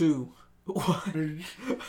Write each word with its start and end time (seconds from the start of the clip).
one. 0.00 1.42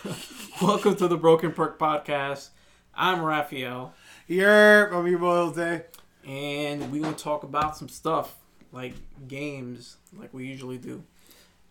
Welcome 0.61 0.95
to 0.95 1.07
the 1.09 1.17
Broken 1.17 1.51
Perk 1.51 1.77
Podcast. 1.77 2.49
I'm 2.95 3.21
Raphael, 3.21 3.93
Yerp, 4.29 4.93
I'm 4.93 5.05
your 5.07 5.19
boy 5.19 5.35
Jose. 5.35 5.83
and 6.25 6.89
we're 6.89 7.01
gonna 7.01 7.17
talk 7.17 7.43
about 7.43 7.75
some 7.75 7.89
stuff 7.89 8.37
like 8.71 8.93
games, 9.27 9.97
like 10.17 10.33
we 10.33 10.45
usually 10.45 10.77
do. 10.77 11.03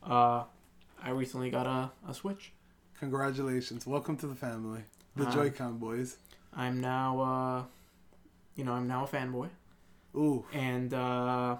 Uh, 0.02 0.44
I 1.02 1.10
recently 1.10 1.48
got 1.48 1.66
a, 1.66 1.90
a 2.06 2.12
Switch. 2.12 2.52
Congratulations. 3.00 3.86
Welcome 3.86 4.18
to 4.18 4.26
the 4.26 4.34
family. 4.34 4.82
The 5.16 5.26
Uh, 5.28 5.32
Joy-Con 5.32 5.78
boys. 5.78 6.18
I'm 6.54 6.82
now, 6.82 7.20
uh, 7.20 7.64
you 8.56 8.64
know, 8.64 8.72
I'm 8.74 8.86
now 8.86 9.04
a 9.04 9.08
fanboy, 9.08 9.48
Ooh. 10.14 10.44
and 10.52 10.92
uh, 10.92 11.56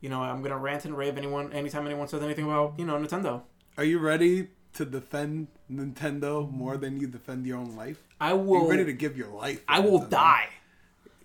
you 0.00 0.08
know, 0.08 0.20
I'm 0.22 0.42
gonna 0.42 0.58
rant 0.58 0.84
and 0.84 0.96
rave 0.96 1.16
anyone 1.18 1.52
anytime 1.52 1.86
anyone 1.86 2.08
says 2.08 2.22
anything 2.22 2.44
about 2.44 2.74
you 2.78 2.84
know 2.84 2.94
Nintendo. 2.98 3.42
Are 3.76 3.84
you 3.84 3.98
ready 3.98 4.48
to 4.74 4.84
defend 4.84 5.48
Nintendo 5.72 6.50
more 6.50 6.76
than 6.76 7.00
you 7.00 7.06
defend 7.06 7.46
your 7.46 7.58
own 7.58 7.74
life? 7.76 8.02
I 8.20 8.32
will. 8.32 8.62
you 8.64 8.70
ready 8.70 8.84
to 8.84 8.92
give 8.92 9.16
your 9.16 9.28
life? 9.28 9.62
I 9.68 9.80
will 9.80 10.00
Nintendo? 10.02 10.10
die. 10.10 10.48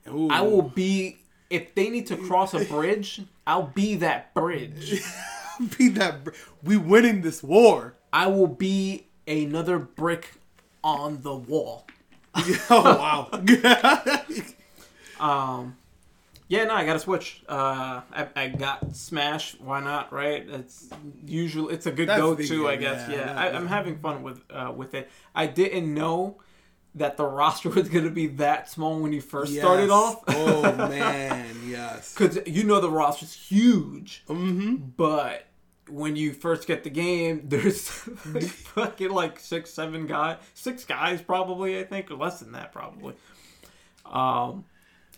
Ooh. 0.09 0.29
I 0.29 0.41
will 0.41 0.61
be 0.63 1.17
if 1.49 1.73
they 1.75 1.89
need 1.89 2.07
to 2.07 2.17
cross 2.17 2.53
a 2.53 2.63
bridge, 2.75 3.21
I'll 3.45 3.67
be 3.75 3.95
that 3.95 4.33
bridge. 4.33 5.01
be 5.77 5.89
that. 5.89 6.23
br- 6.23 6.31
We 6.63 6.77
winning 6.77 7.21
this 7.21 7.43
war. 7.43 7.95
I 8.11 8.27
will 8.27 8.47
be 8.47 9.07
another 9.27 9.79
brick 9.79 10.33
on 10.83 11.21
the 11.21 11.35
wall. 11.35 11.87
oh 12.35 13.29
wow. 13.29 13.29
Um 15.19 15.77
yeah, 16.47 16.65
no, 16.65 16.73
I 16.73 16.85
got 16.85 16.93
to 16.93 16.99
switch. 16.99 17.43
Uh, 17.47 18.01
I, 18.11 18.27
I 18.35 18.47
got 18.49 18.95
Smash. 18.95 19.55
Why 19.59 19.79
not? 19.79 20.11
Right? 20.11 20.47
It's 20.47 20.89
usually 21.25 21.73
it's 21.73 21.85
a 21.85 21.91
good 21.91 22.09
That's 22.09 22.21
go-to, 22.21 22.67
I 22.67 22.75
guess. 22.75 23.09
yeah, 23.09 23.15
Yeah, 23.17 23.39
I, 23.39 23.55
I'm 23.55 23.67
having 23.67 23.99
fun 23.99 24.23
with 24.23 24.41
uh, 24.49 24.71
with 24.75 24.93
it. 24.93 25.09
I 25.33 25.47
didn't 25.47 25.93
know 25.93 26.37
that 26.95 27.17
the 27.17 27.25
roster 27.25 27.69
was 27.69 27.89
going 27.89 28.05
to 28.05 28.11
be 28.11 28.27
that 28.27 28.69
small 28.69 28.99
when 28.99 29.13
you 29.13 29.21
first 29.21 29.55
started 29.55 29.89
off. 29.89 30.23
oh 30.27 30.61
man, 30.89 31.55
yes. 31.65 32.13
because 32.13 32.39
you 32.45 32.63
know 32.63 32.79
the 32.79 32.91
roster's 32.91 33.33
huge. 33.33 34.23
Mm-hmm. 34.27 34.75
But 34.97 35.47
when 35.89 36.15
you 36.15 36.33
first 36.33 36.67
get 36.67 36.83
the 36.83 36.89
game, 36.89 37.41
there's 37.47 37.87
fucking 37.87 39.09
like 39.09 39.39
six, 39.39 39.71
seven 39.71 40.07
guys, 40.07 40.37
six 40.53 40.85
guys 40.85 41.21
probably, 41.21 41.79
I 41.79 41.83
think, 41.83 42.11
or 42.11 42.15
less 42.15 42.39
than 42.39 42.51
that 42.53 42.71
probably. 42.71 43.15
Um, 44.05 44.65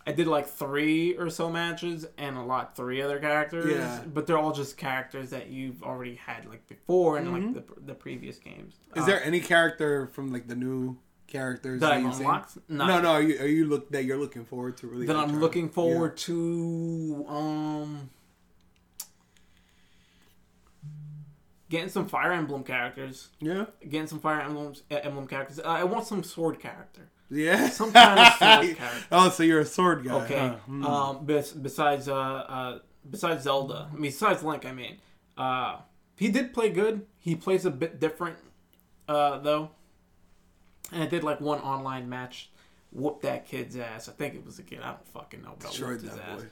I 0.07 0.11
did 0.11 0.27
like 0.27 0.45
three 0.47 1.17
or 1.17 1.29
so 1.31 1.49
matches 1.49 2.05
and 2.17 2.37
a 2.37 2.43
lot 2.43 2.75
three 2.75 3.01
other 3.01 3.19
characters, 3.19 3.71
Yeah. 3.71 4.01
but 4.05 4.27
they're 4.27 4.37
all 4.37 4.51
just 4.51 4.77
characters 4.77 5.31
that 5.31 5.47
you've 5.47 5.81
already 5.81 6.15
had 6.15 6.45
like 6.47 6.67
before 6.67 7.17
in 7.17 7.31
like 7.31 7.53
the, 7.53 7.63
the 7.87 7.93
previous 7.95 8.37
games. 8.37 8.75
Mm-hmm. 8.91 8.99
Is 8.99 9.03
Uh, 9.03 9.07
there 9.07 9.23
any 9.23 9.39
character 9.39 10.05
from 10.07 10.31
like 10.31 10.47
the 10.47 10.55
new 10.55 10.97
characters 11.25 11.79
that 11.81 11.89
that 11.89 12.01
you've 12.03 12.13
seen? 12.13 12.25
unlocked? 12.27 12.57
No, 12.69 12.85
No, 12.85 13.01
no. 13.01 13.11
Are 13.13 13.21
you, 13.21 13.39
are 13.39 13.47
you 13.47 13.65
look 13.65 13.89
that 13.91 14.03
you're 14.05 14.19
looking 14.19 14.45
forward 14.45 14.77
to 14.77 14.87
really? 14.87 15.07
That 15.07 15.15
I'm 15.15 15.39
looking 15.39 15.69
forward 15.69 16.17
to. 16.17 17.25
Um. 17.27 18.09
Getting 21.69 21.89
some 21.89 22.07
Fire 22.07 22.31
Emblem 22.31 22.63
characters. 22.63 23.29
Yeah. 23.39 23.65
Getting 23.81 24.05
some 24.07 24.19
Fire 24.19 24.39
Emblems, 24.41 24.83
Emblem 24.91 25.25
characters. 25.27 25.59
Uh, 25.59 25.63
I 25.63 25.83
want 25.83 26.05
some 26.05 26.21
sword 26.23 26.59
character. 26.59 27.09
Yeah. 27.29 27.69
Some 27.69 27.91
kind 27.91 28.19
of 28.19 28.33
sword 28.33 28.39
character. 28.77 29.05
Oh, 29.11 29.29
so 29.29 29.43
you're 29.43 29.59
a 29.61 29.65
sword 29.65 30.05
guy. 30.05 30.13
Okay. 30.25 30.37
huh? 30.39 30.55
Hmm. 30.65 30.85
Um. 30.85 31.25
Bes- 31.25 31.51
besides, 31.51 32.07
uh, 32.07 32.15
uh, 32.15 32.79
besides 33.09 33.43
Zelda, 33.43 33.87
I 33.91 33.93
mean, 33.93 34.03
besides 34.03 34.43
Link, 34.43 34.65
I 34.65 34.71
mean, 34.71 34.97
uh, 35.37 35.77
he 36.15 36.29
did 36.29 36.53
play 36.53 36.69
good. 36.69 37.05
He 37.17 37.35
plays 37.35 37.65
a 37.65 37.71
bit 37.71 37.99
different, 37.99 38.37
uh, 39.07 39.39
though. 39.39 39.71
And 40.91 41.01
I 41.01 41.07
did 41.07 41.23
like 41.23 41.41
one 41.41 41.59
online 41.61 42.07
match, 42.09 42.51
whoop 42.91 43.21
that 43.23 43.47
kid's 43.47 43.75
ass. 43.75 44.07
I 44.07 44.11
think 44.11 44.35
it 44.35 44.45
was 44.45 44.59
a 44.59 44.63
kid. 44.63 44.79
I 44.83 44.91
don't 44.91 45.07
fucking 45.07 45.41
know, 45.41 45.55
but 45.57 45.65
I 45.65 45.69
Destroyed 45.69 45.89
whooped 45.89 46.03
his 46.03 46.15
that 46.15 46.29
ass. 46.29 46.41
boy. 46.41 46.47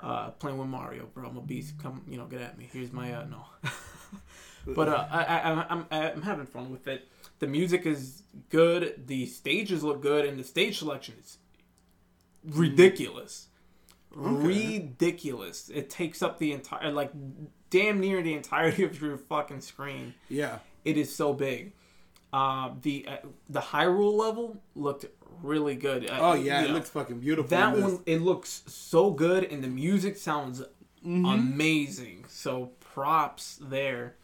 Uh, 0.00 0.30
playing 0.32 0.58
with 0.58 0.68
Mario, 0.68 1.06
bro. 1.12 1.26
I'm 1.28 1.36
a 1.38 1.40
beast. 1.40 1.74
Come, 1.82 2.02
you 2.08 2.18
know, 2.18 2.26
get 2.26 2.40
at 2.42 2.56
me. 2.58 2.68
Here's 2.72 2.92
my 2.92 3.12
uh, 3.14 3.24
no. 3.24 3.46
but 4.66 4.88
uh, 4.88 5.06
I, 5.10 5.24
I, 5.24 5.66
I'm, 5.70 5.86
I'm 5.90 6.22
having 6.22 6.46
fun 6.46 6.70
with 6.70 6.86
it. 6.86 7.08
The 7.40 7.46
music 7.46 7.86
is 7.86 8.22
good. 8.50 9.04
The 9.06 9.26
stages 9.26 9.82
look 9.84 10.02
good, 10.02 10.24
and 10.24 10.38
the 10.38 10.44
stage 10.44 10.78
selection 10.78 11.14
is 11.20 11.38
ridiculous. 12.44 13.46
Ridiculous. 14.10 15.68
It 15.68 15.90
takes 15.90 16.22
up 16.22 16.38
the 16.38 16.52
entire, 16.52 16.90
like, 16.90 17.12
damn 17.70 18.00
near 18.00 18.22
the 18.22 18.34
entirety 18.34 18.84
of 18.84 19.00
your 19.00 19.16
fucking 19.18 19.60
screen. 19.60 20.14
Yeah. 20.28 20.58
It 20.84 20.96
is 20.96 21.14
so 21.14 21.32
big. 21.32 21.72
Uh, 22.32 22.70
the 22.82 23.06
uh, 23.08 23.16
the 23.48 23.60
Hyrule 23.60 24.12
level 24.12 24.60
looked 24.74 25.06
really 25.42 25.76
good. 25.76 26.10
Uh, 26.10 26.18
Oh 26.20 26.32
yeah, 26.34 26.62
it 26.62 26.68
know, 26.68 26.74
looks 26.74 26.90
fucking 26.90 27.20
beautiful. 27.20 27.48
that 27.56 27.74
one 27.78 28.00
it 28.04 28.20
looks 28.20 28.62
so 28.66 29.10
good 29.10 29.44
and 29.44 29.64
the 29.64 29.68
music 29.68 30.16
sounds 30.16 30.62
Mm-hmm. 31.06 31.24
amazing 31.26 32.24
so 32.28 32.72
props 32.80 33.58
there 33.62 34.16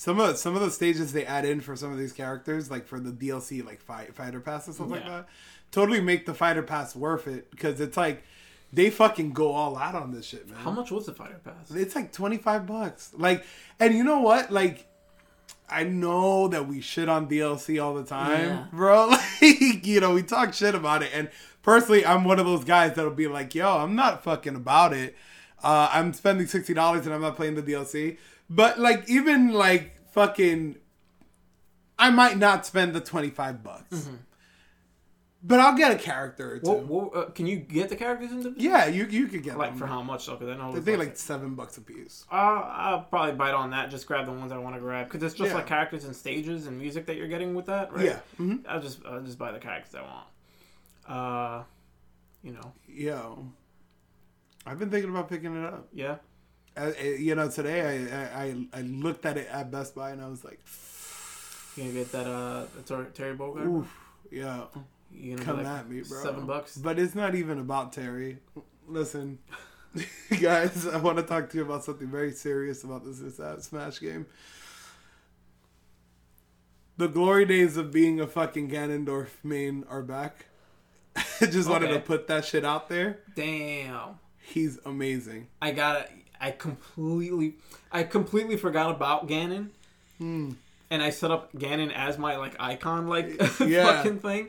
Some 0.00 0.18
of 0.18 0.38
some 0.38 0.54
of 0.56 0.62
the 0.62 0.70
stages 0.70 1.12
they 1.12 1.26
add 1.26 1.44
in 1.44 1.60
for 1.60 1.76
some 1.76 1.92
of 1.92 1.98
these 1.98 2.14
characters, 2.14 2.70
like 2.70 2.86
for 2.86 2.98
the 2.98 3.10
DLC, 3.10 3.62
like 3.62 3.82
fight, 3.82 4.14
fighter 4.14 4.40
pass 4.40 4.64
and 4.66 4.74
stuff 4.74 4.88
like 4.90 5.04
that, 5.04 5.28
totally 5.72 6.00
make 6.00 6.24
the 6.24 6.32
fighter 6.32 6.62
pass 6.62 6.96
worth 6.96 7.26
it 7.28 7.50
because 7.50 7.82
it's 7.82 7.98
like 7.98 8.22
they 8.72 8.88
fucking 8.88 9.32
go 9.34 9.52
all 9.52 9.76
out 9.76 9.94
on 9.94 10.10
this 10.10 10.24
shit, 10.24 10.48
man. 10.48 10.58
how 10.60 10.70
much 10.70 10.90
was 10.90 11.04
the 11.04 11.12
fighter 11.12 11.38
pass 11.44 11.70
It's 11.70 11.94
like 11.94 12.12
twenty 12.12 12.38
five 12.38 12.66
bucks. 12.66 13.10
Like, 13.14 13.44
and 13.78 13.92
you 13.92 14.02
know 14.02 14.20
what? 14.20 14.50
Like, 14.50 14.86
I 15.68 15.84
know 15.84 16.48
that 16.48 16.66
we 16.66 16.80
shit 16.80 17.10
on 17.10 17.28
DLC 17.28 17.78
all 17.84 17.92
the 17.92 18.04
time, 18.04 18.40
Yeah. 18.48 18.66
bro. 18.72 19.08
Like, 19.42 19.86
you 19.86 20.00
know, 20.00 20.14
we 20.14 20.22
talk 20.22 20.54
shit 20.54 20.74
about 20.74 21.02
it, 21.02 21.10
and 21.12 21.28
personally, 21.62 22.06
I'm 22.06 22.24
one 22.24 22.38
of 22.38 22.46
those 22.46 22.64
guys 22.64 22.94
that'll 22.94 23.10
be 23.10 23.26
like, 23.26 23.54
"Yo, 23.54 23.68
I'm 23.76 23.94
not 23.96 24.24
fucking 24.24 24.56
about 24.56 24.94
it. 24.94 25.14
Uh, 25.62 25.90
I'm 25.92 26.14
spending 26.14 26.46
sixty 26.46 26.72
dollars 26.72 27.04
and 27.04 27.14
I'm 27.14 27.20
not 27.20 27.36
playing 27.36 27.56
the 27.56 27.62
DLC." 27.62 28.16
But 28.52 28.78
like, 28.80 29.08
even 29.08 29.52
like 29.52 29.92
fucking, 30.12 30.76
I 31.98 32.10
might 32.10 32.36
not 32.36 32.66
spend 32.66 32.94
the 32.94 33.00
twenty 33.00 33.30
five 33.30 33.62
bucks, 33.62 34.08
but 35.42 35.60
I'll 35.60 35.76
get 35.76 35.92
a 35.92 35.96
character 35.96 36.54
or 36.54 36.58
two. 36.58 36.68
what, 36.70 36.86
what, 36.86 37.16
uh, 37.16 37.30
can 37.30 37.46
you 37.46 37.56
get 37.56 37.88
the 37.90 37.96
characters 37.96 38.32
in 38.32 38.40
the 38.42 38.54
yeah, 38.56 38.86
you 38.86 39.06
you 39.06 39.28
could 39.28 39.42
get 39.44 39.56
like 39.56 39.70
them. 39.70 39.78
for 39.78 39.86
how 39.86 40.02
much? 40.02 40.26
Though 40.26 40.34
because 40.34 40.48
i 40.48 40.56
know 40.58 40.72
They 40.72 40.78
it's 40.78 40.84
think 40.84 40.98
like 40.98 41.16
seven 41.16 41.54
bucks 41.54 41.76
a 41.76 41.80
piece. 41.80 42.24
uh, 42.30 42.34
i'll 42.34 43.02
probably 43.02 43.34
bite 43.36 43.54
on 43.54 43.70
that. 43.70 43.88
Just 43.90 44.06
grab 44.08 44.26
the 44.26 44.32
ones 44.32 44.50
i 44.50 44.58
want 44.58 44.74
to 44.74 44.80
grab. 44.80 45.06
Because 45.06 45.22
it's 45.22 45.34
just 45.34 45.50
Yeah. 45.50 45.54
like 45.56 45.66
characters 45.68 46.04
and 46.04 46.16
stages 46.16 46.66
and 46.66 46.76
music 46.76 47.06
that 47.06 47.16
you're 47.16 47.28
getting 47.28 47.54
with 47.54 47.66
that 47.66 47.92
right? 47.92 48.04
Yeah. 48.04 48.18
hmm 48.36 48.56
i'll 48.68 48.80
just 48.80 48.98
i'll 49.06 49.20
just 49.22 49.38
buy 49.38 49.52
the 49.52 49.58
characters 49.60 49.94
i 49.94 50.02
want. 50.02 50.26
Uh 51.06 51.64
you 52.42 52.52
know. 52.52 52.72
Yo, 52.88 53.46
I've 54.66 54.78
been 54.78 54.90
thinking 54.90 55.10
about 55.10 55.28
picking 55.28 55.54
it 55.54 55.64
up. 55.72 55.86
yeah 55.92 56.16
Uh, 56.76 56.92
you 57.02 57.34
know, 57.34 57.48
today 57.50 58.08
I, 58.10 58.16
I 58.16 58.44
I 58.44 58.66
I 58.74 58.80
looked 58.82 59.26
at 59.26 59.36
it 59.36 59.48
at 59.50 59.70
Best 59.70 59.94
Buy 59.94 60.10
and 60.10 60.22
I 60.22 60.28
was 60.28 60.44
like, 60.44 60.60
you 61.76 61.84
gonna 61.84 61.94
get 61.94 62.12
that 62.12 62.26
uh 62.26 62.66
the 62.76 62.82
Ter- 62.82 63.10
terry 63.10 63.36
bogard 63.36 63.66
"Oof, 63.66 63.98
yeah, 64.30 64.64
you 65.12 65.34
gonna 65.34 65.44
come 65.44 65.56
like 65.58 65.66
at 65.66 65.88
me, 65.90 66.02
bro." 66.02 66.22
seven 66.22 66.46
bucks 66.46 66.76
But 66.76 66.98
it's 66.98 67.14
not 67.14 67.34
even 67.34 67.58
about 67.58 67.92
Terry. 67.92 68.38
Listen, 68.86 69.38
guys, 70.40 70.86
I 70.86 70.98
want 70.98 71.18
to 71.18 71.22
talk 71.24 71.50
to 71.50 71.58
you 71.58 71.64
about 71.64 71.84
something 71.84 72.08
very 72.08 72.32
serious 72.32 72.84
about 72.84 73.04
this, 73.04 73.18
this 73.18 73.40
uh, 73.40 73.60
Smash 73.60 74.00
game. 74.00 74.26
The 76.96 77.08
glory 77.08 77.46
days 77.46 77.76
of 77.76 77.92
being 77.92 78.20
a 78.20 78.26
fucking 78.26 78.68
Ganondorf 78.70 79.28
main 79.42 79.84
are 79.88 80.02
back. 80.02 80.46
I 81.40 81.46
just 81.46 81.68
wanted 81.68 81.88
to 81.88 82.00
put 82.00 82.26
that 82.28 82.44
shit 82.44 82.64
out 82.64 82.88
there. 82.88 83.20
damn 83.34 84.18
He's 84.38 84.78
amazing. 84.84 85.46
I 85.62 85.70
got 85.72 86.08
I 86.40 86.50
completely 86.52 87.54
I 87.92 88.02
completely 88.04 88.56
forgot 88.56 88.90
about 88.90 89.28
Ganon. 89.28 89.68
Hmm. 90.18 90.52
And 90.90 91.02
I 91.02 91.10
set 91.10 91.30
up 91.30 91.52
Ganon 91.52 91.92
as 91.94 92.18
my 92.18 92.36
like 92.36 92.56
icon 92.60 93.08
like 93.08 93.40
Yeah. 93.60 93.84
fucking 94.02 94.18
thing. 94.20 94.48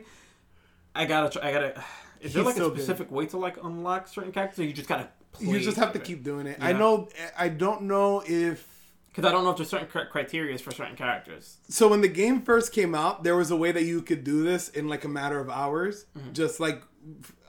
I 0.94 1.04
gotta 1.06 1.30
try 1.30 1.48
I 1.48 1.52
gotta 1.52 1.84
is 2.20 2.34
there 2.34 2.42
like 2.44 2.56
so 2.56 2.66
a 2.66 2.70
good. 2.70 2.78
specific 2.78 3.10
way 3.10 3.26
to 3.26 3.36
like 3.36 3.56
unlock 3.62 4.08
certain 4.08 4.32
characters 4.32 4.60
or 4.60 4.64
you 4.64 4.72
just 4.72 4.88
gotta 4.88 5.08
play 5.32 5.48
You 5.48 5.60
just 5.60 5.76
have 5.76 5.92
to 5.92 5.98
it? 5.98 6.04
keep 6.04 6.22
doing 6.24 6.46
it. 6.46 6.58
I 6.60 6.72
know. 6.72 7.08
I 7.38 7.48
don't 7.48 7.82
know 7.82 8.22
if 8.26 8.66
Because 9.10 9.24
I 9.24 9.32
don't 9.32 9.44
know 9.44 9.50
if 9.50 9.56
there's 9.56 9.68
certain 9.70 9.88
cri- 9.88 10.06
criteria 10.10 10.56
for 10.58 10.70
certain 10.72 10.96
characters. 10.96 11.56
So 11.68 11.88
when 11.88 12.00
the 12.00 12.08
game 12.08 12.42
first 12.42 12.72
came 12.72 12.94
out, 12.94 13.24
there 13.24 13.36
was 13.36 13.50
a 13.50 13.56
way 13.56 13.72
that 13.72 13.82
you 13.84 14.02
could 14.02 14.24
do 14.24 14.42
this 14.44 14.68
in 14.68 14.88
like 14.88 15.04
a 15.04 15.08
matter 15.08 15.38
of 15.40 15.48
hours, 15.50 16.06
Mm-hmm. 16.18 16.32
just 16.32 16.60
like 16.60 16.82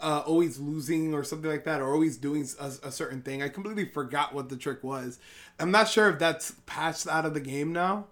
uh, 0.02 0.24
always 0.26 0.60
losing 0.60 1.14
or 1.14 1.24
something 1.24 1.50
like 1.50 1.64
that, 1.66 1.82
or 1.82 1.94
always 1.94 2.18
doing 2.18 2.48
a, 2.60 2.72
a 2.84 2.92
certain 2.92 3.22
thing. 3.22 3.42
I 3.44 3.50
completely 3.50 3.86
forgot 3.86 4.34
what 4.34 4.50
the 4.50 4.58
trick 4.58 4.84
was. 4.84 5.20
I'm 5.60 5.72
not 5.72 5.88
sure 5.88 6.10
if 6.10 6.20
that's 6.20 6.54
patched 6.66 7.08
out 7.08 7.26
of 7.26 7.34
the 7.34 7.40
game 7.40 7.72
now, 7.74 8.08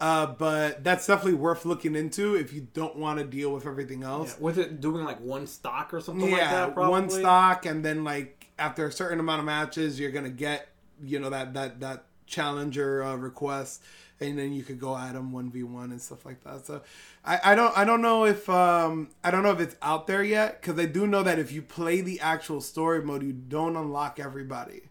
uh, 0.00 0.26
but 0.26 0.84
that's 0.84 1.06
definitely 1.06 1.34
worth 1.34 1.64
looking 1.64 1.96
into 1.96 2.34
if 2.36 2.52
you 2.52 2.68
don't 2.74 2.96
want 2.96 3.18
to 3.18 3.24
deal 3.24 3.52
with 3.52 3.66
everything 3.66 4.02
Yeah. 4.02 4.08
else. 4.08 4.36
Was 4.38 4.58
it 4.58 4.80
doing 4.80 5.04
like 5.04 5.20
one 5.20 5.46
stock 5.46 5.92
or 5.92 6.00
something 6.00 6.28
Yeah, 6.28 6.36
like 6.36 6.50
that? 6.50 6.74
Probably? 6.74 6.90
one 6.90 7.10
stock, 7.10 7.66
and 7.66 7.84
then 7.84 8.04
like 8.04 8.48
after 8.58 8.86
a 8.86 8.92
certain 8.92 9.20
amount 9.20 9.40
of 9.40 9.46
matches, 9.46 9.98
you're 10.00 10.12
gonna 10.12 10.30
get 10.30 10.68
you 11.02 11.18
know 11.18 11.30
that 11.30 11.52
that 11.54 11.80
that 11.80 12.04
challenger 12.26 13.02
uh, 13.02 13.16
requests, 13.16 13.80
and 14.20 14.38
then 14.38 14.52
you 14.52 14.62
could 14.62 14.80
go 14.80 14.96
at 14.96 15.14
them 15.14 15.32
one 15.32 15.50
v 15.50 15.62
one 15.62 15.90
and 15.90 16.00
stuff 16.00 16.24
like 16.24 16.42
that. 16.44 16.66
So 16.66 16.82
I, 17.24 17.40
I 17.44 17.54
don't 17.54 17.76
I 17.76 17.84
don't 17.84 18.02
know 18.02 18.24
if 18.24 18.48
um 18.48 19.10
I 19.22 19.30
don't 19.30 19.42
know 19.42 19.52
if 19.52 19.60
it's 19.60 19.76
out 19.82 20.06
there 20.06 20.22
yet 20.22 20.60
because 20.60 20.78
I 20.78 20.86
do 20.86 21.06
know 21.06 21.22
that 21.22 21.38
if 21.38 21.52
you 21.52 21.62
play 21.62 22.00
the 22.00 22.20
actual 22.20 22.60
story 22.60 23.02
mode, 23.02 23.22
you 23.22 23.32
don't 23.32 23.76
unlock 23.76 24.18
everybody. 24.18 24.82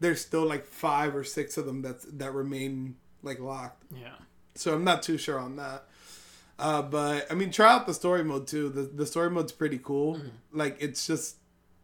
There's 0.00 0.20
still 0.20 0.46
like 0.46 0.64
five 0.64 1.16
or 1.16 1.24
six 1.24 1.56
of 1.56 1.66
them 1.66 1.82
that's 1.82 2.04
that 2.04 2.32
remain 2.32 2.96
like 3.22 3.40
locked. 3.40 3.84
Yeah. 3.94 4.14
So 4.54 4.74
I'm 4.74 4.84
not 4.84 5.02
too 5.02 5.18
sure 5.18 5.38
on 5.38 5.56
that. 5.56 5.84
Uh, 6.58 6.82
but 6.82 7.30
I 7.30 7.34
mean, 7.34 7.52
try 7.52 7.72
out 7.72 7.86
the 7.86 7.94
story 7.94 8.24
mode 8.24 8.46
too. 8.46 8.68
The 8.68 8.82
the 8.82 9.06
story 9.06 9.30
mode's 9.30 9.52
pretty 9.52 9.78
cool. 9.78 10.16
Mm-hmm. 10.16 10.28
Like 10.52 10.76
it's 10.80 11.06
just 11.06 11.36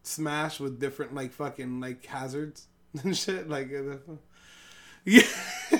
Smash 0.07 0.59
with 0.59 0.79
different 0.79 1.15
like 1.15 1.33
fucking 1.33 1.79
like 1.79 2.05
hazards 2.05 2.67
and 3.03 3.17
shit. 3.17 3.49
Like 3.49 3.71
uh, 3.73 4.13
yeah, 5.05 5.21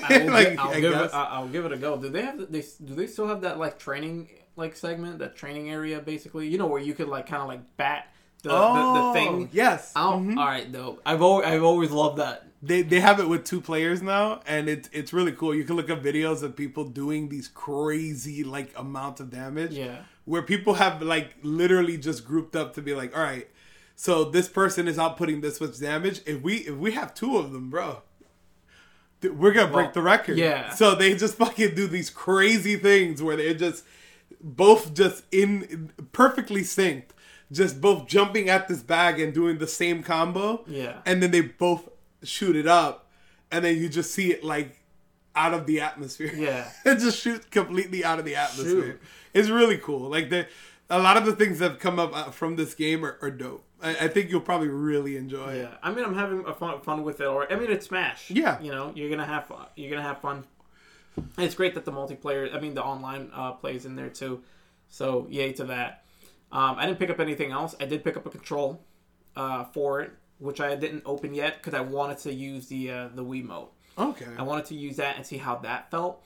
I 0.04 0.18
will 0.18 0.32
like 0.32 0.58
I'll, 0.58 0.80
give 0.80 0.92
it, 0.94 1.10
I'll 1.14 1.48
give 1.48 1.64
it 1.66 1.72
a 1.72 1.76
go. 1.76 1.96
Do 1.96 2.08
they 2.08 2.22
have? 2.22 2.50
They 2.50 2.62
do 2.84 2.94
they 2.94 3.06
still 3.06 3.26
have 3.28 3.42
that 3.42 3.58
like 3.58 3.78
training 3.78 4.28
like 4.56 4.76
segment, 4.76 5.18
that 5.18 5.36
training 5.36 5.70
area, 5.70 6.00
basically? 6.00 6.48
You 6.48 6.58
know 6.58 6.66
where 6.66 6.80
you 6.80 6.94
could 6.94 7.08
like 7.08 7.26
kind 7.26 7.42
of 7.42 7.48
like 7.48 7.76
bat 7.76 8.08
the, 8.42 8.50
the, 8.50 8.92
the 9.08 9.12
thing. 9.12 9.48
Yes. 9.52 9.92
Mhm. 9.94 10.38
All 10.38 10.46
right, 10.46 10.70
though. 10.72 11.00
I've 11.04 11.20
always, 11.22 11.46
I've 11.46 11.62
always 11.64 11.90
loved 11.90 12.18
that. 12.18 12.44
They 12.62 12.82
they 12.82 13.00
have 13.00 13.20
it 13.20 13.28
with 13.28 13.44
two 13.44 13.60
players 13.60 14.00
now, 14.02 14.40
and 14.46 14.68
it's 14.68 14.88
it's 14.92 15.12
really 15.12 15.32
cool. 15.32 15.54
You 15.54 15.64
can 15.64 15.76
look 15.76 15.90
up 15.90 16.02
videos 16.02 16.42
of 16.42 16.56
people 16.56 16.84
doing 16.84 17.28
these 17.28 17.48
crazy 17.48 18.44
like 18.44 18.72
amounts 18.76 19.20
of 19.20 19.30
damage. 19.30 19.72
Yeah. 19.72 19.98
where 20.24 20.42
people 20.42 20.74
have 20.74 21.02
like 21.02 21.34
literally 21.42 21.96
just 21.98 22.24
grouped 22.24 22.56
up 22.56 22.74
to 22.74 22.82
be 22.82 22.94
like, 22.94 23.16
all 23.16 23.22
right, 23.22 23.48
so 23.94 24.24
this 24.24 24.48
person 24.48 24.88
is 24.88 24.96
outputting 24.96 25.42
this 25.42 25.60
much 25.60 25.78
damage. 25.78 26.20
If 26.26 26.40
we 26.42 26.56
if 26.58 26.76
we 26.76 26.92
have 26.92 27.14
two 27.14 27.36
of 27.36 27.52
them, 27.52 27.68
bro, 27.70 28.02
we're 29.22 29.52
gonna 29.52 29.72
break 29.72 29.86
Well, 29.86 29.92
the 29.94 30.02
record. 30.02 30.38
yeah. 30.38 30.70
So 30.70 30.94
they 30.94 31.14
just 31.16 31.36
fucking 31.36 31.74
do 31.74 31.86
these 31.86 32.10
crazy 32.10 32.76
things 32.76 33.22
where 33.22 33.36
they're 33.36 33.54
just 33.54 33.84
both 34.40 34.94
just 34.94 35.24
in 35.32 35.90
perfectly 36.12 36.62
synced, 36.62 37.10
just 37.50 37.80
both 37.80 38.06
jumping 38.06 38.48
at 38.48 38.68
this 38.68 38.82
bag 38.82 39.18
and 39.20 39.32
doing 39.32 39.58
the 39.58 39.66
same 39.66 40.02
combo. 40.02 40.64
Yeah. 40.66 40.98
And 41.06 41.22
then 41.22 41.30
they 41.30 41.40
both 41.40 41.88
shoot 42.22 42.56
it 42.56 42.66
up, 42.66 43.08
and 43.50 43.64
then 43.64 43.76
you 43.78 43.88
just 43.88 44.12
see 44.12 44.32
it 44.32 44.44
like 44.44 44.78
out 45.34 45.54
of 45.54 45.66
the 45.66 45.80
atmosphere. 45.80 46.32
Yeah. 46.34 46.70
it 46.84 46.98
just 46.98 47.18
shoots 47.20 47.46
completely 47.46 48.04
out 48.04 48.18
of 48.18 48.24
the 48.24 48.36
atmosphere. 48.36 48.82
Shoot. 48.82 49.00
It's 49.34 49.48
really 49.48 49.78
cool. 49.78 50.10
Like 50.10 50.30
the 50.30 50.46
a 50.88 50.98
lot 50.98 51.16
of 51.16 51.26
the 51.26 51.34
things 51.34 51.58
that 51.58 51.70
have 51.72 51.80
come 51.80 51.98
up 51.98 52.16
uh, 52.16 52.30
from 52.30 52.56
this 52.56 52.74
game 52.74 53.04
are, 53.04 53.18
are 53.20 53.30
dope. 53.30 53.64
I, 53.82 53.90
I 53.96 54.08
think 54.08 54.30
you'll 54.30 54.40
probably 54.40 54.68
really 54.68 55.16
enjoy 55.16 55.54
it. 55.54 55.62
Yeah, 55.62 55.74
I 55.82 55.92
mean, 55.92 56.04
I'm 56.04 56.14
having 56.14 56.44
a 56.46 56.54
fun, 56.54 56.80
fun 56.80 57.02
with 57.02 57.20
it. 57.20 57.26
Or 57.26 57.50
I 57.52 57.56
mean, 57.56 57.70
it's 57.70 57.86
Smash. 57.86 58.30
Yeah. 58.30 58.60
you 58.60 58.70
know, 58.70 58.92
you're 58.94 59.10
gonna 59.10 59.26
have 59.26 59.46
fun. 59.46 59.66
You're 59.76 59.90
gonna 59.90 60.06
have 60.06 60.20
fun. 60.20 60.44
And 61.16 61.46
it's 61.46 61.54
great 61.54 61.74
that 61.74 61.84
the 61.84 61.92
multiplayer, 61.92 62.54
I 62.54 62.60
mean, 62.60 62.74
the 62.74 62.84
online 62.84 63.30
uh, 63.34 63.52
plays 63.52 63.86
in 63.86 63.96
there 63.96 64.10
too. 64.10 64.42
So 64.88 65.26
yay 65.30 65.52
to 65.54 65.64
that. 65.64 66.04
Um, 66.52 66.76
I 66.78 66.86
didn't 66.86 66.98
pick 66.98 67.10
up 67.10 67.20
anything 67.20 67.52
else. 67.52 67.74
I 67.80 67.86
did 67.86 68.04
pick 68.04 68.16
up 68.16 68.26
a 68.26 68.30
control 68.30 68.80
uh, 69.34 69.64
for 69.64 70.00
it, 70.00 70.12
which 70.38 70.60
I 70.60 70.74
didn't 70.76 71.02
open 71.04 71.34
yet 71.34 71.56
because 71.56 71.74
I 71.74 71.80
wanted 71.80 72.18
to 72.18 72.32
use 72.32 72.68
the 72.68 72.90
uh, 72.90 73.08
the 73.14 73.24
Wiimote. 73.24 73.68
Okay. 73.98 74.26
I 74.38 74.42
wanted 74.42 74.66
to 74.66 74.74
use 74.74 74.96
that 74.96 75.16
and 75.16 75.26
see 75.26 75.38
how 75.38 75.56
that 75.56 75.90
felt. 75.90 76.22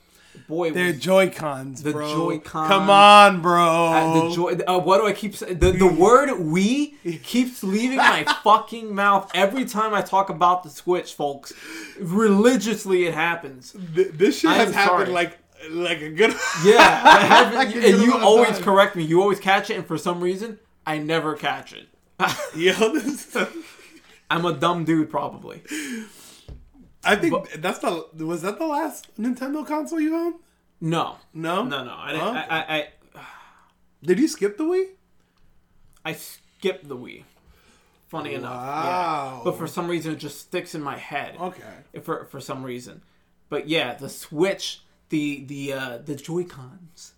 Boy, 0.47 0.71
They're 0.71 0.91
Joy 0.93 1.29
Cons, 1.29 1.83
The 1.83 1.91
bro. 1.91 2.13
Joy-Con. 2.13 2.67
Come 2.67 2.89
on, 2.89 3.41
bro. 3.41 3.63
Uh, 3.87 4.29
the 4.29 4.35
joy. 4.35 4.57
Uh, 4.67 4.79
what 4.79 4.97
do 4.99 5.07
I 5.07 5.13
keep 5.13 5.35
saying? 5.35 5.59
The, 5.59 5.71
the 5.71 5.87
word 5.99 6.37
"we" 6.39 6.87
keeps 7.23 7.63
leaving 7.63 7.97
my 7.97 8.23
fucking 8.43 8.93
mouth 8.93 9.31
every 9.33 9.65
time 9.65 9.93
I 9.93 10.01
talk 10.01 10.29
about 10.29 10.63
the 10.63 10.69
Switch, 10.69 11.13
folks. 11.13 11.53
Religiously, 11.99 13.05
it 13.05 13.13
happens. 13.13 13.75
Th- 13.95 14.09
this 14.11 14.39
shit 14.39 14.49
I 14.51 14.55
has 14.55 14.73
happened 14.73 15.07
sorry. 15.07 15.11
like 15.13 15.37
like 15.69 16.01
a 16.01 16.09
good. 16.09 16.33
Yeah, 16.65 17.51
Like 17.55 17.75
and 17.75 18.01
you 18.01 18.17
always 18.17 18.51
time. 18.55 18.63
correct 18.63 18.95
me. 18.95 19.03
You 19.03 19.21
always 19.21 19.39
catch 19.39 19.69
it, 19.69 19.75
and 19.77 19.85
for 19.85 19.97
some 19.97 20.19
reason, 20.21 20.59
I 20.85 20.97
never 20.97 21.35
catch 21.35 21.73
it. 21.73 21.87
This. 22.55 23.37
I'm 24.29 24.45
a 24.45 24.53
dumb 24.53 24.85
dude, 24.85 25.09
probably. 25.09 25.61
I 27.03 27.15
think 27.15 27.51
that's 27.61 27.79
the 27.79 28.05
was 28.25 28.41
that 28.43 28.59
the 28.59 28.67
last 28.67 29.07
Nintendo 29.19 29.65
console 29.65 29.99
you 29.99 30.15
owned? 30.15 30.35
No, 30.79 31.17
No, 31.33 31.63
no, 31.63 31.83
no. 31.83 31.93
I 31.95 32.11
didn't. 32.11 32.27
I, 32.27 32.45
I, 32.49 32.77
I, 32.77 32.87
Did 34.03 34.19
you 34.19 34.27
skip 34.27 34.57
the 34.57 34.63
Wii? 34.63 34.85
I 36.03 36.13
skipped 36.13 36.87
the 36.87 36.97
Wii. 36.97 37.23
Funny 38.07 38.33
enough, 38.33 38.51
Wow. 38.51 39.33
yeah. 39.37 39.41
But 39.45 39.57
for 39.57 39.67
some 39.67 39.87
reason, 39.87 40.13
it 40.13 40.17
just 40.17 40.39
sticks 40.39 40.75
in 40.75 40.81
my 40.81 40.97
head. 40.97 41.37
Okay. 41.39 42.01
for 42.01 42.25
for 42.25 42.39
some 42.41 42.63
reason. 42.63 43.01
But 43.49 43.67
yeah, 43.69 43.93
the 43.93 44.09
Switch, 44.09 44.81
the 45.09 45.45
the 45.45 45.73
uh, 45.73 45.97
the 45.99 46.15
Joy 46.15 46.43
Cons, 46.43 47.13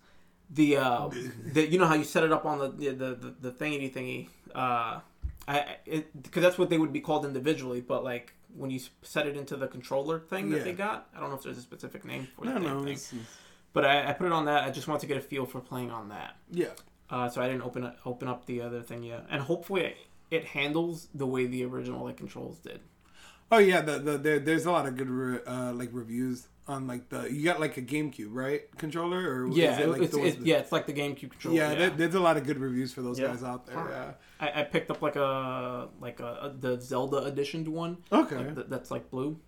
the 0.50 0.76
uh, 0.76 1.08
the 1.52 1.66
you 1.68 1.78
know 1.78 1.86
how 1.86 1.94
you 1.94 2.04
set 2.04 2.22
it 2.22 2.32
up 2.32 2.44
on 2.46 2.58
the 2.58 2.68
the 2.68 3.14
the, 3.14 3.34
the 3.40 3.50
thingy 3.50 3.92
thingy. 3.92 4.28
Uh, 4.54 5.00
because 5.46 6.42
that's 6.42 6.58
what 6.58 6.70
they 6.70 6.78
would 6.78 6.92
be 6.92 7.00
called 7.00 7.24
individually, 7.24 7.80
but 7.80 8.04
like 8.04 8.34
when 8.56 8.70
you 8.70 8.80
set 9.02 9.26
it 9.26 9.36
into 9.36 9.56
the 9.56 9.66
controller 9.66 10.20
thing 10.20 10.50
that 10.50 10.58
Yeah. 10.58 10.64
they 10.64 10.72
got, 10.72 11.08
I 11.14 11.20
don't 11.20 11.30
know 11.30 11.36
if 11.36 11.42
there's 11.42 11.58
a 11.58 11.62
specific 11.62 12.04
name 12.04 12.28
for 12.36 12.44
No, 12.44 12.58
no. 12.58 12.84
thing. 12.84 12.98
But 13.72 13.84
I, 13.84 14.10
I 14.10 14.12
put 14.12 14.26
it 14.26 14.32
on 14.32 14.44
that. 14.44 14.62
I 14.64 14.70
just 14.70 14.86
want 14.86 15.00
to 15.00 15.06
get 15.08 15.16
a 15.16 15.20
feel 15.20 15.46
for 15.46 15.60
playing 15.60 15.90
on 15.90 16.08
that. 16.10 16.36
yeah. 16.50 16.68
Uh, 17.10 17.28
so 17.28 17.42
I 17.42 17.48
didn't 17.48 17.62
open 17.62 17.84
it, 17.84 17.94
open 18.06 18.28
up 18.28 18.46
the 18.46 18.62
other 18.62 18.80
thing 18.80 19.02
yet, 19.02 19.26
and 19.30 19.42
hopefully 19.42 19.94
it, 20.30 20.44
handles 20.46 21.08
the 21.14 21.26
way 21.26 21.44
the 21.46 21.62
original 21.64 22.04
like 22.04 22.16
controls 22.16 22.58
did. 22.58 22.80
Oh 23.52 23.58
yeah, 23.58 23.82
the, 23.82 23.98
the, 23.98 24.16
there, 24.18 24.38
there's 24.38 24.64
a 24.64 24.72
lot 24.72 24.86
of 24.86 24.96
good 24.96 25.10
re, 25.10 25.38
uh, 25.46 25.72
like 25.74 25.90
reviews 25.92 26.48
on 26.66 26.86
like 26.86 27.08
the 27.10 27.30
you 27.30 27.44
got 27.44 27.60
like 27.60 27.76
a 27.76 27.82
GameCube 27.82 28.28
right 28.30 28.62
controller 28.78 29.18
or 29.18 29.48
Yeah, 29.48 29.74
is 29.74 29.78
it, 29.80 29.88
like, 29.88 30.02
it's, 30.02 30.14
the- 30.14 30.22
it's, 30.24 30.38
yeah, 30.38 30.56
it's 30.56 30.72
like 30.72 30.86
the 30.86 30.94
GameCube 30.94 31.30
controller. 31.30 31.56
yeah, 31.56 31.74
there- 31.74 31.90
there's 31.90 32.14
a 32.14 32.20
lot 32.20 32.36
of 32.36 32.44
good 32.46 32.58
reviews 32.58 32.92
for 32.92 33.02
those 33.02 33.18
Yeah. 33.18 33.28
guys 33.28 33.42
out 33.42 33.66
there. 33.66 33.76
Yeah. 33.76 34.12
I, 34.40 34.60
I 34.60 34.64
picked 34.64 34.90
up 34.90 35.02
like 35.02 35.16
a 35.16 35.88
like 36.00 36.20
a, 36.20 36.54
the 36.58 36.80
Zelda 36.80 37.18
editioned 37.26 37.68
one. 37.68 37.98
Okay. 38.10 38.36
Like 38.36 38.54
th- 38.54 38.66
that's 38.68 38.90
like 38.90 39.10
blue. 39.10 39.38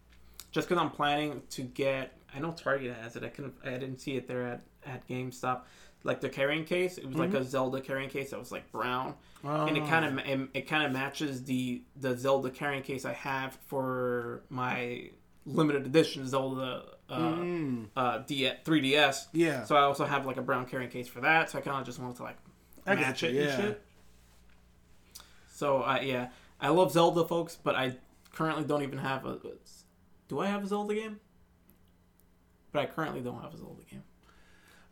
Just 0.53 0.69
because 0.69 0.81
I'm 0.81 0.91
planning 0.91 1.43
to 1.51 1.63
get, 1.63 2.13
I 2.35 2.39
know 2.39 2.53
Target 2.53 2.95
has 3.03 3.17
it. 3.17 3.25
I 3.25 3.29
couldn't, 3.29 3.55
I 3.65 3.71
didn't 3.71 3.99
see 3.99 4.17
it 4.17 4.27
there 4.29 4.43
at 4.47 4.63
at 4.85 5.07
GameStop. 5.09 5.63
Like 6.05 6.21
the 6.21 6.29
carrying 6.29 6.65
case, 6.65 6.99
it 6.99 7.07
was 7.07 7.17
like 7.17 7.31
a 7.35 7.39
mm-hmm. 7.39 7.49
Zelda 7.49 7.81
carrying 7.81 8.09
case 8.11 8.31
that 8.31 8.39
was 8.39 8.53
like 8.53 8.71
brown, 8.71 9.15
and 9.43 9.77
it 9.77 9.83
Oh. 9.83 9.87
kind 9.87 10.05
of 10.05 10.19
ah. 10.25 10.31
it, 10.31 10.49
it 10.55 10.69
kind 10.69 10.85
of 10.87 10.93
matches 10.93 11.45
the 11.45 11.83
the 11.97 12.17
Zelda 12.17 12.51
carrying 12.51 12.83
case 12.83 13.05
I 13.05 13.13
have 13.15 13.59
for 13.67 14.43
my 14.49 15.11
limited 15.47 15.87
edition 15.87 16.27
Zelda 16.27 16.85
uh, 17.09 17.19
Mm. 17.19 17.87
uh, 17.97 18.19
D- 18.27 18.51
3DS. 18.65 19.29
Yeah. 19.33 19.63
So 19.65 19.77
I 19.77 19.83
also 19.83 20.05
have 20.05 20.27
like 20.27 20.37
a 20.37 20.43
brown 20.43 20.67
carrying 20.67 20.91
case 20.91 21.07
for 21.09 21.21
that. 21.21 21.51
So 21.51 21.59
I 21.59 21.61
kind 21.63 21.79
of 21.81 21.87
just 21.87 21.99
wanted 22.01 22.17
to 22.17 22.25
like 22.25 22.37
I 22.87 22.95
match 22.97 23.23
it 23.23 23.33
yeah. 23.35 23.43
and 23.43 23.63
shit. 23.63 23.83
So 25.53 25.83
uh, 25.83 26.01
yeah, 26.03 26.29
I 26.61 26.69
love 26.69 26.93
Zelda, 26.93 27.25
folks, 27.27 27.57
but 27.63 27.75
I 27.77 27.97
currently 28.33 28.65
don't 28.65 28.83
even 28.83 28.99
have 28.99 29.25
a. 29.25 29.39
Do 30.29 30.41
I 30.41 30.47
have 30.47 30.65
a 30.65 30.67
Zelda 30.67 30.95
game? 30.95 31.21
But 32.73 32.81
I 32.83 32.87
currently 32.87 33.21
don't 33.23 33.41
have 33.41 33.55
a 33.55 33.57
Zelda 33.57 33.83
game. 33.91 34.03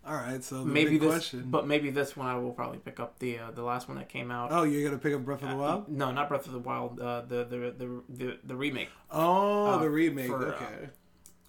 All 0.07 0.15
right. 0.15 0.43
So 0.45 0.59
the 0.59 0.65
maybe 0.67 0.93
big 0.93 1.01
this, 1.03 1.11
question. 1.11 1.45
but 1.47 1.67
maybe 1.67 1.91
this 1.91 2.17
one 2.17 2.27
I 2.27 2.37
will 2.37 2.53
probably 2.53 2.79
pick 2.79 3.01
up 3.01 3.19
the 3.19 3.39
uh, 3.39 3.51
the 3.53 3.63
last 3.63 3.89
one 3.89 3.97
that 3.99 4.09
came 4.09 4.31
out. 4.31 4.51
oh, 4.53 4.65
you're 4.65 4.85
gonna 4.85 5.01
pick 5.01 5.15
up 5.15 5.25
Breath 5.25 5.43
of 5.43 5.49
the 5.49 5.55
Uh, 5.55 5.59
Wild? 5.59 5.89
no, 5.89 6.11
not 6.13 6.29
Breath 6.29 6.47
of 6.47 6.53
the 6.53 6.59
Wild. 6.59 7.01
Uh, 7.01 7.23
the, 7.23 7.45
the 7.45 7.57
the 7.79 8.03
the 8.11 8.39
the 8.45 8.57
remake. 8.57 8.91
Oh, 9.11 9.67
uh, 9.67 9.79
the 9.79 9.89
remake. 9.91 10.27
for, 10.29 10.47
uh, 10.49 10.55
okay. 10.57 10.89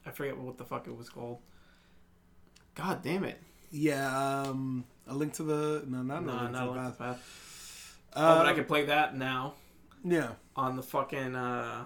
I 0.05 0.11
forget 0.11 0.37
what 0.37 0.57
the 0.57 0.63
fuck 0.65 0.87
it 0.87 0.95
was 0.95 1.09
called. 1.09 1.39
God 2.75 3.01
damn 3.01 3.23
it! 3.23 3.41
yeah. 3.71 4.41
Um. 4.43 4.85
A 5.07 5.13
link 5.13 5.33
to 5.33 5.43
the 5.43 5.83
no, 5.87 6.01
not 6.01 6.23
No, 6.25 6.33
no, 6.33 6.39
link 6.43 6.51
not 6.53 6.59
to 6.59 6.65
the 6.65 6.71
Link 6.71 6.85
to 6.85 6.97
the 6.97 7.03
Past. 7.03 7.19
Uh, 8.13 8.19
oh, 8.19 8.37
but 8.39 8.45
I 8.47 8.53
can 8.53 8.65
play 8.65 8.85
that 8.85 9.15
now 9.17 9.53
Yeah. 10.03 10.29
on 10.55 10.75
the 10.77 10.81
fucking 10.83 11.35
uh, 11.35 11.85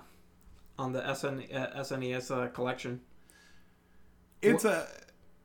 on 0.78 0.94
the 0.94 1.02
SN, 1.16 1.44
uh, 1.54 1.82
SNES 1.84 2.32
uh, 2.32 2.48
collection. 2.50 3.02
It's 4.42 4.64
a 4.64 4.88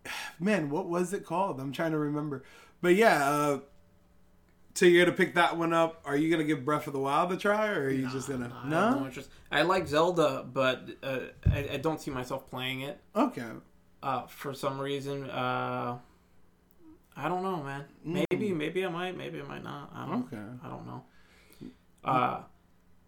man. 0.40 0.70
What 0.70 0.88
was 0.88 1.12
it 1.12 1.24
called? 1.24 1.60
I'm 1.60 1.72
trying 1.72 1.92
to 1.92 1.98
remember. 1.98 2.42
But 2.80 2.94
yeah. 2.96 3.28
Uh, 3.28 3.58
so 4.74 4.86
you're 4.86 5.04
gonna 5.04 5.16
pick 5.16 5.34
that 5.36 5.56
one 5.56 5.72
up? 5.72 6.00
Are 6.04 6.16
you 6.16 6.28
gonna 6.30 6.42
give 6.44 6.64
Breath 6.64 6.88
of 6.88 6.92
the 6.94 6.98
Wild 6.98 7.30
a 7.32 7.36
try, 7.36 7.68
or 7.68 7.84
are 7.84 7.90
you 7.90 8.08
just 8.10 8.28
gonna 8.28 8.46
I 8.52 8.60
have 8.62 8.68
no? 8.68 8.98
no 9.00 9.06
interest. 9.06 9.30
I 9.52 9.62
like 9.62 9.86
Zelda, 9.86 10.44
but 10.52 10.88
uh, 11.00 11.18
I, 11.48 11.68
I 11.74 11.76
don't 11.76 12.00
see 12.00 12.10
myself 12.10 12.50
playing 12.50 12.80
it 12.80 13.00
Okay. 13.14 13.46
uh, 14.02 14.26
for 14.26 14.52
some 14.52 14.80
reason. 14.80 15.30
Uh, 15.30 15.98
I 17.16 17.28
don't 17.28 17.44
know, 17.44 17.62
man. 17.62 17.84
Maybe, 18.04 18.50
maybe 18.52 18.84
I 18.84 18.88
might, 18.88 19.16
maybe 19.16 19.40
I 19.40 19.44
might 19.44 19.62
not. 19.62 19.92
I 19.94 20.06
don't. 20.08 20.24
Okay. 20.26 20.42
I 20.64 20.68
don't 20.68 20.86
know. 20.86 21.04
Uh, 22.04 22.40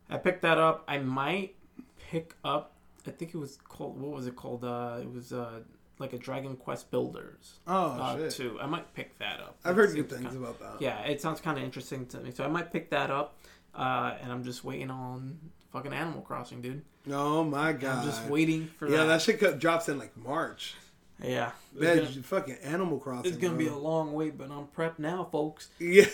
I 0.09 0.19
picked 0.19 0.43
that 0.43 0.59
up. 0.59 0.85
I 0.87 0.99
might 0.99 1.57
pick 1.99 2.35
up. 2.45 2.77
I 3.09 3.11
think 3.11 3.35
it 3.35 3.39
was 3.39 3.57
called. 3.69 4.01
What 4.01 4.13
was 4.13 4.29
it 4.29 4.37
called? 4.37 4.63
Uh, 4.63 4.99
it 5.01 5.13
was 5.13 5.33
uh, 5.33 5.63
like 5.99 6.13
a 6.13 6.19
Dragon 6.19 6.57
Quest 6.57 6.91
Builders. 6.91 7.59
Oh 7.67 7.87
uh, 7.93 8.17
shit. 8.19 8.33
too. 8.33 8.59
I 8.61 8.67
might 8.67 8.93
pick 8.95 9.19
that 9.19 9.41
up. 9.41 9.57
I've 9.65 9.77
heard 9.77 9.95
good 9.95 10.09
things 10.11 10.23
kinda- 10.23 10.39
about 10.39 10.59
that. 10.61 10.83
Yeah, 10.83 11.01
it 11.03 11.21
sounds 11.21 11.41
kind 11.41 11.57
of 11.59 11.65
interesting 11.65 12.07
to 12.07 12.19
me, 12.21 12.31
so 12.31 12.45
I 12.45 12.49
might 12.49 12.73
pick 12.73 12.91
that 12.91 13.11
up. 13.11 13.39
uh, 13.75 14.15
and 14.23 14.33
I'm 14.33 14.43
just 14.45 14.65
waiting 14.65 14.91
on 14.91 15.39
fucking 15.73 15.93
Animal 15.93 16.23
Crossing, 16.23 16.63
dude. 16.63 16.83
Oh 17.11 17.45
my 17.45 17.73
god. 17.73 17.99
I'm 17.99 18.05
just 18.07 18.25
waiting 18.25 18.69
for 18.79 18.89
Yeah, 18.89 18.99
that. 18.99 19.05
that 19.07 19.23
shit 19.23 19.39
co- 19.39 19.55
drops 19.55 19.89
in 19.89 19.99
like 19.99 20.17
March. 20.17 20.75
yeah, 21.23 21.53
gonna, 21.79 22.07
fucking 22.07 22.57
Animal 22.63 22.99
Crossing. 22.99 23.31
it's 23.31 23.37
gonna 23.41 23.57
be 23.57 23.67
a 23.69 23.75
long 23.77 24.13
wait, 24.15 24.37
but 24.39 24.51
I'm 24.51 24.67
prepped 24.67 24.99
now, 24.99 25.29
folks. 25.31 25.69
Yeah. 25.79 26.07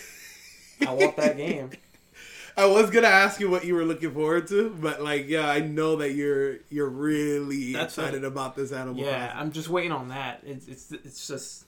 I 0.87 0.93
want 0.93 1.17
that 1.17 1.37
game. 1.37 1.71
I 2.57 2.67
was 2.67 2.91
gonna 2.91 3.07
ask 3.09 3.41
you 3.41 3.49
what 3.51 3.65
you 3.65 3.75
were 3.75 3.85
looking 3.85 4.13
forward 4.13 4.47
to, 4.49 4.71
but 4.71 5.03
like, 5.03 5.29
yeah, 5.29 5.49
I 5.49 5.61
know 5.61 5.97
that 5.97 6.13
you're 6.13 6.59
you're 6.71 6.89
really 6.89 7.73
That's 7.73 7.97
excited 7.97 8.25
about 8.25 8.57
this 8.57 8.73
Animal 8.73 9.03
Yeah, 9.03 9.27
Crossing. 9.27 9.41
I'm 9.41 9.53
just 9.53 9.69
waiting 9.69 9.93
on 9.93 10.09
that. 10.09 10.43
It's 10.45 10.67
it's 10.69 10.93
it's 10.93 11.27
just 11.27 11.65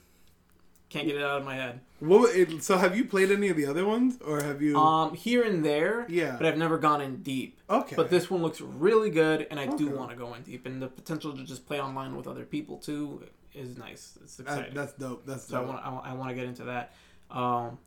can't 0.89 1.07
get 1.07 1.15
it 1.17 1.23
out 1.23 1.39
of 1.39 1.45
my 1.45 1.55
head. 1.55 1.79
What? 1.99 2.35
It, 2.35 2.63
so, 2.63 2.77
have 2.77 2.95
you 2.95 3.05
played 3.05 3.31
any 3.31 3.49
of 3.49 3.57
the 3.57 3.65
other 3.65 3.85
ones, 3.85 4.19
or 4.25 4.41
have 4.43 4.61
you? 4.61 4.77
Um, 4.77 5.15
here 5.15 5.43
and 5.43 5.65
there, 5.65 6.05
Yeah. 6.07 6.35
but 6.37 6.45
I've 6.45 6.57
never 6.57 6.77
gone 6.77 7.01
in 7.01 7.23
deep. 7.23 7.59
okay. 7.69 7.95
But 7.95 8.09
this 8.09 8.29
one 8.29 8.41
looks 8.41 8.61
really 8.61 9.09
good, 9.09 9.47
and 9.49 9.59
I 9.59 9.65
do 9.65 9.89
want 9.89 10.11
to 10.11 10.15
go 10.15 10.33
in 10.35 10.43
deep. 10.43 10.65
And 10.65 10.81
the 10.81 10.87
potential 10.87 11.35
to 11.35 11.43
just 11.43 11.65
play 11.65 11.81
online 11.81 12.15
with 12.15 12.27
other 12.27 12.45
people 12.45 12.77
too 12.77 13.23
is 13.53 13.77
nice. 13.77 14.17
It's 14.23 14.39
exciting. 14.39 14.73
that's 14.73 14.93
dope. 14.93 15.25
That's 15.25 15.47
so 15.47 15.57
I 15.57 15.59
dope. 15.61 15.69
want 15.69 15.85
I 15.85 15.89
want, 15.89 16.05
I 16.05 16.13
want 16.13 16.29
to 16.29 16.35
get 16.35 16.45
into 16.45 16.65
that. 16.65 16.93
Um, 17.31 17.79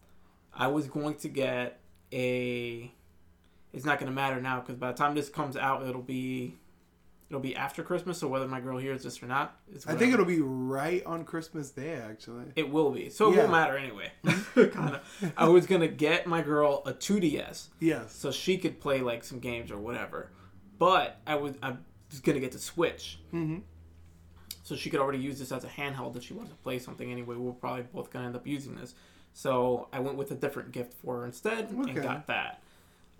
I 0.53 0.67
was 0.67 0.87
going 0.89 1.15
to 1.17 1.29
get 1.29 1.79
a. 2.13 2.93
It's 3.73 3.85
not 3.85 3.99
going 4.01 4.11
to 4.11 4.15
matter 4.15 4.41
now 4.41 4.61
because 4.61 4.77
by 4.77 4.93
the 4.93 4.97
time 4.97 5.15
this 5.15 5.29
comes 5.29 5.55
out, 5.57 5.87
it'll 5.87 6.01
be, 6.01 6.57
it'll 7.29 7.39
be 7.41 7.55
after 7.55 7.83
Christmas. 7.83 8.19
So 8.19 8.27
whether 8.27 8.49
my 8.49 8.61
girl 8.61 8.79
hears 8.79 9.03
this 9.03 9.23
or 9.23 9.27
not, 9.27 9.61
I 9.87 9.95
think 9.95 10.15
it'll 10.15 10.25
be 10.25 10.41
right 10.41 11.05
on 11.05 11.25
Christmas 11.25 11.71
Day, 11.71 11.95
actually. 11.95 12.47
It 12.57 12.71
will 12.71 12.91
be. 12.91 13.11
So 13.11 13.31
it 13.31 13.35
Yeah. 13.35 13.41
won't 13.41 13.51
matter 13.53 13.77
anyway. 13.77 14.11
kind 14.73 14.95
of. 14.97 15.33
I 15.37 15.49
was 15.49 15.67
gonna 15.67 15.87
get 15.87 16.27
my 16.27 16.41
girl 16.41 16.83
a 16.87 16.93
2DS 16.95 17.69
Yes. 17.79 18.15
so 18.15 18.31
she 18.33 18.57
could 18.57 18.81
play 18.81 19.01
like 19.03 19.23
some 19.23 19.39
games 19.39 19.71
or 19.71 19.77
whatever. 19.79 20.31
But 20.79 21.21
I 21.27 21.35
was 21.35 21.55
I 21.63 21.77
was 22.11 22.21
gonna 22.21 22.41
get 22.41 22.53
the 22.53 22.59
Switch, 22.59 23.21
Mm-hmm. 23.35 23.59
so 24.63 24.75
she 24.77 24.89
could 24.89 25.01
already 25.01 25.19
use 25.19 25.39
this 25.39 25.53
as 25.53 25.63
a 25.65 25.69
handheld 25.69 26.17
if 26.17 26.23
she 26.25 26.33
wanted 26.33 26.51
to 26.51 26.57
play 26.57 26.79
something 26.79 27.13
anyway. 27.13 27.37
We're 27.37 27.53
probably 27.53 27.83
both 27.93 28.11
gonna 28.11 28.27
end 28.27 28.35
up 28.37 28.47
using 28.47 28.77
this. 28.77 28.95
So 29.33 29.89
I 29.93 30.01
went 30.01 30.17
with 30.17 30.31
a 30.31 30.35
different 30.35 30.73
gift 30.73 30.95
for 30.95 31.19
her 31.21 31.27
instead 31.27 31.69
Okay. 31.73 31.93
and 31.93 32.03
got 32.03 32.27
that. 32.27 32.61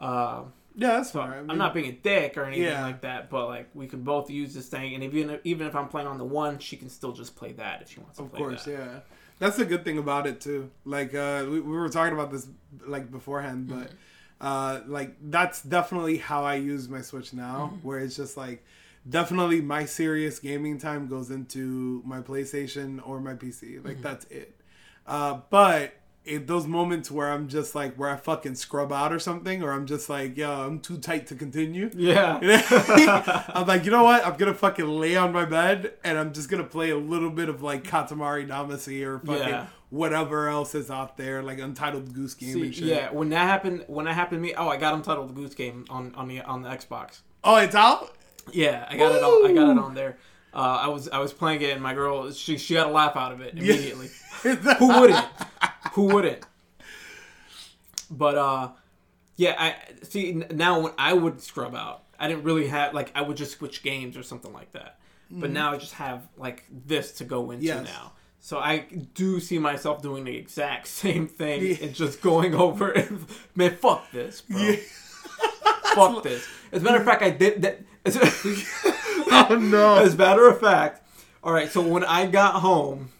Um, 0.01 0.53
Yeah, 0.75 0.93
that's 0.99 1.11
fine. 1.11 1.31
I 1.33 1.39
I'm 1.39 1.47
mean, 1.49 1.59
not 1.59 1.75
being 1.75 1.87
a 1.89 1.93
dick 1.93 2.37
or 2.37 2.45
anything 2.45 2.65
Yeah. 2.65 2.83
like 2.85 3.01
that, 3.01 3.31
but 3.31 3.47
like 3.47 3.69
we 3.75 3.87
could 3.89 4.05
both 4.05 4.31
use 4.31 4.55
this 4.55 4.69
thing, 4.69 4.95
and 4.95 5.03
even 5.05 5.41
even 5.45 5.67
if 5.67 5.75
I'm 5.75 5.89
playing 5.89 6.07
on 6.09 6.19
the 6.19 6.25
one, 6.25 6.59
she 6.59 6.77
can 6.77 6.89
still 6.89 7.13
just 7.13 7.35
play 7.37 7.53
that 7.53 7.83
if 7.83 7.91
she 7.91 8.01
wants 8.01 8.19
to 8.19 8.25
Of 8.25 8.33
course, 8.33 8.65
that. 8.65 8.71
yeah. 8.73 9.01
That's 9.41 9.57
the 9.57 9.65
good 9.65 9.85
thing 9.85 9.99
about 9.99 10.27
it 10.27 10.41
too. 10.41 10.71
Like 10.85 11.15
uh, 11.15 11.47
we, 11.49 11.61
we 11.61 11.77
were 11.77 11.89
talking 11.89 12.15
about 12.15 12.31
this 12.33 12.49
like 12.87 13.11
beforehand, 13.11 13.69
but 13.69 13.91
uh, 14.41 14.81
like 14.87 15.15
that's 15.21 15.63
definitely 15.63 16.19
how 16.19 16.45
I 16.45 16.55
use 16.57 16.89
my 16.89 17.03
Switch 17.03 17.33
now. 17.33 17.79
Where 17.83 17.99
it's 17.99 18.17
just 18.17 18.37
like 18.37 18.65
definitely 19.09 19.61
my 19.61 19.85
serious 19.85 20.39
gaming 20.39 20.79
time 20.79 21.09
goes 21.09 21.31
into 21.31 22.03
my 22.05 22.21
PlayStation 22.21 23.01
or 23.07 23.21
my 23.21 23.35
PC. 23.35 23.79
Like 23.85 24.01
that's 24.03 24.25
it. 24.27 24.55
Uh, 25.07 25.41
but 25.51 25.95
it, 26.29 26.47
those 26.47 26.67
moments 26.67 27.11
where 27.11 27.33
I'm 27.33 27.49
just 27.49 27.75
like 27.75 27.95
where 27.97 28.11
I 28.11 28.17
fucking 28.17 28.55
scrub 28.57 28.93
out 28.93 29.13
or 29.13 29.19
something, 29.19 29.63
or 29.63 29.73
I'm 29.73 29.87
just 29.87 30.09
like, 30.09 30.37
yo, 30.37 30.51
I'm 30.51 30.79
too 30.81 30.99
tight 30.99 31.27
to 31.29 31.35
continue. 31.35 31.91
Yeah. 31.97 32.39
I'm 33.55 33.67
like, 33.67 33.85
you 33.85 33.91
know 33.91 34.05
what? 34.05 34.25
I'm 34.27 34.37
gonna 34.37 34.55
fucking 34.55 34.87
lay 34.87 35.17
on 35.17 35.33
my 35.33 35.45
bed 35.45 35.95
and 36.05 36.19
I'm 36.19 36.33
just 36.33 36.49
gonna 36.49 36.65
play 36.65 36.91
a 36.91 36.97
little 36.99 37.31
bit 37.31 37.49
of 37.49 37.63
like 37.63 37.85
Katamari 37.85 38.47
Damacy 38.47 39.03
or 39.05 39.19
fucking 39.21 39.49
Yeah. 39.49 39.67
whatever 39.91 40.49
else 40.49 40.75
is 40.75 40.91
out 40.91 41.17
there, 41.17 41.43
like 41.43 41.59
Untitled 41.59 42.13
Goose 42.15 42.35
Game 42.35 42.53
See, 42.55 42.63
and 42.63 42.75
shit. 42.75 42.85
yeah, 42.85 43.11
when 43.11 43.31
that 43.31 43.47
happened, 43.49 43.85
when 43.87 44.05
that 44.07 44.15
happened 44.15 44.39
to 44.39 44.43
me, 44.49 44.55
oh, 44.55 44.69
I 44.69 44.77
got 44.77 44.95
Untitled 44.95 45.35
Goose 45.35 45.55
Game 45.55 45.85
on 45.91 46.15
on 46.15 46.29
the 46.29 46.43
on 46.43 46.63
the 46.63 46.69
Xbox. 46.69 47.21
Oh, 47.45 47.57
it's 47.57 47.75
out. 47.75 48.15
Yeah, 48.53 48.87
I 48.89 48.97
got 48.97 49.15
it 49.15 49.23
on. 49.23 49.51
I 49.51 49.53
got 49.55 49.71
it 49.71 49.79
on 49.79 49.95
there. 49.95 50.19
Uh, 50.55 50.79
I 50.83 50.89
was 50.89 51.09
I 51.11 51.19
was 51.19 51.33
playing 51.33 51.61
it, 51.63 51.71
and 51.71 51.83
my 51.83 51.93
girl 51.95 52.31
she 52.33 52.57
she 52.57 52.75
got 52.75 52.87
a 52.87 52.91
laugh 52.91 53.17
out 53.17 53.33
of 53.33 53.41
it 53.43 53.53
immediately. 53.55 54.09
Who 54.43 55.01
wouldn't? 55.01 55.25
Who 55.99 56.05
wouldn't? 56.15 56.45
But 58.09 58.39
uh, 58.39 58.69
yeah, 59.35 59.57
I 59.59 59.75
see 60.05 60.33
now 60.33 60.79
when 60.79 60.93
I 60.97 61.13
would 61.13 61.41
scrub 61.43 61.75
out, 61.75 62.05
I 62.21 62.29
didn't 62.29 62.45
really 62.45 62.69
have 62.69 62.95
like 62.95 63.11
I 63.17 63.23
would 63.23 63.37
just 63.37 63.59
switch 63.59 63.83
games 63.83 64.17
or 64.17 64.23
something 64.23 64.53
like 64.53 64.71
that. 64.75 65.01
But 65.29 65.51
now 65.51 65.73
I 65.73 65.77
just 65.79 65.95
have 65.95 66.29
like 66.37 66.65
this 66.71 67.11
to 67.19 67.25
go 67.25 67.51
into 67.51 67.67
Yes. 67.67 67.85
now. 67.85 68.13
So 68.39 68.59
I 68.59 68.87
do 69.15 69.41
see 69.41 69.59
myself 69.59 70.01
doing 70.01 70.23
the 70.23 70.37
exact 70.37 70.87
same 71.03 71.27
thing 71.27 71.63
Yeah. 71.67 71.77
and 71.83 71.95
just 71.95 72.21
going 72.23 72.55
over. 72.55 72.91
And, 72.97 73.27
man, 73.57 73.75
fuck 73.77 74.09
this, 74.13 74.41
bro. 74.43 74.59
Yeah. 74.61 74.77
Fuck 75.95 76.23
this. 76.23 76.47
As 76.71 76.83
a 76.83 76.85
matter 76.85 76.99
of 76.99 77.05
fact, 77.05 77.23
I 77.23 77.31
did 77.31 77.63
that. 77.63 77.81
Oh 79.33 79.59
no. 79.61 79.97
As 79.97 80.15
a 80.15 80.17
matter 80.17 80.47
of 80.49 80.61
fact, 80.61 81.03
all 81.43 81.53
right. 81.53 81.69
So 81.69 81.81
when 81.83 82.05
I 82.05 82.27
got 82.27 82.55
home, 82.57 83.11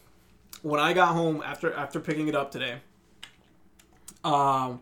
when 0.61 0.79
I 0.79 0.93
got 0.93 1.09
home 1.09 1.41
after 1.45 1.73
after 1.73 1.99
picking 1.99 2.27
it 2.27 2.35
up 2.35 2.51
today, 2.51 2.77
um, 4.23 4.81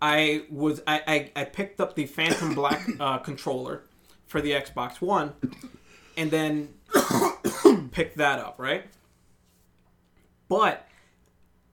I 0.00 0.44
was 0.50 0.82
I 0.86 1.02
I, 1.06 1.40
I 1.40 1.44
picked 1.44 1.80
up 1.80 1.94
the 1.94 2.06
Phantom 2.06 2.54
Black 2.54 2.86
uh, 3.00 3.18
controller 3.18 3.82
for 4.26 4.40
the 4.40 4.52
Xbox 4.52 5.00
One, 5.00 5.32
and 6.16 6.30
then 6.30 6.74
picked 7.92 8.16
that 8.16 8.38
up 8.38 8.56
right. 8.58 8.84
But 10.48 10.86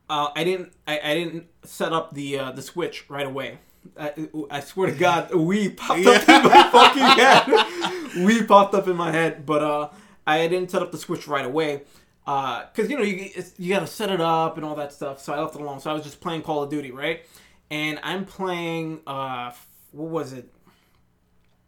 uh, 0.10 0.30
I 0.36 0.44
didn't 0.44 0.74
I, 0.88 1.00
I 1.04 1.14
didn't 1.16 1.48
set 1.64 1.94
up 1.94 2.14
the 2.14 2.40
uh, 2.40 2.52
the 2.52 2.62
Switch 2.62 3.10
right 3.10 3.26
away. 3.26 3.60
I, 4.00 4.30
I 4.50 4.62
swear 4.62 4.92
to 4.92 4.98
God, 4.98 5.36
we 5.36 5.68
popped 5.70 6.06
up 6.06 6.30
in 6.30 6.44
my 6.44 6.70
fucking 6.72 8.14
head. 8.14 8.26
We 8.26 8.44
popped 8.44 8.74
up 8.74 8.88
in 8.88 8.96
my 8.96 9.12
head, 9.12 9.46
but 9.46 9.62
uh, 9.62 9.90
I 10.26 10.48
didn't 10.48 10.72
set 10.72 10.82
up 10.82 10.94
the 10.94 10.98
Switch 10.98 11.28
right 11.28 11.46
away 11.46 11.82
because 12.26 12.90
you 12.90 12.98
know 12.98 13.04
you 13.04 13.32
you 13.58 13.74
gotta 13.74 13.88
set 13.88 14.10
it 14.10 14.22
up 14.22 14.58
and 14.58 14.66
all 14.66 14.76
that 14.76 14.94
stuff. 14.94 15.22
So 15.22 15.34
I 15.34 15.42
left 15.42 15.56
it 15.56 15.62
alone. 15.62 15.80
So 15.80 15.90
I 15.90 15.94
was 15.94 16.04
just 16.04 16.22
playing 16.22 16.42
Call 16.42 16.64
of 16.64 16.70
Duty, 16.70 16.92
right? 16.92 17.26
And 17.70 18.00
I'm 18.04 18.26
playing 18.26 19.02
uh, 19.08 19.52
what 19.92 20.10
was 20.10 20.34
it? 20.34 20.50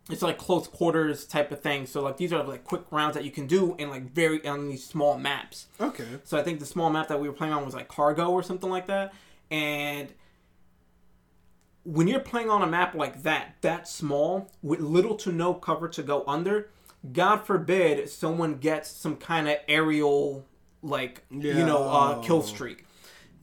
It's 0.09 0.21
like 0.21 0.37
close 0.37 0.67
quarters 0.67 1.25
type 1.25 1.51
of 1.51 1.61
thing. 1.61 1.87
So 1.87 2.01
like 2.01 2.17
these 2.17 2.31
are 2.31 2.43
like 2.43 2.63
quick 2.63 2.83
rounds 2.91 3.15
that 3.15 3.25
you 3.25 3.31
can 3.31 3.47
do 3.47 3.75
in 3.77 3.89
like 3.89 4.13
very 4.13 4.45
on 4.47 4.69
these 4.69 4.85
small 4.85 5.17
maps. 5.17 5.67
Okay. 5.81 6.05
So 6.23 6.37
I 6.37 6.43
think 6.43 6.59
the 6.59 6.65
small 6.65 6.89
map 6.89 7.07
that 7.07 7.19
we 7.19 7.27
were 7.27 7.33
playing 7.33 7.53
on 7.53 7.65
was 7.65 7.73
like 7.73 7.87
cargo 7.87 8.29
or 8.29 8.43
something 8.43 8.69
like 8.69 8.87
that. 8.87 9.13
And 9.49 10.13
when 11.83 12.07
you're 12.07 12.19
playing 12.19 12.49
on 12.49 12.61
a 12.61 12.67
map 12.67 12.95
like 12.95 13.23
that, 13.23 13.55
that 13.61 13.87
small, 13.87 14.51
with 14.61 14.79
little 14.79 15.15
to 15.17 15.31
no 15.31 15.53
cover 15.53 15.87
to 15.89 16.03
go 16.03 16.23
under, 16.27 16.69
God 17.13 17.37
forbid 17.45 18.09
someone 18.09 18.55
gets 18.55 18.89
some 18.89 19.15
kind 19.17 19.47
of 19.47 19.57
aerial, 19.67 20.45
like, 20.81 21.23
you 21.29 21.53
know, 21.65 21.83
uh, 21.89 22.21
kill 22.21 22.41
streak. 22.41 22.85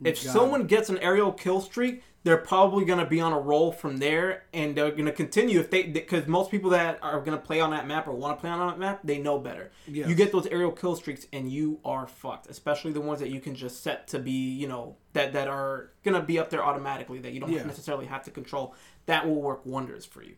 If 0.03 0.23
God. 0.23 0.33
someone 0.33 0.67
gets 0.67 0.89
an 0.89 0.97
aerial 0.99 1.31
kill 1.31 1.61
streak, 1.61 2.03
they're 2.25 2.37
probably 2.37 2.85
going 2.85 2.99
to 2.99 3.05
be 3.05 3.19
on 3.19 3.33
a 3.33 3.39
roll 3.39 3.71
from 3.73 3.97
there 3.97 4.43
and 4.53 4.75
they're 4.75 4.91
going 4.91 5.05
to 5.05 5.11
continue 5.11 5.59
if 5.59 5.69
they 5.69 5.83
because 5.83 6.25
most 6.25 6.49
people 6.51 6.69
that 6.69 6.97
are 7.03 7.19
going 7.19 7.37
to 7.37 7.43
play 7.45 7.59
on 7.59 7.71
that 7.71 7.85
map 7.85 8.07
or 8.07 8.13
want 8.13 8.37
to 8.37 8.41
play 8.41 8.49
on 8.49 8.65
that 8.67 8.79
map 8.79 9.01
they 9.03 9.17
know 9.17 9.37
better 9.39 9.71
Yes. 9.87 10.07
you 10.07 10.15
get 10.15 10.31
those 10.31 10.47
aerial 10.47 10.71
kill 10.71 10.95
streaks 10.95 11.27
and 11.33 11.51
you 11.51 11.79
are 11.83 12.07
fucked 12.07 12.49
especially 12.49 12.93
the 12.93 13.01
ones 13.01 13.19
that 13.19 13.29
you 13.29 13.41
can 13.41 13.55
just 13.55 13.83
set 13.83 14.07
to 14.07 14.19
be 14.19 14.31
you 14.31 14.69
know 14.69 14.95
that 15.11 15.33
that 15.33 15.49
are 15.49 15.89
going 16.05 16.15
to 16.15 16.25
be 16.25 16.39
up 16.39 16.49
there 16.49 16.63
automatically 16.63 17.19
that 17.19 17.33
you 17.33 17.41
don't 17.41 17.51
Yeah. 17.51 17.65
necessarily 17.65 18.05
have 18.05 18.23
to 18.23 18.31
control 18.31 18.73
that 19.05 19.27
will 19.27 19.41
work 19.41 19.65
wonders 19.65 20.05
for 20.05 20.23
you 20.23 20.35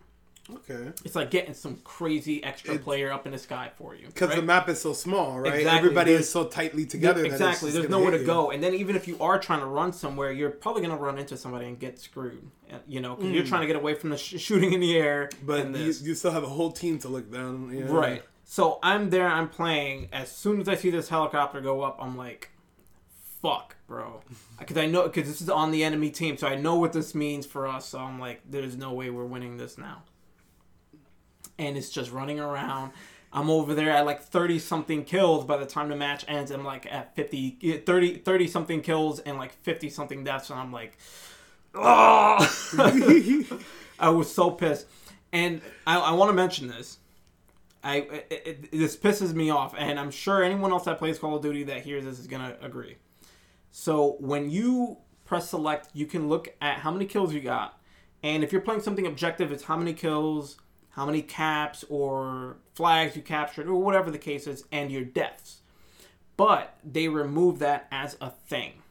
Okay. 0.54 0.92
it's 1.04 1.16
like 1.16 1.32
getting 1.32 1.56
some 1.56 1.78
crazy 1.84 2.44
extra 2.44 2.78
player 2.78 3.12
up 3.12 3.25
in 3.25 3.32
the 3.32 3.38
sky 3.40 3.72
for 3.78 3.96
you 3.96 4.06
Because 4.08 4.30
right? 4.30 4.36
the 4.36 4.42
map 4.44 4.70
is 4.70 4.80
so 4.80 4.94
small, 4.94 5.40
right? 5.40 5.56
Exactly. 5.56 5.78
Everybody 5.80 6.12
There's- 6.12 6.25
is 6.25 6.32
so 6.32 6.46
tightly 6.46 6.86
together. 6.86 7.22
that 7.22 7.25
it's 7.25 7.34
exactly 7.36 7.72
there's 7.72 7.90
nowhere 7.90 8.12
to 8.12 8.20
you. 8.20 8.25
go 8.25 8.52
and 8.52 8.64
then 8.64 8.75
even 8.75 8.96
if 8.96 9.08
you 9.08 9.18
are 9.20 9.40
trying 9.40 9.62
to 9.62 9.66
run 9.66 9.92
somewhere 9.92 10.32
you're 10.32 10.52
probably 10.52 10.84
going 10.84 10.96
to 10.96 11.02
run 11.04 11.18
into 11.18 11.36
somebody 11.36 11.66
and 11.66 11.80
get 11.80 11.98
screwed 12.00 12.48
Uh, 12.72 12.78
you 12.88 13.02
know 13.02 13.16
because 13.16 13.32
you're 13.32 13.44
trying 13.46 13.62
to 13.62 13.68
get 13.68 13.75
away 13.75 13.96
from 13.96 14.12
the 14.12 14.18
sh- 14.18 14.40
shooting 14.40 14.74
in 14.74 14.80
the 14.82 14.96
air 14.96 15.30
Mm. 15.44 15.46
But 15.48 15.75
you, 15.80 15.86
you 16.04 16.14
still 16.16 16.32
have 16.32 16.44
a 16.44 16.50
whole 16.50 16.72
team 16.72 17.00
to 17.00 17.08
look 17.08 17.32
down. 17.32 17.72
Yeah. 17.75 17.86
right 17.86 18.24
so 18.44 18.78
i'm 18.84 19.10
there 19.10 19.28
i'm 19.28 19.50
playing 19.50 20.10
as 20.14 20.30
soon 20.32 20.62
as 20.62 20.68
i 20.70 20.75
see 20.75 20.92
this 20.92 21.10
helicopter 21.10 21.60
go 21.62 21.82
up 21.82 21.98
i'm 22.00 22.16
like 22.16 22.52
fuck 23.42 23.75
bro 23.88 24.22
because 24.60 24.78
i 24.78 24.86
know 24.86 25.04
because 25.04 25.28
this 25.28 25.42
is 25.42 25.50
on 25.50 25.72
the 25.72 25.84
enemy 25.84 26.10
team 26.12 26.38
so 26.38 26.48
i 26.48 26.56
know 26.56 26.75
what 26.75 26.94
this 26.94 27.14
means 27.16 27.46
for 27.46 27.68
us 27.68 27.86
so 27.86 27.98
i'm 28.00 28.20
like 28.20 28.42
there's 28.50 28.78
no 28.78 28.94
way 28.94 29.10
we're 29.10 29.25
winning 29.25 29.58
this 29.58 29.78
now 29.78 30.04
and 31.58 31.78
it's 31.78 31.90
just 31.90 32.12
running 32.12 32.40
around. 32.40 32.92
I'm 33.32 33.50
over 33.50 33.74
there 33.74 33.92
at 33.92 34.06
like 34.06 34.22
30 34.22 34.60
something 34.60 35.04
kills 35.04 35.44
by 35.44 35.58
the 35.58 35.66
time 35.66 35.90
the 35.90 35.96
match 35.96 36.24
ends 36.28 36.52
i'm 36.52 36.64
like 36.64 36.86
at 36.90 37.14
50 37.18 37.80
30 37.86 38.20
30 38.20 38.48
something 38.48 38.82
kills 38.82 39.20
and 39.20 39.38
like 39.38 39.52
50 39.62 39.90
something 39.90 40.24
deaths 40.24 40.50
and 40.50 40.58
i'm 40.58 40.72
like 40.72 40.98
oh 41.74 42.38
i 44.00 44.10
was 44.10 44.34
so 44.34 44.52
pissed. 44.52 44.88
And 45.34 45.62
i, 45.86 46.00
I 46.00 46.12
want 46.12 46.30
to 46.30 46.34
mention 46.34 46.70
this. 46.70 47.00
I 47.84 47.98
it, 47.98 48.42
it, 48.46 48.72
this 48.72 48.96
pisses 48.96 49.34
me 49.34 49.50
off, 49.50 49.76
and 49.78 50.00
I'm 50.00 50.12
sure 50.12 50.42
anyone 50.42 50.72
else 50.72 50.86
that 50.86 50.98
plays 50.98 51.20
Call 51.20 51.36
of 51.36 51.44
Duty 51.44 51.64
that 51.66 51.82
hears 51.82 52.06
this 52.06 52.18
is 52.18 52.28
gonna 52.28 52.56
agree. 52.62 52.96
So 53.72 54.16
when 54.20 54.50
you 54.50 54.98
press 55.26 55.50
select, 55.50 55.90
you 55.94 56.06
can 56.06 56.30
look 56.30 56.56
at 56.62 56.78
how 56.78 56.92
many 56.92 57.06
kills 57.06 57.34
you 57.34 57.42
got, 57.42 57.78
And 58.24 58.44
if 58.44 58.52
you're 58.52 58.62
playing 58.62 58.82
something 58.82 59.06
objective, 59.06 59.52
it's 59.52 59.64
how 59.66 59.76
many 59.76 59.94
kills, 59.94 60.58
how 60.96 61.06
many 61.06 61.22
caps 61.22 61.84
or 61.90 62.58
flags 62.74 63.16
you 63.16 63.22
captured, 63.22 63.68
or 63.68 63.75
whatever 63.75 64.10
the 64.12 64.18
case 64.18 64.48
is, 64.48 64.64
and 64.72 64.92
your 64.92 65.04
deaths. 65.04 65.62
But 66.38 66.78
they 66.84 67.08
remove 67.08 67.60
that 67.60 67.88
as 67.92 68.18
a 68.20 68.30
thing. 68.30 68.82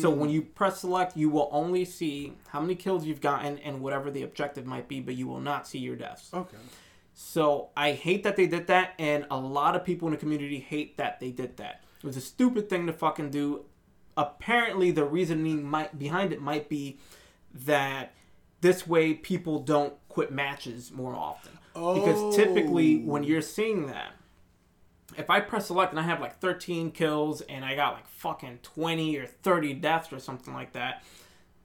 So 0.00 0.10
when 0.10 0.28
mm. 0.28 0.34
you 0.34 0.42
press 0.42 0.80
select, 0.80 1.16
you 1.16 1.30
will 1.30 1.48
only 1.50 1.86
see 1.86 2.34
how 2.48 2.60
many 2.60 2.74
kills 2.74 3.06
you've 3.06 3.22
gotten 3.22 3.58
and 3.60 3.80
whatever 3.80 4.10
the 4.10 4.22
objective 4.22 4.66
might 4.66 4.86
be, 4.86 5.00
but 5.00 5.14
you 5.14 5.26
will 5.26 5.40
not 5.40 5.66
see 5.66 5.78
your 5.78 5.96
deaths. 5.96 6.28
Okay. 6.34 6.58
So 7.14 7.70
I 7.74 7.92
hate 7.92 8.22
that 8.24 8.36
they 8.36 8.46
did 8.46 8.66
that, 8.66 8.92
and 8.98 9.26
a 9.30 9.38
lot 9.38 9.74
of 9.74 9.82
people 9.82 10.08
in 10.08 10.12
the 10.12 10.18
community 10.18 10.58
hate 10.58 10.98
that 10.98 11.20
they 11.20 11.30
did 11.30 11.56
that. 11.56 11.84
It 12.02 12.06
was 12.06 12.18
a 12.18 12.20
stupid 12.20 12.68
thing 12.68 12.86
to 12.86 12.92
fucking 12.92 13.30
do. 13.30 13.64
Apparently, 14.14 14.90
the 14.90 15.04
reasoning 15.04 15.64
might 15.64 15.98
behind 15.98 16.34
it 16.34 16.42
might 16.42 16.68
be 16.68 16.98
that 17.54 18.12
this 18.62 18.86
way 18.86 19.12
people 19.12 19.58
don't 19.58 19.94
quit 20.08 20.32
matches 20.32 20.90
more 20.90 21.14
often. 21.14 21.58
Oh. 21.74 21.94
Because 21.94 22.34
typically, 22.34 22.98
when 22.98 23.24
you're 23.24 23.42
seeing 23.42 23.88
that, 23.88 24.12
if 25.18 25.28
I 25.28 25.40
press 25.40 25.66
select 25.66 25.92
and 25.92 26.00
I 26.00 26.04
have 26.04 26.20
like 26.20 26.38
13 26.38 26.92
kills 26.92 27.42
and 27.42 27.64
I 27.64 27.74
got 27.74 27.94
like 27.94 28.08
fucking 28.08 28.60
20 28.62 29.16
or 29.18 29.26
30 29.26 29.74
deaths 29.74 30.12
or 30.12 30.18
something 30.18 30.54
like 30.54 30.72
that, 30.72 31.02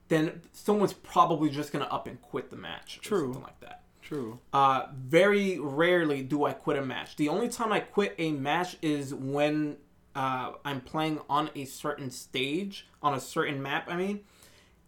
then 0.08 0.42
someone's 0.52 0.92
probably 0.92 1.48
just 1.48 1.72
gonna 1.72 1.86
up 1.86 2.06
and 2.06 2.20
quit 2.20 2.50
the 2.50 2.56
match. 2.56 2.98
True. 3.00 3.18
Or 3.18 3.22
something 3.22 3.42
like 3.42 3.60
that. 3.60 3.82
True. 4.02 4.40
Uh, 4.52 4.86
very 4.94 5.58
rarely 5.58 6.22
do 6.22 6.44
I 6.44 6.52
quit 6.52 6.78
a 6.78 6.82
match. 6.82 7.16
The 7.16 7.28
only 7.28 7.48
time 7.48 7.72
I 7.72 7.80
quit 7.80 8.14
a 8.18 8.32
match 8.32 8.76
is 8.82 9.14
when 9.14 9.76
uh, 10.14 10.52
I'm 10.64 10.80
playing 10.80 11.20
on 11.28 11.50
a 11.54 11.64
certain 11.66 12.10
stage, 12.10 12.88
on 13.02 13.14
a 13.14 13.20
certain 13.20 13.62
map, 13.62 13.84
I 13.88 13.96
mean, 13.96 14.20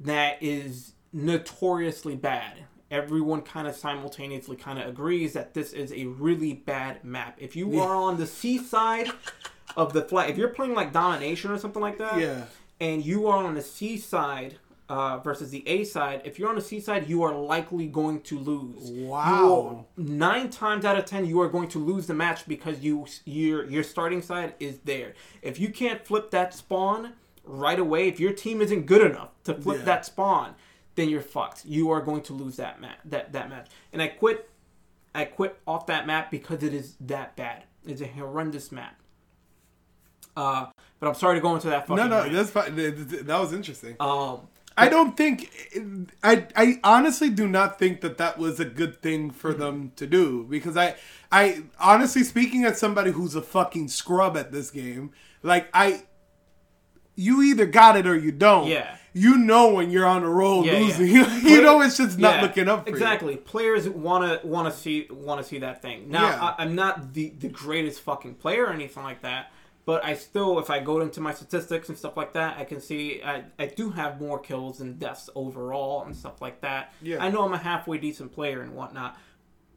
that 0.00 0.38
is 0.42 0.94
notoriously 1.12 2.16
bad. 2.16 2.64
Everyone 2.90 3.42
kind 3.42 3.68
of 3.68 3.76
simultaneously 3.76 4.56
kind 4.56 4.78
of 4.78 4.88
agrees 4.88 5.32
that 5.34 5.54
this 5.54 5.72
is 5.72 5.92
a 5.92 6.06
really 6.06 6.54
bad 6.54 7.04
map. 7.04 7.36
If 7.38 7.54
you 7.54 7.78
are 7.80 7.94
on 7.94 8.16
the 8.16 8.26
C 8.26 8.58
side 8.58 9.10
of 9.76 9.92
the 9.92 10.02
flag, 10.02 10.30
if 10.30 10.36
you're 10.36 10.48
playing 10.48 10.74
like 10.74 10.92
Domination 10.92 11.52
or 11.52 11.58
something 11.58 11.80
like 11.82 11.98
that, 11.98 12.18
Yeah. 12.18 12.44
and 12.80 13.04
you 13.04 13.28
are 13.28 13.44
on 13.44 13.54
the 13.54 13.62
C 13.62 13.96
side 13.96 14.56
uh, 14.88 15.18
versus 15.18 15.50
the 15.50 15.62
A 15.68 15.84
side, 15.84 16.22
if 16.24 16.36
you're 16.36 16.48
on 16.48 16.56
the 16.56 16.60
C 16.60 16.80
side, 16.80 17.08
you 17.08 17.22
are 17.22 17.32
likely 17.32 17.86
going 17.86 18.22
to 18.22 18.36
lose. 18.36 18.90
Wow. 18.90 19.86
Are- 19.96 20.02
nine 20.02 20.50
times 20.50 20.84
out 20.84 20.98
of 20.98 21.04
ten, 21.04 21.24
you 21.26 21.40
are 21.42 21.48
going 21.48 21.68
to 21.68 21.78
lose 21.78 22.08
the 22.08 22.14
match 22.14 22.48
because 22.48 22.80
you 22.80 23.06
your 23.24 23.66
your 23.70 23.84
starting 23.84 24.20
side 24.20 24.54
is 24.58 24.80
there. 24.80 25.14
If 25.42 25.60
you 25.60 25.68
can't 25.68 26.04
flip 26.04 26.32
that 26.32 26.54
spawn 26.54 27.12
right 27.44 27.78
away, 27.78 28.08
if 28.08 28.18
your 28.18 28.32
team 28.32 28.60
isn't 28.60 28.86
good 28.86 29.08
enough 29.08 29.28
to 29.44 29.54
flip 29.54 29.78
Yeah. 29.78 29.84
that 29.84 30.06
spawn, 30.06 30.56
then 30.97 31.09
you're 31.09 31.20
fucked. 31.23 31.64
You 31.64 31.90
are 31.90 32.00
going 32.00 32.23
to 32.23 32.32
lose 32.32 32.56
that 32.56 32.80
match. 32.80 32.99
That 33.06 33.32
that 33.32 33.49
match. 33.49 33.68
And 33.92 34.00
I 34.02 34.09
quit. 34.09 34.49
I 35.14 35.25
quit 35.25 35.59
off 35.66 35.87
that 35.87 36.06
map 36.06 36.30
because 36.30 36.62
it 36.62 36.73
is 36.73 36.94
that 37.00 37.35
bad. 37.37 37.64
It's 37.87 38.00
a 38.00 38.06
horrendous 38.06 38.70
map. 38.70 38.97
Uh, 40.37 40.66
but 41.00 41.09
I'm 41.09 41.14
sorry 41.14 41.37
to 41.37 41.40
go 41.40 41.54
into 41.54 41.68
that 41.68 41.87
fucking. 41.87 41.97
No, 41.97 42.06
no, 42.09 42.20
rant. 42.23 42.32
that's 42.32 42.50
fine. 42.50 42.76
Th- 42.76 42.94
th- 42.94 43.23
That 43.23 43.40
was 43.40 43.52
interesting. 43.52 43.97
Um, 43.99 44.42
I 44.76 44.88
don't 44.88 45.16
think. 45.16 45.50
I 46.23 46.47
I 46.54 46.80
honestly 46.85 47.28
do 47.30 47.49
not 47.49 47.78
think 47.78 48.00
that 48.02 48.18
that 48.18 48.38
was 48.38 48.61
a 48.61 48.64
good 48.64 49.02
thing 49.02 49.30
for 49.30 49.50
Mm-hmm. 49.50 49.60
them 49.60 49.93
to 49.97 50.06
do 50.06 50.45
because 50.49 50.76
I 50.76 50.95
I 51.32 51.64
honestly 51.80 52.23
speaking 52.23 52.64
as 52.64 52.78
somebody 52.78 53.10
who's 53.10 53.34
a 53.34 53.43
fucking 53.43 53.88
scrub 53.88 54.36
at 54.36 54.52
this 54.52 54.71
game, 54.71 55.10
like 55.43 55.69
I. 55.75 56.04
You 57.17 57.43
either 57.43 57.67
got 57.67 57.97
it 57.99 58.06
or 58.06 58.17
you 58.17 58.32
don't. 58.32 58.69
Yeah. 58.69 58.97
You 59.12 59.38
know 59.38 59.75
when 59.75 59.90
you're 59.90 60.06
on 60.06 60.23
a 60.23 60.28
roll 60.28 60.64
Yeah, 60.64 60.73
yeah. 60.73 60.78
losing. 60.80 61.06
you 61.50 61.62
know 61.62 61.80
it's 61.80 61.96
just 61.96 62.18
not 62.18 62.36
Yeah, 62.36 62.42
looking 62.42 62.68
up 62.68 62.84
for 62.84 62.90
exactly. 62.90 63.36
Players 63.36 63.88
want 63.88 64.42
to 64.42 64.46
want 64.46 64.73
to 64.73 64.78
see 64.78 65.06
want 65.10 65.40
to 65.42 65.46
see 65.46 65.58
that 65.58 65.82
thing. 65.82 66.08
Now, 66.10 66.28
Yeah. 66.28 66.42
I, 66.58 66.62
I'm 66.62 66.75
not 66.75 67.12
the 67.14 67.32
the 67.38 67.49
greatest 67.49 68.00
fucking 68.02 68.34
player 68.36 68.66
or 68.66 68.73
anything 68.73 69.02
like 69.02 69.23
that, 69.23 69.52
but 69.84 70.04
I 70.04 70.14
still, 70.14 70.58
if 70.60 70.70
I 70.70 70.78
go 70.80 71.00
into 71.00 71.20
my 71.20 71.34
statistics 71.34 71.88
and 71.88 71.99
stuff 71.99 72.16
like 72.16 72.32
that, 72.34 72.58
I 72.58 72.64
can 72.64 72.80
see 72.80 73.20
I, 73.23 73.44
I 73.58 73.66
do 73.66 73.90
have 73.90 74.20
more 74.20 74.38
kills 74.38 74.80
and 74.80 74.99
deaths 75.00 75.28
overall 75.34 76.04
and 76.04 76.14
stuff 76.14 76.40
like 76.40 76.60
that. 76.60 76.92
Yeah. 77.02 77.23
I 77.25 77.30
know 77.30 77.42
I'm 77.44 77.52
a 77.52 77.58
halfway 77.58 77.99
decent 77.99 78.32
player 78.32 78.60
and 78.62 78.75
whatnot. 78.76 79.16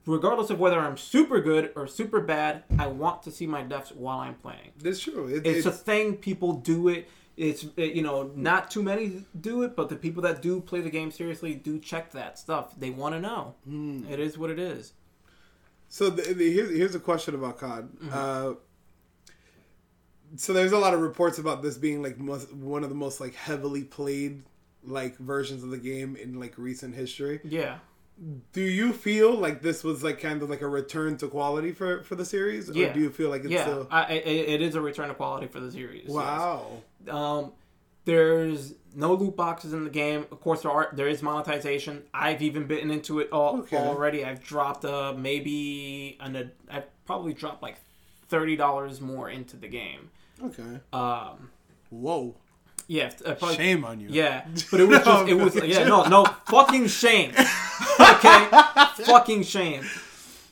Regardless 0.06 0.50
of 0.50 0.60
whether 0.60 0.78
I'm 0.80 0.98
super 0.98 1.40
good 1.40 1.72
or 1.78 1.88
super 1.88 2.20
bad, 2.20 2.64
I 2.78 2.88
want 2.88 3.24
to 3.24 3.32
see 3.32 3.48
my 3.48 3.62
deaths 3.64 3.90
while 3.94 4.20
I'm 4.20 4.36
playing. 4.36 4.72
That's 4.78 5.00
true. 5.00 5.28
It, 5.28 5.48
It's 5.48 5.60
it's, 5.60 5.66
a 5.66 5.72
thing. 5.72 6.18
People 6.18 6.52
do 6.56 6.90
it. 6.90 7.08
It's 7.36 7.66
it, 7.78 7.94
you 7.94 8.02
know 8.02 8.32
not 8.36 8.70
too 8.70 8.84
many 8.84 9.26
do 9.40 9.64
it, 9.64 9.76
but 9.76 9.90
the 9.90 9.96
people 9.96 10.22
that 10.24 10.42
do 10.42 10.62
play 10.62 10.82
the 10.82 10.90
game 10.90 11.12
seriously 11.12 11.56
do 11.56 11.80
check 11.80 12.12
that 12.12 12.38
stuff. 12.38 12.74
They 12.78 12.92
want 12.92 13.16
to 13.16 13.22
know. 13.22 13.56
Hmm. 13.66 14.04
It 14.10 14.20
is 14.20 14.38
what 14.38 14.50
it 14.50 14.60
is. 14.60 14.94
So 15.90 16.10
the, 16.10 16.34
the, 16.34 16.54
here's 16.54 16.70
here's 16.70 16.96
a 16.96 17.00
question 17.00 17.36
about 17.36 17.58
COD. 17.58 17.90
Mm-hmm. 17.98 18.10
Uh, 18.12 18.54
so 20.36 20.54
there's 20.54 20.72
a 20.72 20.80
lot 20.80 20.94
of 20.94 21.02
reports 21.02 21.38
about 21.38 21.62
this 21.62 21.78
being 21.78 22.02
like 22.02 22.18
most, 22.18 22.52
one 22.54 22.84
of 22.84 22.90
the 22.90 22.96
most 22.96 23.20
like 23.20 23.36
heavily 23.36 23.84
played 23.84 24.44
like 24.84 25.18
versions 25.18 25.64
of 25.64 25.70
the 25.70 25.78
game 25.78 26.16
in 26.16 26.40
like 26.40 26.54
recent 26.58 26.96
history. 26.96 27.40
Yeah. 27.44 27.78
Do 28.54 28.62
you 28.62 28.94
feel 28.94 29.34
like 29.36 29.62
this 29.62 29.84
was 29.84 30.04
like 30.04 30.20
kind 30.22 30.42
of 30.44 30.50
like 30.50 30.62
a 30.62 30.68
return 30.68 31.18
to 31.18 31.28
quality 31.28 31.72
for 31.72 32.04
for 32.04 32.16
the 32.16 32.24
series, 32.26 32.70
or 32.70 32.74
Yeah. 32.74 32.94
do 32.94 33.00
you 33.00 33.10
feel 33.10 33.30
like 33.30 33.42
it's 33.44 33.52
yeah, 33.52 33.64
still 33.64 33.88
I, 33.92 34.04
I, 34.04 34.12
it 34.14 34.62
is 34.62 34.76
a 34.76 34.82
return 34.82 35.10
to 35.10 35.16
quality 35.16 35.48
for 35.48 35.60
the 35.60 35.72
series. 35.72 36.04
yes. 36.06 36.12
wow? 36.14 36.68
Um, 37.10 37.52
there's 38.06 38.74
no 38.96 39.14
loot 39.14 39.36
boxes 39.36 39.74
in 39.74 39.84
the 39.84 39.90
game. 39.90 40.26
Of 40.32 40.40
course, 40.42 40.62
there 40.62 40.72
are. 40.72 40.90
There 40.94 41.08
is 41.08 41.22
monetization. 41.24 42.04
I've 42.14 42.42
even 42.42 42.66
bitten 42.68 42.92
into 42.92 43.20
it 43.20 43.30
all 43.32 43.60
Okay. 43.60 43.78
already. 43.78 44.24
I've 44.24 44.44
dropped 44.44 44.86
uh 44.86 45.14
maybe 45.18 46.18
an. 46.20 46.52
I've 46.70 46.86
probably 47.06 47.34
dropped 47.34 47.64
like 47.64 47.78
thirty 48.30 48.56
dollars 48.56 49.02
more 49.02 49.30
into 49.30 49.58
the 49.58 49.68
game. 49.68 50.12
Okay. 50.44 50.80
Um, 50.94 51.50
Whoa. 51.90 52.36
yeah, 52.88 53.10
probably, 53.24 53.56
Shame 53.56 53.86
on 53.86 54.00
you. 54.00 54.08
Yeah, 54.12 54.46
but 54.70 54.80
it 54.82 54.88
was 54.88 55.00
just 55.04 55.28
it 55.30 55.34
was 55.46 55.56
yeah 55.64 55.84
no 55.86 56.04
no 56.04 56.26
fucking 56.48 56.88
shame. 56.88 57.34
Okay, 58.26 59.04
fucking 59.06 59.44
shame. 59.44 59.84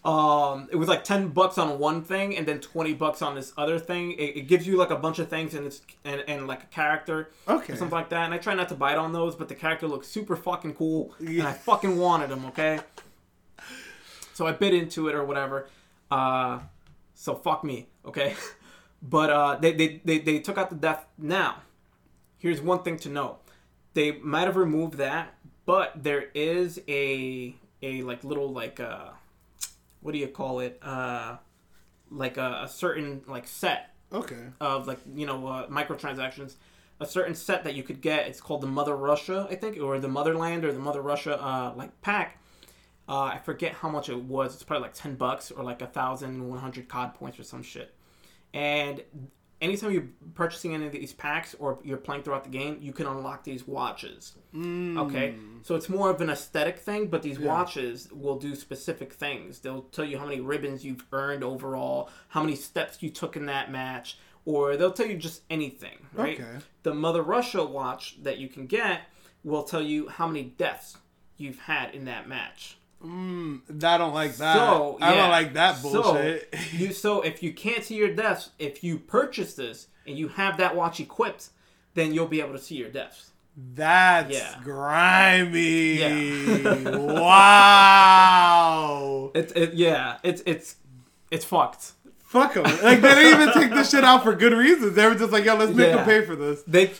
Um, 0.04 0.68
it 0.72 0.76
was 0.78 0.90
like 0.90 1.04
ten 1.04 1.28
bucks 1.28 1.58
on 1.60 1.78
one 1.78 2.02
thing 2.04 2.36
and 2.36 2.48
then 2.48 2.60
twenty 2.60 2.94
bucks 2.94 3.22
on 3.22 3.36
this 3.36 3.54
other 3.58 3.78
thing. 3.78 4.14
It, 4.14 4.36
it 4.38 4.42
gives 4.48 4.66
you 4.66 4.76
like 4.78 4.90
a 4.90 4.96
bunch 4.96 5.20
of 5.20 5.30
things 5.30 5.54
and 5.54 5.68
it's 5.68 5.82
and, 6.04 6.24
and 6.28 6.48
like 6.48 6.64
a 6.64 6.68
character 6.68 7.30
Okay. 7.48 7.74
or 7.74 7.76
something 7.76 7.96
like 7.96 8.10
that. 8.10 8.26
And 8.26 8.34
I 8.34 8.40
try 8.40 8.56
not 8.56 8.68
to 8.70 8.76
bite 8.76 8.98
on 8.98 9.14
those, 9.14 9.36
but 9.36 9.48
the 9.48 9.54
character 9.56 9.88
looks 9.88 10.08
super 10.08 10.36
fucking 10.36 10.74
cool 10.74 11.14
and 11.20 11.44
I 11.44 11.54
fucking 11.54 11.98
wanted 11.98 12.32
him. 12.32 12.46
Okay, 12.48 12.80
so 14.34 14.48
I 14.48 14.54
bit 14.54 14.74
into 14.74 15.08
it 15.08 15.14
or 15.16 15.24
whatever. 15.24 15.68
Uh, 16.10 16.60
so 17.14 17.36
fuck 17.36 17.64
me. 17.64 17.88
Okay, 18.04 18.36
but 19.04 19.30
uh, 19.30 19.56
they, 19.58 19.74
they 19.74 20.02
they 20.04 20.18
they 20.18 20.40
took 20.40 20.58
out 20.58 20.70
the 20.72 20.76
death 20.76 21.06
now 21.18 21.58
here's 22.40 22.60
one 22.60 22.82
thing 22.82 22.98
to 22.98 23.08
know 23.08 23.38
they 23.94 24.14
might 24.14 24.46
have 24.48 24.56
removed 24.56 24.96
that 24.96 25.36
but 25.68 25.92
there 26.04 26.26
is 26.34 26.82
a 26.88 27.54
a 27.82 28.02
like 28.04 28.24
little 28.24 28.52
like 28.52 28.80
uh 28.80 29.10
what 30.02 30.12
do 30.14 30.18
you 30.18 30.28
call 30.28 30.60
it 30.60 30.80
uh 30.82 31.38
like 32.10 32.38
a, 32.38 32.62
a 32.64 32.68
certain 32.68 33.22
like 33.28 33.48
set 33.48 33.94
Okay. 34.14 34.48
of 34.60 34.88
like 34.88 35.00
you 35.16 35.26
know 35.26 35.48
uh, 35.48 35.68
microtransactions 35.68 36.56
a 37.00 37.06
certain 37.06 37.34
set 37.34 37.64
that 37.64 37.76
you 37.76 37.84
could 37.84 38.02
get 38.02 38.28
it's 38.28 38.42
called 38.42 38.62
the 38.62 38.68
mother 38.68 38.96
russia 38.96 39.48
i 39.50 39.56
think 39.56 39.80
or 39.80 40.00
the 40.00 40.08
motherland 40.10 40.66
or 40.66 40.74
the 40.74 40.80
mother 40.80 41.02
russia 41.02 41.42
uh 41.42 41.74
like 41.76 42.02
pack 42.02 42.38
uh, 43.10 43.24
I 43.24 43.40
forget 43.40 43.74
how 43.74 43.90
much 43.90 44.08
it 44.08 44.24
was. 44.24 44.54
It's 44.54 44.64
probably 44.64 44.84
like 44.84 44.94
ten 44.94 45.16
bucks 45.16 45.52
or 45.52 45.66
like 45.66 45.82
a 45.82 45.88
thousand 45.88 46.48
one 46.48 46.60
hundred 46.60 46.88
COD 46.88 47.14
points 47.16 47.40
or 47.40 47.44
some 47.44 47.62
shit. 47.62 47.94
And 48.54 49.02
anytime 49.62 49.92
you're 49.92 50.10
purchasing 50.34 50.74
any 50.74 50.88
of 50.88 50.92
these 50.92 51.14
packs 51.14 51.56
or 51.60 51.80
you're 51.84 51.98
playing 51.98 52.24
throughout 52.24 52.44
the 52.44 52.50
game, 52.50 52.78
you 52.82 52.92
can 52.92 53.06
unlock 53.06 53.44
these 53.44 53.68
watches. 53.68 54.34
Mm. 54.54 54.98
Okay, 54.98 55.36
so 55.62 55.76
it's 55.76 55.88
more 55.88 56.10
of 56.10 56.20
an 56.20 56.30
aesthetic 56.30 56.80
thing, 56.80 57.08
but 57.08 57.22
these 57.22 57.40
watches 57.40 58.10
will 58.12 58.38
do 58.38 58.56
specific 58.56 59.14
things. 59.14 59.60
They'll 59.60 59.84
tell 59.84 60.06
you 60.06 60.18
how 60.18 60.26
many 60.26 60.42
ribbons 60.42 60.84
you've 60.84 61.06
earned 61.14 61.44
overall, 61.44 62.10
how 62.30 62.42
many 62.42 62.56
steps 62.56 63.02
you 63.02 63.10
took 63.10 63.38
in 63.38 63.46
that 63.46 63.72
match, 63.72 64.18
or 64.44 64.76
they'll 64.76 64.92
tell 64.92 65.08
you 65.08 65.18
just 65.18 65.44
anything. 65.50 66.08
Right? 66.14 66.40
Okay. 66.40 66.58
The 66.84 66.94
Mother 66.94 67.22
Russia 67.22 67.64
watch 67.64 68.22
that 68.24 68.40
you 68.40 68.48
can 68.48 68.66
get 68.66 69.04
will 69.44 69.64
tell 69.64 69.82
you 69.82 70.08
how 70.08 70.28
many 70.28 70.44
deaths 70.44 70.98
you've 71.38 71.60
had 71.60 71.94
in 71.94 72.06
that 72.06 72.28
match. 72.28 72.78
Mm, 73.06 73.84
I 73.84 73.98
don't 73.98 74.14
like 74.14 74.36
that. 74.38 74.56
So 74.56 74.98
I 75.02 75.10
yeah. 75.14 75.22
don't 75.22 75.30
like 75.32 75.54
that 75.54 75.82
bullshit. 75.82 76.54
So, 76.54 76.78
you 76.78 76.94
so 76.94 77.22
if 77.22 77.42
you 77.42 77.54
can't 77.54 77.84
see 77.84 77.96
your 77.96 78.14
deaths, 78.14 78.52
if 78.60 78.84
you 78.84 79.00
purchase 79.00 79.54
this 79.56 79.88
and 80.06 80.18
you 80.18 80.28
have 80.30 80.58
that 80.58 80.76
watch 80.76 81.00
equipped, 81.00 81.50
then 81.94 82.14
you'll 82.14 82.28
be 82.28 82.42
able 82.42 82.54
to 82.54 82.60
see 82.60 82.76
your 82.76 82.90
deaths. 82.90 83.32
That's 83.74 84.32
Yeah. 84.34 84.56
grimy. 84.64 86.00
Yeah. 86.00 86.96
wow. 88.02 89.32
It's 89.34 89.52
it, 89.54 89.74
yeah, 89.74 90.18
it's 90.24 90.42
it's 90.46 90.76
it's 91.32 91.46
fucked. 91.46 91.94
Fuck 92.20 92.54
them. 92.54 92.64
Like 92.64 93.02
they 93.02 93.14
didn't 93.16 93.42
even 93.42 93.54
take 93.54 93.72
this 93.72 93.92
shit 93.92 94.04
out 94.06 94.24
for 94.24 94.34
good 94.36 94.54
reasons. 94.54 94.96
They 94.96 95.06
were 95.06 95.16
just 95.16 95.32
like, 95.34 95.44
yo, 95.44 95.56
let's 95.56 95.74
make 95.74 95.88
Yeah. 95.90 95.98
them 95.98 96.06
pay 96.06 96.26
for 96.26 96.36
this. 96.36 96.64
They 96.64 96.92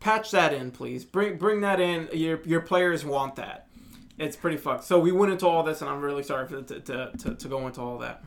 patch 0.00 0.30
that 0.30 0.52
in, 0.52 0.70
please. 0.70 1.04
Bring 1.04 1.38
bring 1.38 1.60
that 1.62 1.80
in. 1.80 2.08
Your 2.12 2.40
your 2.44 2.60
players 2.60 3.04
want 3.04 3.36
that. 3.36 3.66
It's 4.18 4.36
pretty 4.36 4.56
fucked. 4.56 4.84
So 4.84 5.00
we 5.00 5.10
went 5.12 5.32
into 5.32 5.46
all 5.46 5.62
this, 5.62 5.80
and 5.80 5.90
I'm 5.90 6.00
really 6.00 6.22
sorry 6.22 6.46
for 6.46 6.62
to 6.62 6.80
to, 6.80 7.10
to, 7.18 7.34
to 7.34 7.48
go 7.48 7.66
into 7.66 7.80
all 7.80 7.98
that. 7.98 8.22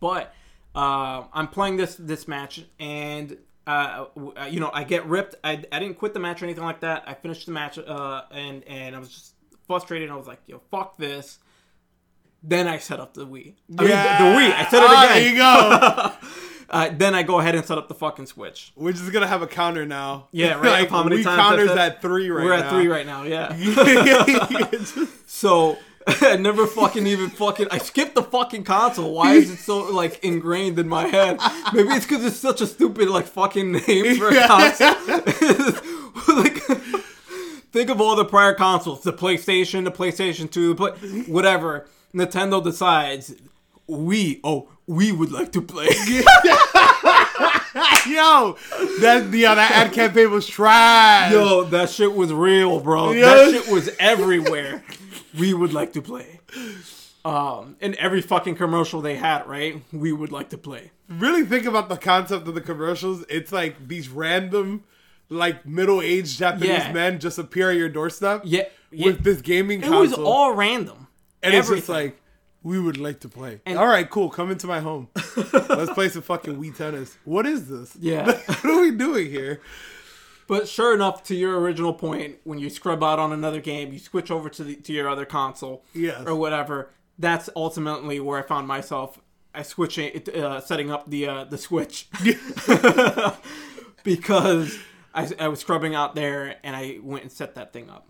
But 0.00 0.34
uh, 0.74 1.24
I'm 1.32 1.48
playing 1.48 1.76
this 1.76 1.96
this 1.96 2.26
match, 2.28 2.64
and 2.80 3.36
uh, 3.66 4.06
uh, 4.16 4.48
you 4.50 4.60
know 4.60 4.70
I 4.72 4.84
get 4.84 5.06
ripped. 5.06 5.36
I, 5.44 5.62
I 5.72 5.78
didn't 5.78 5.94
quit 5.98 6.14
the 6.14 6.20
match 6.20 6.42
or 6.42 6.46
anything 6.46 6.64
like 6.64 6.80
that. 6.80 7.04
I 7.06 7.14
finished 7.14 7.46
the 7.46 7.52
match, 7.52 7.78
uh, 7.78 8.22
and 8.30 8.64
and 8.64 8.96
I 8.96 8.98
was 8.98 9.08
just 9.10 9.34
frustrated. 9.66 10.10
I 10.10 10.16
was 10.16 10.26
like, 10.26 10.40
yo, 10.46 10.60
fuck 10.70 10.96
this. 10.96 11.38
Then 12.42 12.68
I 12.68 12.78
set 12.78 13.00
up 13.00 13.14
the 13.14 13.26
Wii. 13.26 13.54
I 13.78 13.82
mean, 13.82 13.88
the, 13.88 13.88
the 13.88 13.90
Wii. 13.90 14.52
I 14.52 14.64
set 14.70 14.82
it 14.84 14.88
Ah, 14.88 15.04
again. 15.04 15.22
There 15.22 15.30
you 15.32 15.36
go. 15.36 16.12
Uh, 16.70 16.90
then 16.92 17.14
I 17.14 17.22
go 17.22 17.40
ahead 17.40 17.54
and 17.54 17.64
set 17.64 17.78
up 17.78 17.88
the 17.88 17.94
fucking 17.94 18.26
Switch. 18.26 18.72
We're 18.76 18.92
just 18.92 19.10
gonna 19.12 19.26
have 19.26 19.40
a 19.40 19.46
counter 19.46 19.86
now. 19.86 20.28
Yeah, 20.32 20.54
right. 20.54 20.62
like, 20.80 20.90
How 20.90 21.02
many 21.02 21.16
we 21.16 21.24
times 21.24 21.40
counters 21.40 21.70
at 21.70 22.02
three 22.02 22.28
right 22.30 22.44
We're 22.44 22.56
now. 22.56 22.64
at 22.64 22.70
three 22.70 22.88
right 22.88 23.06
now. 23.06 23.22
Yeah. 23.24 23.56
So 25.26 25.78
I 26.06 26.36
never 26.36 26.66
fucking 26.66 27.06
even 27.06 27.30
fucking 27.30 27.68
I 27.70 27.78
skipped 27.78 28.14
the 28.14 28.22
fucking 28.22 28.64
console. 28.64 29.12
Why 29.14 29.34
is 29.34 29.50
it 29.50 29.58
so 29.58 29.90
like 29.92 30.22
ingrained 30.24 30.78
in 30.78 30.88
my 30.88 31.06
head? 31.06 31.38
Maybe 31.72 31.90
it's 31.90 32.06
because 32.06 32.24
it's 32.24 32.36
such 32.36 32.60
a 32.60 32.66
stupid 32.66 33.08
like 33.08 33.26
fucking 33.26 33.72
name 33.72 34.16
for 34.16 34.28
a 34.28 34.46
console. 34.46 34.88
like 36.36 36.62
think 37.72 37.90
of 37.90 38.00
all 38.00 38.16
the 38.16 38.24
prior 38.24 38.54
consoles: 38.54 39.02
the 39.02 39.12
PlayStation, 39.12 39.84
the 39.84 39.90
PlayStation 39.92 40.50
Two, 40.50 40.74
the 40.74 40.74
play, 40.74 41.22
whatever. 41.22 41.86
Nintendo 42.14 42.62
decides 42.64 43.34
we 43.86 44.40
oh 44.44 44.68
we 44.88 45.12
would 45.12 45.30
like 45.30 45.52
to 45.52 45.62
play. 45.62 45.86
Yo, 48.06 48.56
that 49.00 49.28
yeah, 49.32 49.54
that 49.54 49.70
ad 49.70 49.92
campaign 49.92 50.30
was 50.30 50.46
trash. 50.46 51.30
Yo, 51.32 51.64
that 51.64 51.90
shit 51.90 52.12
was 52.14 52.32
real, 52.32 52.80
bro. 52.80 53.12
Yeah. 53.12 53.26
That 53.26 53.50
shit 53.52 53.68
was 53.72 53.90
everywhere. 54.00 54.82
we 55.38 55.52
would 55.54 55.72
like 55.72 55.92
to 55.92 56.02
play. 56.02 56.40
Um, 57.24 57.76
in 57.80 57.96
every 57.98 58.22
fucking 58.22 58.56
commercial 58.56 59.00
they 59.02 59.16
had, 59.16 59.46
right? 59.46 59.82
We 59.92 60.12
would 60.12 60.32
like 60.32 60.48
to 60.50 60.58
play. 60.58 60.90
really 61.08 61.44
think 61.44 61.66
about 61.66 61.88
the 61.88 61.96
concept 61.96 62.48
of 62.48 62.54
the 62.54 62.60
commercials. 62.62 63.24
It's 63.28 63.52
like 63.52 63.86
these 63.86 64.08
random, 64.08 64.84
like 65.28 65.66
middle-aged 65.66 66.38
Japanese 66.38 66.68
Yeah. 66.70 66.92
men 66.92 67.20
just 67.20 67.38
appear 67.38 67.70
at 67.70 67.76
your 67.76 67.90
doorstep. 67.90 68.42
Yeah, 68.44 68.64
yeah. 68.90 69.06
with 69.06 69.22
this 69.22 69.42
gaming 69.42 69.80
It 69.80 69.88
console. 69.88 70.00
was 70.00 70.12
all 70.14 70.54
random. 70.54 71.06
and 71.42 71.54
it's 71.54 71.68
just 71.68 71.88
like 71.88 72.18
we 72.62 72.78
would 72.80 72.96
like 72.96 73.20
to 73.20 73.28
play. 73.28 73.60
And- 73.66 73.78
all 73.78 73.86
right, 73.86 74.08
cool. 74.08 74.30
Come 74.30 74.50
into 74.50 74.66
my 74.66 74.80
home. 74.80 75.08
Let's 75.36 75.92
play 75.92 76.08
some 76.08 76.22
fucking 76.22 76.56
Wii 76.60 76.76
tennis. 76.76 77.16
What 77.24 77.46
is 77.46 77.68
this? 77.68 77.96
Yeah. 78.00 78.26
what 78.46 78.64
are 78.64 78.80
we 78.80 78.90
doing 78.90 79.30
here? 79.30 79.60
But 80.46 80.66
sure 80.66 80.94
enough, 80.94 81.22
to 81.24 81.34
your 81.34 81.60
original 81.60 81.92
point, 81.92 82.38
when 82.44 82.58
you 82.58 82.70
scrub 82.70 83.02
out 83.04 83.18
on 83.18 83.32
another 83.32 83.60
game, 83.60 83.92
you 83.92 83.98
switch 83.98 84.30
over 84.30 84.48
to 84.48 84.64
the 84.64 84.76
to 84.76 84.92
your 84.94 85.08
other 85.08 85.26
console, 85.26 85.84
Yes. 85.92 86.22
or 86.26 86.34
whatever. 86.34 86.90
That's 87.18 87.50
ultimately 87.54 88.18
where 88.18 88.38
I 88.38 88.42
found 88.42 88.66
myself. 88.66 89.18
I 89.54 89.62
switching, 89.62 90.22
uh, 90.34 90.60
setting 90.60 90.90
up 90.90 91.10
the 91.10 91.26
uh, 91.26 91.44
the 91.44 91.58
Switch 91.58 92.08
because 94.04 94.78
I, 95.14 95.30
I 95.38 95.48
was 95.48 95.60
scrubbing 95.60 95.94
out 95.94 96.14
there 96.14 96.56
and 96.62 96.74
I 96.76 96.98
went 97.02 97.24
and 97.24 97.32
set 97.32 97.54
that 97.56 97.72
thing 97.72 97.90
up. 97.90 98.06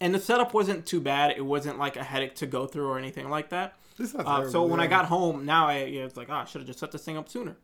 And 0.00 0.14
the 0.14 0.18
setup 0.20 0.54
wasn't 0.54 0.86
too 0.86 1.00
bad. 1.00 1.32
It 1.36 1.44
wasn't 1.44 1.78
like 1.78 1.96
a 1.96 2.04
headache 2.04 2.36
to 2.36 2.46
go 2.46 2.66
through 2.66 2.88
or 2.88 2.98
anything 2.98 3.28
like 3.30 3.48
that. 3.50 3.74
It's 3.98 4.14
Uh, 4.14 4.48
so 4.48 4.64
when 4.64 4.80
I 4.80 4.86
got 4.86 5.06
home, 5.06 5.44
now 5.44 5.66
I 5.68 5.84
yeah, 5.84 6.04
it's 6.04 6.16
like, 6.16 6.28
oh, 6.30 6.34
I 6.34 6.44
should 6.44 6.60
have 6.60 6.66
just 6.66 6.78
set 6.78 6.92
this 6.92 7.04
thing 7.04 7.16
up 7.16 7.28
sooner. 7.28 7.56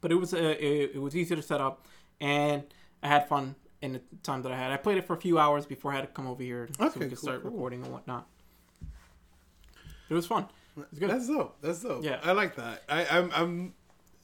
But 0.00 0.12
it 0.12 0.16
was 0.16 0.34
uh, 0.34 0.36
it, 0.36 0.92
it 0.94 1.00
was 1.00 1.16
easy 1.16 1.34
to 1.34 1.42
set 1.42 1.60
up, 1.60 1.86
and 2.20 2.62
I 3.02 3.08
had 3.08 3.28
fun 3.28 3.54
in 3.80 3.94
the 3.94 4.00
time 4.22 4.42
that 4.42 4.52
I 4.52 4.56
had. 4.56 4.72
I 4.72 4.76
played 4.76 4.98
it 4.98 5.06
for 5.06 5.14
a 5.14 5.20
few 5.20 5.38
hours 5.38 5.66
before 5.66 5.92
I 5.92 5.96
had 5.96 6.02
to 6.02 6.06
come 6.08 6.26
over 6.26 6.42
here 6.42 6.68
so 6.78 6.84
we 6.84 6.90
could 6.90 7.08
cool, 7.08 7.16
start 7.16 7.42
cool. 7.42 7.50
recording 7.50 7.82
and 7.82 7.92
whatnot. 7.92 8.26
It 10.08 10.14
was 10.14 10.26
fun. 10.26 10.46
It 10.76 10.86
was 10.90 10.98
good. 10.98 11.10
That's 11.10 11.26
dope. 11.26 11.56
That's 11.60 11.80
dope. 11.82 12.04
Yeah. 12.04 12.20
I 12.22 12.32
like 12.32 12.56
that. 12.56 12.82
I, 12.88 13.06
I'm 13.06 13.30
I'm 13.34 13.74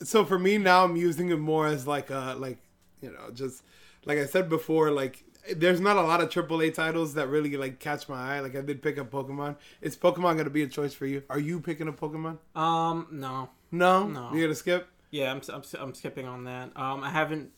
so 0.03 0.25
for 0.25 0.39
me 0.39 0.59
now 0.59 0.85
I'm 0.85 0.97
using 0.97 1.31
it 1.31 1.39
more 1.39 1.67
as 1.67 1.87
like 1.87 2.11
a 2.11 2.37
like 2.39 2.59
you 3.01 3.11
know 3.11 3.31
just 3.33 3.63
like 4.05 4.19
I 4.19 4.27
said 4.27 4.49
before 4.49 4.91
like 4.91 5.25
there's 5.57 5.81
not 5.81 5.97
a 5.97 6.03
lot 6.03 6.21
of 6.21 6.29
AAA 6.31 6.75
titles 6.75 7.15
that 7.15 7.29
really 7.29 7.57
like 7.57 7.79
catch 7.79 8.09
my 8.09 8.37
eye. 8.37 8.41
Like 8.41 8.57
I 8.57 8.61
did 8.61 8.83
pick 8.83 8.99
up 8.99 9.11
Pokemon. 9.11 9.57
Is 9.81 9.97
Pokemon 9.97 10.37
gonna 10.37 10.51
be 10.51 10.63
a 10.63 10.69
choice 10.69 10.95
for 10.95 11.07
you? 11.07 11.23
Are 11.29 11.39
you 11.41 11.61
picking 11.61 11.89
a 11.89 11.93
Pokemon? 11.93 12.39
Um, 12.55 13.09
no, 13.11 13.49
No. 13.71 14.07
No. 14.07 14.31
You're 14.33 14.43
gonna 14.43 14.55
skip. 14.55 14.89
yeah, 15.11 15.31
I'm, 15.33 15.41
I'm 15.53 15.63
I'm 15.81 15.95
skipping 15.95 16.27
on 16.27 16.45
that. 16.45 16.71
Um, 16.77 17.03
I 17.03 17.11
haven't. 17.11 17.51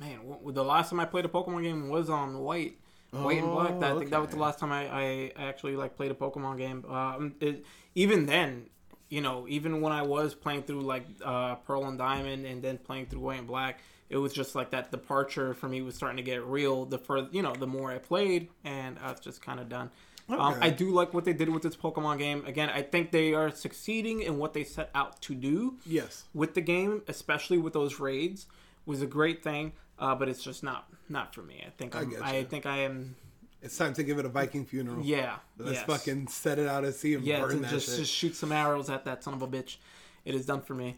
Man, 0.00 0.18
the 0.46 0.64
last 0.64 0.90
time 0.90 0.98
I 1.00 1.04
played 1.04 1.24
a 1.24 1.28
Pokemon 1.28 1.62
game 1.62 1.88
was 1.88 2.10
on 2.10 2.38
White. 2.40 2.78
White 3.12 3.38
and 3.38 3.52
Black. 3.52 3.78
That, 3.78 3.92
I 3.92 3.98
think 3.98 4.10
that 4.10 4.20
was 4.20 4.30
the 4.30 4.38
last 4.38 4.58
time 4.58 4.72
I, 4.72 4.88
I 4.88 5.32
actually 5.36 5.76
like 5.76 5.96
played 5.96 6.10
a 6.10 6.14
Pokemon 6.14 6.58
game. 6.58 6.84
Um, 6.90 7.34
it, 7.40 7.64
even 7.94 8.26
then, 8.26 8.66
you 9.08 9.20
know, 9.20 9.46
even 9.48 9.80
when 9.80 9.92
I 9.92 10.02
was 10.02 10.34
playing 10.34 10.64
through 10.64 10.80
like 10.80 11.06
uh, 11.24 11.54
Pearl 11.56 11.84
and 11.84 11.96
Diamond 11.96 12.44
and 12.44 12.60
then 12.60 12.76
playing 12.76 13.06
through 13.06 13.20
White 13.20 13.38
and 13.38 13.46
Black, 13.46 13.78
it 14.14 14.18
was 14.18 14.32
just 14.32 14.54
like 14.54 14.70
that 14.70 14.92
departure 14.92 15.54
for 15.54 15.68
me 15.68 15.82
was 15.82 15.96
starting 15.96 16.18
to 16.18 16.22
get 16.22 16.44
real. 16.44 16.84
The 16.84 16.98
further, 16.98 17.26
you 17.32 17.42
know, 17.42 17.52
the 17.52 17.66
more 17.66 17.90
I 17.90 17.98
played, 17.98 18.48
and 18.62 18.96
I 19.02 19.10
was 19.10 19.18
just 19.18 19.42
kind 19.42 19.58
of 19.58 19.68
done. 19.68 19.90
Um, 20.28 20.56
I 20.60 20.70
do 20.70 20.90
like 20.90 21.12
what 21.12 21.24
they 21.24 21.32
did 21.32 21.48
with 21.48 21.64
this 21.64 21.74
Pokemon 21.74 22.18
game. 22.18 22.46
Again, 22.46 22.70
I 22.70 22.82
think 22.82 23.10
they 23.10 23.34
are 23.34 23.50
succeeding 23.50 24.22
in 24.22 24.38
what 24.38 24.54
they 24.54 24.62
set 24.62 24.90
out 24.94 25.20
to 25.22 25.34
do 25.34 25.78
Yes. 25.84 26.24
with 26.32 26.54
the 26.54 26.60
game, 26.60 27.02
especially 27.08 27.58
with 27.58 27.72
those 27.72 27.98
raids, 27.98 28.46
was 28.86 29.02
a 29.02 29.06
great 29.06 29.42
thing. 29.42 29.72
Uh, 29.98 30.14
but 30.14 30.28
it's 30.28 30.42
just 30.42 30.62
not 30.62 30.86
not 31.08 31.34
for 31.34 31.42
me. 31.42 31.64
I 31.66 31.70
think 31.70 31.96
I'm, 31.96 32.10
get 32.10 32.22
I, 32.22 32.44
think 32.44 32.66
I 32.66 32.78
am. 32.78 33.16
It's 33.62 33.76
time 33.76 33.94
to 33.94 34.04
give 34.04 34.20
it 34.20 34.24
a 34.24 34.28
Viking 34.28 34.64
funeral. 34.64 35.04
Yeah. 35.04 35.36
Let's 35.58 35.78
yes. 35.78 35.86
fucking 35.86 36.28
set 36.28 36.60
it 36.60 36.68
out 36.68 36.84
at 36.84 36.94
sea 36.94 37.14
and 37.14 37.24
yeah. 37.24 37.40
burn 37.40 37.62
that 37.62 37.70
just 37.70 37.88
shit. 37.88 37.98
just 37.98 38.12
shoot 38.12 38.36
some 38.36 38.52
arrows 38.52 38.88
at 38.90 39.04
that 39.06 39.24
son 39.24 39.34
of 39.34 39.42
a 39.42 39.48
bitch. 39.48 39.76
It 40.24 40.36
is 40.36 40.46
done 40.46 40.62
for 40.62 40.74
me. 40.74 40.96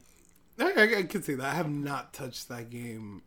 I, 0.58 0.98
I, 0.98 1.02
can 1.04 1.22
see 1.22 1.34
that. 1.34 1.46
I 1.46 1.54
have 1.54 1.70
not 1.70 2.12
touched 2.12 2.48
that 2.48 2.70
game 2.70 3.22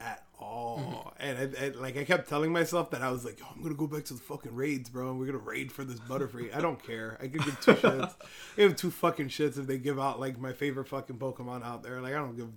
at 0.00 0.24
all. 0.40 1.14
Mm-hmm. 1.18 1.22
And 1.22 1.56
I, 1.56 1.64
I, 1.66 1.68
like 1.70 1.96
I 1.96 2.04
kept 2.04 2.28
telling 2.28 2.52
myself 2.52 2.90
that 2.90 3.00
I 3.02 3.10
was 3.10 3.24
like, 3.24 3.38
oh, 3.42 3.48
I'm 3.54 3.62
gonna 3.62 3.74
go 3.74 3.86
back 3.86 4.04
to 4.06 4.14
the 4.14 4.20
fucking 4.20 4.54
raids, 4.54 4.90
bro, 4.90 5.10
and 5.10 5.18
we're 5.18 5.26
gonna 5.26 5.38
raid 5.38 5.70
for 5.72 5.84
this 5.84 6.00
Butterfree. 6.00 6.54
I 6.54 6.60
don't 6.60 6.82
care. 6.84 7.16
I 7.20 7.28
could 7.28 7.44
give 7.44 7.60
two 7.60 7.74
shits. 7.74 8.14
I 8.56 8.56
give 8.56 8.76
two 8.76 8.90
fucking 8.90 9.28
shits 9.28 9.58
if 9.58 9.66
they 9.66 9.78
give 9.78 9.98
out 10.00 10.18
like 10.20 10.38
my 10.38 10.52
favorite 10.52 10.88
fucking 10.88 11.16
Pokemon 11.18 11.64
out 11.64 11.82
there. 11.82 12.00
Like 12.00 12.12
I 12.14 12.18
don't 12.18 12.36
give, 12.36 12.48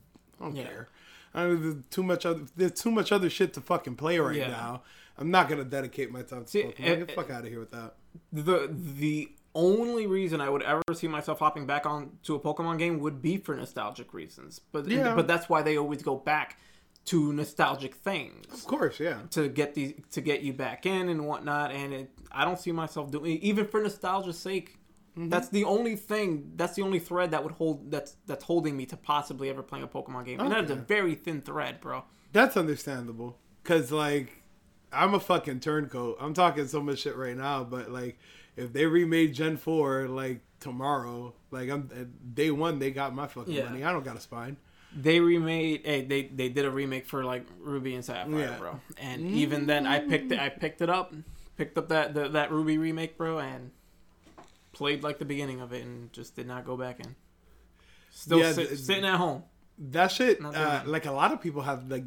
I 0.42 0.46
don't 0.46 0.56
Yeah. 0.56 0.64
care. 0.64 0.88
I 1.34 1.44
don't, 1.44 1.62
there's 1.62 1.76
too 1.92 2.04
much 2.04 2.26
other. 2.26 2.42
There's 2.56 2.72
too 2.72 2.92
much 2.92 3.12
other 3.12 3.30
shit 3.30 3.54
to 3.54 3.62
fucking 3.62 3.96
play 3.96 4.18
right 4.20 4.36
Yeah. 4.36 4.48
now. 4.50 4.82
I'm 5.20 5.32
not 5.32 5.48
gonna 5.50 5.64
dedicate 5.64 6.12
my 6.12 6.24
time 6.24 6.46
to 6.46 6.50
See, 6.50 6.64
Pokemon. 6.64 6.74
eh, 6.80 6.96
Get 6.96 7.08
the 7.08 7.14
fuck 7.14 7.30
out 7.30 7.44
of 7.44 7.50
here 7.50 7.60
with 7.60 7.72
that. 7.72 7.96
The 8.34 8.70
the 8.74 9.30
only 9.58 10.06
reason 10.08 10.40
I 10.42 10.50
would 10.50 10.64
ever 10.64 10.84
see 10.94 11.08
myself 11.08 11.40
hopping 11.40 11.66
back 11.66 11.86
on 11.86 12.12
to 12.24 12.36
a 12.36 12.40
Pokemon 12.40 12.78
game 12.78 13.00
would 13.00 13.22
be 13.22 13.38
for 13.38 13.56
nostalgic 13.56 14.14
reasons. 14.14 14.62
But 14.72 14.88
Yeah. 14.88 15.16
but 15.16 15.28
that's 15.28 15.50
why 15.50 15.62
they 15.64 15.78
always 15.78 16.02
go 16.04 16.16
back 16.16 16.58
to 17.06 17.34
nostalgic 17.34 17.96
things. 17.96 18.46
Of 18.54 18.66
course, 18.66 19.00
yeah. 19.00 19.20
to 19.32 19.48
get 19.50 19.74
these 19.74 19.94
to 20.12 20.22
get 20.22 20.42
you 20.42 20.54
back 20.54 20.86
in 20.86 21.10
and 21.10 21.26
whatnot 21.28 21.72
and 21.72 21.94
it 21.94 22.10
i 22.32 22.44
don't 22.46 22.60
see 22.60 22.74
myself 22.74 23.10
doing 23.12 23.38
even 23.42 23.66
for 23.66 23.82
nostalgia's 23.82 24.38
sake 24.40 24.70
Mm-hmm. 25.18 25.30
that's 25.30 25.50
the 25.50 25.64
only 25.64 25.96
thing 25.96 26.52
that's 26.58 26.76
the 26.76 26.84
only 26.84 27.00
thread 27.00 27.32
that 27.32 27.42
would 27.44 27.54
hold 27.54 27.90
that's 27.90 28.18
that's 28.28 28.44
holding 28.44 28.78
me 28.78 28.86
to 28.86 28.96
possibly 28.98 29.50
ever 29.50 29.64
playing 29.64 29.84
a 29.84 29.88
pokemon 29.88 30.26
game 30.26 30.40
and 30.40 30.52
that's 30.52 30.70
a 30.70 30.76
very 30.76 31.16
thin 31.16 31.42
thread 31.42 31.82
bro 31.82 32.04
That's 32.34 32.56
understandable. 32.56 33.40
Cause 33.64 33.92
like 33.92 34.44
I'm 34.94 35.16
a 35.16 35.20
fucking 35.20 35.62
turncoat. 35.62 36.18
I'm 36.22 36.36
talking 36.36 36.68
so 36.68 36.82
much 36.84 37.00
shit 37.00 37.16
right 37.16 37.36
now, 37.36 37.64
but 37.64 37.90
like 37.92 38.20
if 38.58 38.74
they 38.74 38.86
remade 38.86 39.34
Gen 39.34 39.56
4 39.58 40.08
like 40.10 40.42
tomorrow, 40.60 41.34
like 41.52 41.70
I'm 41.70 41.90
day 42.34 42.52
one 42.52 42.80
they 42.80 42.92
got 42.92 43.16
my 43.16 43.28
fucking 43.28 43.54
Yeah. 43.54 43.66
money. 43.66 43.84
I 43.86 43.92
don't 43.94 44.04
got 44.04 44.18
a 44.18 44.20
spine. 44.20 44.58
they 44.96 45.20
remade 45.20 45.82
hey, 45.86 46.02
they 46.04 46.24
they 46.24 46.50
did 46.50 46.66
a 46.66 46.72
remake 46.72 47.06
for 47.06 47.24
like 47.24 47.46
ruby 47.60 47.94
and 47.96 48.04
sapphire 48.04 48.40
Yeah. 48.40 48.58
bro 48.58 48.80
and 48.98 49.22
even 49.32 49.68
then 49.68 49.86
i 49.86 50.00
picked 50.00 50.32
it 50.32 50.40
i 50.40 50.48
picked 50.50 50.82
it 50.82 50.90
up 50.90 51.14
picked 51.58 51.78
up 51.78 51.90
that 51.90 52.14
the, 52.14 52.30
that 52.30 52.52
ruby 52.52 52.78
remake 52.78 53.18
bro 53.18 53.38
and 53.38 53.72
played 54.72 55.04
like 55.04 55.20
the 55.20 55.26
beginning 55.26 55.60
of 55.60 55.74
it 55.74 55.84
and 55.84 56.12
just 56.14 56.36
did 56.38 56.48
not 56.48 56.66
go 56.66 56.78
back 56.78 57.02
in 57.02 57.16
still 58.12 58.40
Yeah, 58.40 58.54
sit, 58.54 58.66
it's- 58.66 58.86
sitting 58.86 59.06
at 59.06 59.18
home 59.18 59.44
That 59.78 60.08
shit 60.12 60.44
uh, 60.44 60.82
like 60.86 61.06
a 61.06 61.12
lot 61.12 61.32
of 61.34 61.42
people 61.42 61.62
have 61.64 61.92
like 61.92 62.06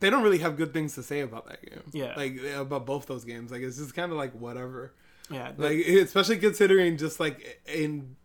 they 0.00 0.08
don't 0.08 0.22
really 0.22 0.38
have 0.38 0.56
good 0.56 0.72
things 0.72 0.94
to 0.94 1.02
say 1.02 1.20
about 1.20 1.46
that 1.48 1.60
game. 1.62 1.82
Yeah. 1.92 2.14
Like 2.16 2.40
about 2.56 2.86
both 2.86 3.04
those 3.04 3.24
games. 3.26 3.50
Like 3.52 3.60
it's 3.60 3.76
just 3.76 3.94
kind 3.94 4.10
of 4.10 4.16
like 4.16 4.32
whatever. 4.32 4.94
Yeah 5.30 5.52
Like 5.56 5.78
especially 5.78 6.38
considering 6.38 6.96
just 6.96 7.20
like 7.20 7.60
in 7.66 8.16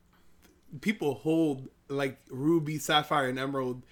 people 0.82 1.16
hold 1.16 1.70
like 1.90 2.20
Ruby, 2.30 2.78
Sapphire, 2.80 3.30
and 3.30 3.38
Emerald 3.40 3.84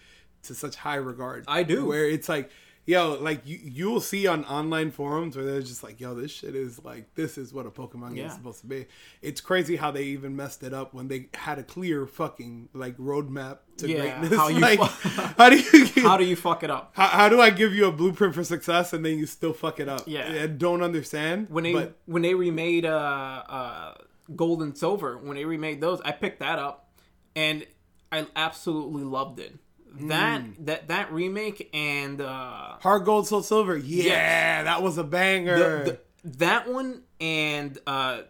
to 0.43 0.55
such 0.55 0.75
high 0.75 0.95
regard. 0.95 1.45
I 1.47 1.63
do. 1.63 1.85
Where 1.85 2.07
it's 2.07 2.27
like 2.27 2.49
yo, 2.85 3.13
like 3.21 3.41
you 3.45 3.59
you 3.63 3.89
will 3.89 4.01
see 4.01 4.27
on 4.27 4.43
online 4.45 4.91
forums 4.91 5.35
where 5.35 5.45
they're 5.45 5.61
just 5.61 5.83
like, 5.83 5.99
yo, 5.99 6.13
this 6.13 6.31
shit 6.31 6.55
is 6.55 6.83
like 6.83 7.13
this 7.15 7.37
is 7.37 7.53
what 7.53 7.65
a 7.65 7.71
Pokemon 7.71 8.09
game 8.09 8.17
Yeah. 8.17 8.27
is 8.27 8.33
supposed 8.33 8.61
to 8.61 8.67
be. 8.67 8.85
It's 9.21 9.41
crazy 9.41 9.75
how 9.75 9.91
they 9.91 10.03
even 10.03 10.35
messed 10.35 10.63
it 10.63 10.73
up 10.73 10.93
when 10.93 11.07
they 11.07 11.27
had 11.33 11.59
a 11.59 11.63
clear 11.63 12.05
fucking 12.05 12.69
like 12.73 12.97
roadmap 12.97 13.59
to 13.77 13.87
Yeah, 13.89 14.19
greatness. 14.19 14.37
how 14.39 14.47
you 14.49 14.59
like, 14.59 14.79
how 15.37 15.49
do 15.49 15.57
you 15.59 15.85
How 16.03 16.17
do 16.17 16.25
you 16.25 16.35
fuck 16.35 16.63
it 16.63 16.69
up? 16.69 16.91
how, 16.95 17.07
how 17.07 17.29
do 17.29 17.39
I 17.41 17.49
give 17.49 17.73
you 17.73 17.85
a 17.87 17.91
blueprint 17.91 18.35
for 18.35 18.43
success 18.43 18.93
and 18.93 19.05
then 19.05 19.17
you 19.17 19.25
still 19.25 19.53
fuck 19.53 19.79
it 19.79 19.87
up? 19.89 20.03
Yeah. 20.07 20.41
I 20.43 20.47
don't 20.47 20.81
understand. 20.83 21.49
When 21.49 21.63
they 21.63 21.73
but 21.73 21.97
when 22.05 22.21
they 22.21 22.33
remade 22.35 22.85
uh 22.85 23.43
uh 23.47 23.93
Gold 24.35 24.61
and 24.63 24.77
Silver, 24.77 25.17
when 25.17 25.35
they 25.35 25.45
remade 25.45 25.81
those, 25.81 25.99
I 26.01 26.11
picked 26.13 26.39
that 26.39 26.57
up 26.59 26.89
and 27.35 27.65
I 28.11 28.25
absolutely 28.35 29.03
loved 29.03 29.39
it. 29.39 29.55
That 30.01 30.41
Hmm. 30.41 30.65
that 30.65 30.87
that 30.87 31.11
remake 31.13 31.69
and 31.73 32.19
uh 32.19 32.77
Heart 32.79 33.05
Gold 33.05 33.27
Soul 33.27 33.43
Silver, 33.43 33.77
yeah, 33.77 34.63
that 34.63 34.81
was 34.81 34.97
a 34.97 35.03
banger. 35.03 35.83
the, 35.85 35.91
the, 35.91 35.99
that 36.39 36.67
one 36.67 37.03
and 37.21 37.77
uh, 37.85 38.21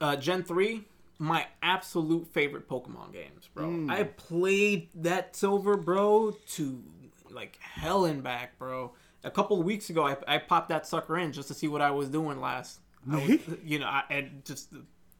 uh, 0.00 0.16
Gen 0.16 0.44
3, 0.44 0.84
my 1.18 1.46
absolute 1.62 2.28
favorite 2.28 2.68
Pokemon 2.68 3.12
games, 3.12 3.48
bro. 3.52 3.66
Hmm. 3.66 3.90
I 3.90 4.04
played 4.04 4.88
that 4.94 5.34
Silver, 5.34 5.76
bro, 5.76 6.36
to 6.50 6.82
like 7.30 7.58
hell 7.60 8.04
and 8.04 8.22
back, 8.22 8.58
bro. 8.58 8.92
A 9.24 9.30
couple 9.30 9.58
of 9.58 9.66
weeks 9.66 9.90
ago, 9.90 10.06
I, 10.06 10.16
I 10.26 10.38
popped 10.38 10.68
that 10.68 10.86
sucker 10.86 11.18
in 11.18 11.32
just 11.32 11.48
to 11.48 11.54
see 11.54 11.66
what 11.68 11.82
I 11.82 11.90
was 11.90 12.08
doing 12.08 12.40
last. 12.40 12.78
I 13.10 13.16
was, 13.16 13.40
you 13.64 13.78
know, 13.80 13.86
I 13.86 14.04
and 14.10 14.44
just. 14.44 14.68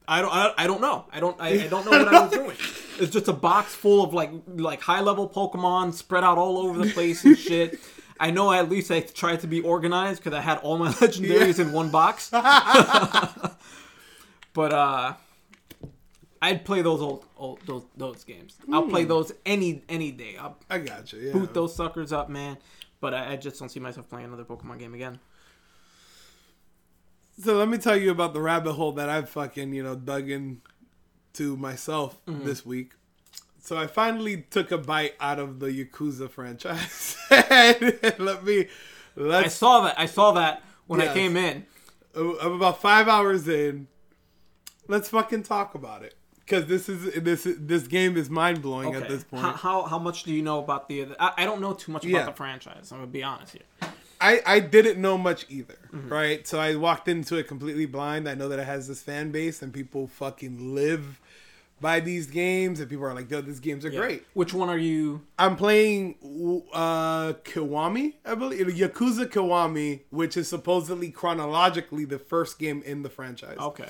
I 0.08 0.22
don't. 0.22 0.32
I, 0.32 0.54
I 0.56 0.66
don't 0.66 0.80
know. 0.80 1.04
I 1.12 1.20
don't. 1.20 1.36
I, 1.38 1.48
I 1.48 1.66
don't 1.68 1.84
know 1.84 1.90
what 1.90 2.08
I 2.08 2.22
was 2.22 2.32
doing. 2.40 2.56
It's 2.98 3.12
just 3.12 3.28
a 3.28 3.32
box 3.32 3.74
full 3.74 4.02
of 4.02 4.14
like 4.14 4.30
like 4.46 4.80
high 4.80 5.02
level 5.02 5.28
Pokemon 5.28 5.92
spread 5.92 6.24
out 6.24 6.38
all 6.38 6.58
over 6.58 6.84
the 6.84 6.90
place 6.92 7.24
and 7.24 7.36
shit. 7.38 7.78
I 8.20 8.32
know 8.32 8.52
at 8.52 8.68
least 8.68 8.90
I 8.90 8.98
tried 9.00 9.40
to 9.40 9.46
be 9.46 9.60
organized 9.60 10.24
because 10.24 10.36
I 10.36 10.40
had 10.40 10.58
all 10.58 10.76
my 10.78 10.88
legendaries 10.92 11.60
in 11.60 11.72
one 11.72 11.90
box. 11.90 12.30
but 12.30 12.42
uh, 14.72 15.14
I'd 16.42 16.64
play 16.64 16.82
those 16.82 17.00
old, 17.00 17.24
old 17.36 17.60
those 17.66 17.84
those 17.96 18.24
games. 18.24 18.56
I'll 18.72 18.88
play 18.88 19.04
those 19.04 19.30
any 19.46 19.82
any 19.88 20.10
day. 20.10 20.36
I'll 20.40 20.56
I 20.70 20.78
got 20.78 21.12
you. 21.12 21.20
Yeah. 21.20 21.32
boot 21.32 21.54
those 21.54 21.76
suckers 21.76 22.12
up, 22.12 22.28
man. 22.28 22.56
But 23.00 23.14
I, 23.14 23.32
I 23.32 23.36
just 23.36 23.60
don't 23.60 23.68
see 23.68 23.78
myself 23.78 24.08
playing 24.08 24.26
another 24.26 24.44
Pokemon 24.44 24.78
game 24.78 24.94
again. 24.94 25.20
So 27.40 27.57
let 27.57 27.68
me 27.68 27.79
tell 27.79 27.96
you 27.96 28.11
about 28.11 28.35
the 28.35 28.40
rabbit 28.40 28.72
hole 28.72 28.92
that 28.92 29.09
I've 29.09 29.29
fucking, 29.31 29.72
you 29.72 29.83
know, 29.83 29.94
dug 29.94 30.29
in 30.29 30.61
to 31.35 31.57
myself 31.57 32.18
Mm-hmm. 32.27 32.44
this 32.44 32.66
week. 32.66 32.92
So 33.61 33.77
I 33.77 33.87
finally 33.87 34.46
took 34.51 34.70
a 34.72 34.79
bite 34.79 35.14
out 35.20 35.38
of 35.38 35.61
the 35.61 35.66
Yakuza 35.68 36.31
franchise. 36.31 37.16
let 37.31 38.42
me 38.44 38.61
I 38.62 38.66
let's 39.20 39.55
saw 39.55 39.81
that. 39.83 39.98
I 39.98 40.07
saw 40.07 40.33
that 40.33 40.62
when 40.87 41.01
I 41.01 41.12
came 41.12 41.37
in. 41.37 41.66
I'm 42.16 42.53
about 42.53 42.81
5 42.81 43.09
hours 43.09 43.46
in. 43.46 43.87
Let's 44.88 45.09
fucking 45.11 45.42
talk 45.42 45.74
about 45.74 46.03
it 46.03 46.14
cuz 46.46 46.64
this 46.64 46.88
is 46.88 47.12
this 47.22 47.46
this 47.59 47.87
game 47.87 48.16
is 48.16 48.31
mind-blowing 48.31 48.94
at 48.94 49.07
this 49.07 49.22
point. 49.22 49.42
How, 49.42 49.53
how 49.53 49.83
how 49.83 49.98
much 49.98 50.22
do 50.24 50.33
you 50.33 50.40
know 50.42 50.59
about 50.61 50.88
the? 50.88 51.09
I, 51.20 51.33
I 51.38 51.44
don't 51.44 51.61
know 51.61 51.74
too 51.74 51.92
much 51.92 52.05
about 52.05 52.12
Yeah. 52.18 52.24
the 52.24 52.33
franchise. 52.33 52.90
I'm 52.90 52.98
gonna 53.01 53.11
be 53.11 53.22
honest 53.22 53.53
here. 53.53 53.88
I, 54.28 54.42
I 54.56 54.60
didn't 54.60 54.98
know 55.00 55.16
much 55.18 55.46
either, 55.48 55.78
Mm-hmm. 55.92 56.08
right? 56.20 56.46
So 56.46 56.58
I 56.60 56.74
walked 56.76 57.08
into 57.08 57.36
it 57.36 57.48
completely 57.48 57.86
blind. 57.86 58.28
I 58.28 58.34
know 58.34 58.48
that 58.50 58.58
it 58.58 58.66
has 58.66 58.86
this 58.88 59.02
fan 59.02 59.30
base 59.30 59.62
and 59.62 59.72
people 59.72 60.06
fucking 60.06 60.74
live 60.74 61.20
by 61.80 62.00
these 62.00 62.26
games 62.26 62.80
and 62.80 62.90
people 62.90 63.04
are 63.06 63.14
like, 63.14 63.30
yo, 63.30 63.40
these 63.40 63.60
games 63.60 63.84
are 63.84 63.90
Yeah. 63.90 64.00
great. 64.00 64.20
Which 64.34 64.52
one 64.52 64.68
are 64.68 64.76
you? 64.90 65.22
I'm 65.38 65.54
playing 65.56 66.16
uh 66.72 67.34
Kiwami, 67.44 68.14
I 68.24 68.34
believe. 68.34 68.66
Yakuza 68.66 69.26
Kiwami, 69.26 70.00
which 70.10 70.36
is 70.36 70.48
supposedly 70.48 71.10
chronologically 71.10 72.04
the 72.04 72.18
first 72.18 72.58
game 72.58 72.82
in 72.84 73.02
the 73.02 73.10
franchise. 73.10 73.56
Okay. 73.58 73.88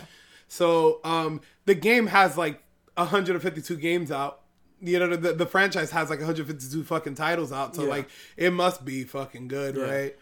So 0.49 1.01
um 1.03 1.41
the 1.65 1.75
game 1.75 2.07
has 2.09 2.37
like 2.37 2.63
152 2.97 3.77
games 3.77 4.11
out. 4.11 4.43
You 4.81 4.99
know, 5.01 5.17
the, 5.17 5.33
the 5.33 5.47
franchise 5.47 5.91
has 5.91 6.11
like 6.11 6.21
152 6.21 6.85
fucking 6.85 7.15
titles 7.17 7.53
out. 7.53 7.75
So 7.75 7.83
Yeah. 7.85 7.89
like 7.97 8.09
it 8.37 8.53
must 8.53 8.85
be 8.85 9.05
fucking 9.05 9.49
good, 9.49 9.77
Yeah. 9.77 9.83
right? 9.85 10.17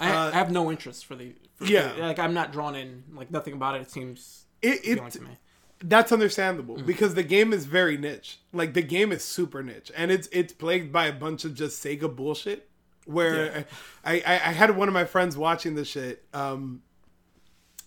I, 0.00 0.10
Uh, 0.10 0.28
I 0.30 0.32
have 0.32 0.50
no 0.50 0.70
interest 0.70 1.04
for 1.06 1.14
the. 1.14 1.34
For 1.56 1.64
Yeah. 1.66 1.92
the- 1.92 2.00
like 2.02 2.18
I'm 2.18 2.34
not 2.34 2.52
drawn 2.52 2.74
in. 2.74 3.04
Like 3.14 3.30
nothing 3.30 3.52
about 3.54 3.74
it. 3.76 3.82
It 3.82 3.90
seems 3.90 4.46
It, 4.62 4.80
it 4.84 5.10
to 5.12 5.20
me. 5.22 5.38
that's 5.84 6.10
understandable 6.12 6.76
Mm. 6.78 6.86
because 6.86 7.14
the 7.14 7.22
game 7.22 7.52
is 7.52 7.66
very 7.66 7.96
niche. 7.96 8.38
Like 8.52 8.74
the 8.74 8.82
game 8.82 9.12
is 9.12 9.22
super 9.24 9.62
niche, 9.62 9.92
and 9.96 10.10
it's 10.10 10.28
it's 10.32 10.52
plagued 10.52 10.92
by 10.92 11.06
a 11.06 11.12
bunch 11.12 11.44
of 11.44 11.54
just 11.54 11.82
Sega 11.84 12.14
bullshit. 12.14 12.68
Where 13.06 13.66
I, 14.04 14.16
I 14.22 14.34
I 14.34 14.52
had 14.52 14.76
one 14.76 14.88
of 14.88 14.94
my 14.94 15.04
friends 15.04 15.36
watching 15.36 15.74
this 15.74 15.88
shit. 15.88 16.24
Um, 16.32 16.82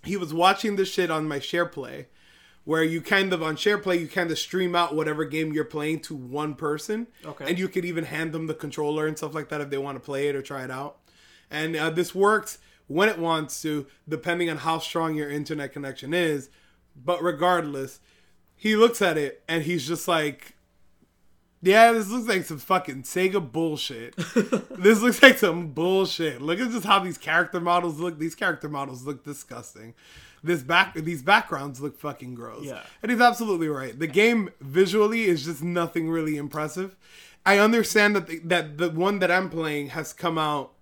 he 0.04 0.18
was 0.18 0.34
watching 0.34 0.76
this 0.76 0.90
shit 0.92 1.10
on 1.10 1.28
my 1.28 1.40
share 1.40 1.66
play, 1.66 2.08
where 2.66 2.84
you 2.84 3.00
kind 3.02 3.32
of 3.32 3.42
on 3.42 3.56
share 3.56 3.78
play 3.78 3.98
you 3.98 4.08
kind 4.08 4.32
of 4.32 4.38
stream 4.40 4.76
out 4.76 4.96
whatever 4.96 5.24
game 5.24 5.54
you're 5.54 5.64
playing 5.64 6.00
to 6.02 6.16
one 6.16 6.56
person, 6.56 7.08
Okay. 7.26 7.46
and 7.48 7.58
you 7.60 7.70
could 7.70 7.86
even 7.86 8.06
hand 8.06 8.34
them 8.34 8.48
the 8.48 8.54
controller 8.54 9.08
and 9.08 9.18
stuff 9.18 9.34
like 9.34 9.50
that 9.50 9.62
if 9.62 9.70
they 9.70 9.78
want 9.78 9.96
to 9.96 10.00
play 10.04 10.28
it 10.28 10.36
or 10.36 10.42
try 10.42 10.64
it 10.64 10.72
out. 10.72 10.98
And 11.54 11.76
uh, 11.76 11.90
this 11.92 12.14
works 12.14 12.58
when 12.88 13.08
it 13.08 13.18
wants 13.18 13.62
to, 13.62 13.86
depending 14.10 14.50
on 14.50 14.58
how 14.58 14.80
strong 14.80 15.16
your 15.16 15.30
internet 15.30 15.72
connection 15.72 16.14
is. 16.14 16.50
But 16.96 17.24
regardless, 17.24 18.00
he 18.56 18.76
looks 18.76 19.02
at 19.02 19.18
it 19.18 19.44
and 19.48 19.64
he's 19.64 19.88
just 19.88 20.08
like, 20.08 20.56
"Yeah, 21.62 21.92
this 21.92 22.10
looks 22.10 22.28
like 22.28 22.44
some 22.44 22.60
fucking 22.60 23.04
Sega 23.04 23.52
bullshit. 23.52 24.16
this 24.78 25.02
looks 25.02 25.22
like 25.24 25.38
some 25.38 25.68
bullshit. 25.68 26.42
Look 26.42 26.60
at 26.60 26.72
just 26.72 26.86
how 26.86 27.00
these 27.00 27.18
character 27.18 27.60
models 27.60 28.00
look. 28.00 28.20
These 28.20 28.36
character 28.36 28.68
models 28.70 29.04
look 29.06 29.24
disgusting. 29.24 29.94
This 30.44 30.62
back, 30.62 30.94
these 30.96 31.24
backgrounds 31.24 31.80
look 31.80 31.98
fucking 31.98 32.36
gross. 32.36 32.66
Yeah. 32.66 32.82
and 33.02 33.10
he's 33.10 33.22
absolutely 33.22 33.70
right. 33.70 33.98
The 33.98 34.08
game 34.08 34.50
visually 34.60 35.24
is 35.24 35.46
just 35.46 35.64
nothing 35.64 36.10
really 36.10 36.36
impressive. 36.36 36.98
I 37.46 37.60
understand 37.60 38.16
that 38.18 38.28
the, 38.28 38.40
that 38.40 38.78
the 38.78 38.90
one 38.90 39.20
that 39.20 39.32
I'm 39.32 39.50
playing 39.50 39.90
has 39.90 40.12
come 40.12 40.38
out 40.38 40.73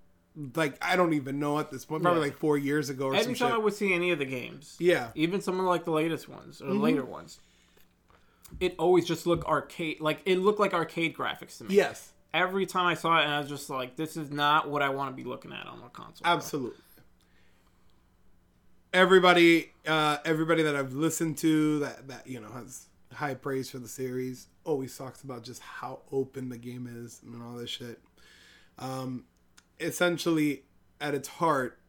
like 0.56 0.78
I 0.82 0.96
don't 0.96 1.13
even 1.13 1.39
know 1.39 1.60
at 1.60 1.72
this 1.72 1.84
point, 1.86 2.04
probably 2.04 2.22
Yeah. 2.22 2.28
like 2.28 2.38
four 2.38 2.58
years 2.58 2.89
ago 2.89 3.08
or 3.08 3.15
Anytime. 3.15 3.52
I 3.54 3.58
would 3.58 3.74
see 3.74 3.94
any 3.94 4.12
of 4.12 4.20
the 4.20 4.26
games, 4.26 4.76
Yeah. 4.80 5.10
even 5.15 5.41
some 5.41 5.60
of 5.60 5.65
like 5.65 5.86
the 5.86 5.91
latest 5.91 6.30
ones 6.30 6.62
or 6.62 6.65
Mm-hmm. 6.67 6.82
later 6.82 7.04
ones, 7.06 7.39
it 8.60 8.76
always 8.80 9.06
just 9.06 9.26
looked 9.28 9.46
arcade. 9.46 10.00
Like 10.00 10.22
it 10.26 10.38
looked 10.39 10.60
like 10.60 10.74
arcade 10.74 11.15
graphics 11.15 11.58
to 11.60 11.65
me. 11.65 11.76
Yes, 11.76 12.12
Every 12.34 12.65
time 12.65 12.86
I 12.86 12.94
saw 12.94 13.20
it, 13.20 13.24
and 13.26 13.34
I 13.34 13.39
was 13.39 13.50
just 13.50 13.70
like, 13.70 13.98
"This 13.98 14.15
is 14.15 14.32
not 14.32 14.70
what 14.70 14.82
I 14.82 14.88
want 14.89 15.10
to 15.12 15.15
be 15.22 15.28
looking 15.28 15.52
at 15.52 15.67
on 15.67 15.80
a 15.86 15.89
console." 15.89 16.26
absolutely. 16.26 16.78
Everybody, 18.94 19.72
uh, 19.88 20.17
everybody 20.26 20.63
that 20.63 20.76
I've 20.76 20.94
listened 20.94 21.38
to 21.39 21.80
that 21.80 22.08
that 22.10 22.28
you 22.28 22.41
know 22.41 22.50
has 22.52 22.88
high 23.13 23.34
praise 23.36 23.70
for 23.70 23.80
the 23.80 23.88
series 23.88 24.48
always 24.65 24.98
talks 24.98 25.22
about 25.24 25.44
just 25.44 25.62
how 25.62 26.00
open 26.12 26.50
the 26.50 26.58
game 26.58 26.88
is 26.89 27.22
and 27.26 27.41
all 27.41 27.54
this 27.56 27.70
shit. 27.70 28.00
Um, 28.80 29.26
essentially, 29.82 30.63
at 31.00 31.13
its 31.13 31.28
heart, 31.28 31.80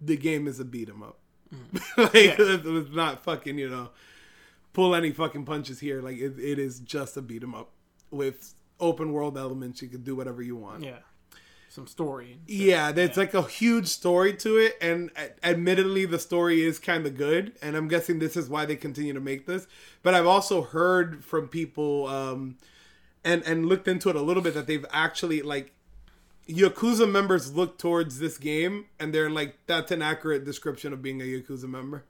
the 0.00 0.16
game 0.16 0.46
is 0.46 0.60
a 0.60 0.64
beat 0.64 0.88
'em 0.88 1.02
up. 1.02 1.18
like 1.96 2.14
it 2.14 2.64
was 2.64 2.90
not 2.92 3.24
fucking 3.24 3.58
you 3.58 3.68
know 3.68 3.90
pull 4.74 4.94
any 4.94 5.10
fucking 5.10 5.44
punches 5.44 5.80
here. 5.80 6.02
Like 6.02 6.18
it, 6.18 6.38
it 6.38 6.58
is 6.58 6.78
just 6.80 7.16
a 7.16 7.22
beat 7.22 7.42
'em 7.42 7.54
up 7.54 7.70
with 8.10 8.54
open 8.80 9.12
world 9.12 9.36
elements. 9.36 9.82
You 9.82 9.88
can 9.88 10.02
do 10.02 10.14
whatever 10.14 10.42
you 10.42 10.56
want. 10.56 10.84
Yeah, 10.84 10.98
some 11.68 11.86
story. 11.86 12.38
Yeah, 12.46 12.92
there's 12.92 13.16
like 13.16 13.34
a 13.34 13.42
huge 13.42 13.86
story 13.88 14.34
to 14.36 14.56
it, 14.58 14.76
and 14.80 15.10
admittedly, 15.42 16.04
the 16.04 16.18
story 16.18 16.62
is 16.62 16.78
kind 16.78 17.06
of 17.06 17.16
good, 17.16 17.56
and 17.62 17.76
I'm 17.76 17.88
guessing 17.88 18.18
this 18.18 18.36
is 18.36 18.48
why 18.48 18.66
they 18.66 18.76
continue 18.76 19.14
to 19.14 19.20
make 19.20 19.46
this. 19.46 19.66
But 20.02 20.14
I've 20.14 20.26
also 20.26 20.62
heard 20.62 21.24
from 21.24 21.48
people, 21.48 22.06
um, 22.06 22.58
and 23.24 23.42
and 23.44 23.66
looked 23.66 23.88
into 23.88 24.10
it 24.10 24.16
a 24.16 24.22
little 24.22 24.42
bit 24.42 24.54
that 24.54 24.66
they've 24.66 24.86
actually 24.92 25.42
like 25.42 25.72
Yakuza 26.48 27.10
members 27.10 27.54
look 27.54 27.78
towards 27.78 28.18
this 28.18 28.38
game, 28.38 28.86
and 28.98 29.12
they're 29.12 29.30
like, 29.30 29.56
that's 29.66 29.90
an 29.92 30.00
accurate 30.00 30.44
description 30.44 30.92
of 30.92 31.02
being 31.02 31.20
a 31.20 31.24
Yakuza 31.24 31.68
member. 31.68 32.04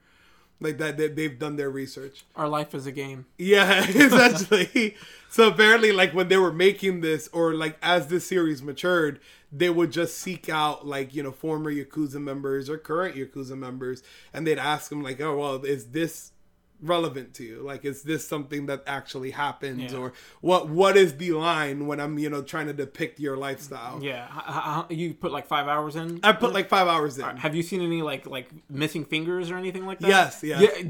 Like 0.61 0.79
that, 0.79 0.96
they, 0.96 1.09
they've 1.09 1.38
done 1.38 1.57
their 1.57 1.70
research. 1.70 2.24
Our 2.35 2.48
life 2.48 2.74
is 2.74 2.87
a 2.87 2.92
game. 2.92 3.27
Yeah, 3.37 3.85
essentially. 3.88 4.96
so 5.29 5.48
apparently, 5.48 5.92
like 5.92 6.14
when 6.14 6.29
they 6.29 6.37
were 6.37 6.53
making 6.53 7.01
this, 7.01 7.29
or 7.33 7.55
like 7.55 7.77
as 7.83 8.09
this 8.09 8.27
series 8.27 8.62
matured, 8.62 9.20
they 9.53 9.70
would 9.70 9.92
just 9.92 10.18
seek 10.18 10.48
out 10.48 10.87
like 10.87 11.14
you 11.14 11.22
know 11.22 11.31
former 11.31 11.72
Yakuza 11.72 12.20
members 12.20 12.68
or 12.68 12.77
current 12.77 13.14
Yakuza 13.14 13.57
members, 13.57 14.03
and 14.33 14.46
they'd 14.46 14.59
ask 14.59 14.88
them 14.90 15.03
like, 15.03 15.20
"Oh, 15.20 15.37
well, 15.37 15.64
is 15.64 15.87
this 15.90 16.33
relevant 16.80 17.34
to 17.34 17.44
you? 17.44 17.62
Like, 17.62 17.84
is 17.84 18.02
this 18.02 18.26
something 18.26 18.66
that 18.66 18.82
actually 18.86 19.30
happens, 19.32 19.92
Yeah. 19.92 19.98
or 19.98 20.12
what? 20.40 20.68
What 20.68 20.96
is 20.96 21.16
the 21.16 21.32
line 21.32 21.86
when 21.86 22.00
I'm 22.00 22.18
you 22.18 22.30
know 22.30 22.42
trying 22.42 22.66
to 22.66 22.72
depict 22.72 23.18
your 23.20 23.36
lifestyle?" 23.36 24.00
Yeah, 24.02 24.84
you 24.90 25.14
put 25.14 25.32
like 25.32 25.46
five 25.46 25.66
hours 25.68 25.96
in. 25.96 26.20
I 26.22 26.32
put 26.32 26.52
like 26.52 26.68
five 26.68 26.86
hours 26.88 27.18
in. 27.18 27.24
Have 27.38 27.54
you 27.54 27.62
seen 27.62 27.80
any 27.82 28.02
like 28.02 28.26
like 28.26 28.48
missing 28.70 29.04
fingers 29.04 29.50
or 29.50 29.56
anything 29.56 29.86
like 29.86 29.98
that? 30.00 30.08
Yes, 30.08 30.40
yes. 30.42 30.60
Yeah, 30.60 30.84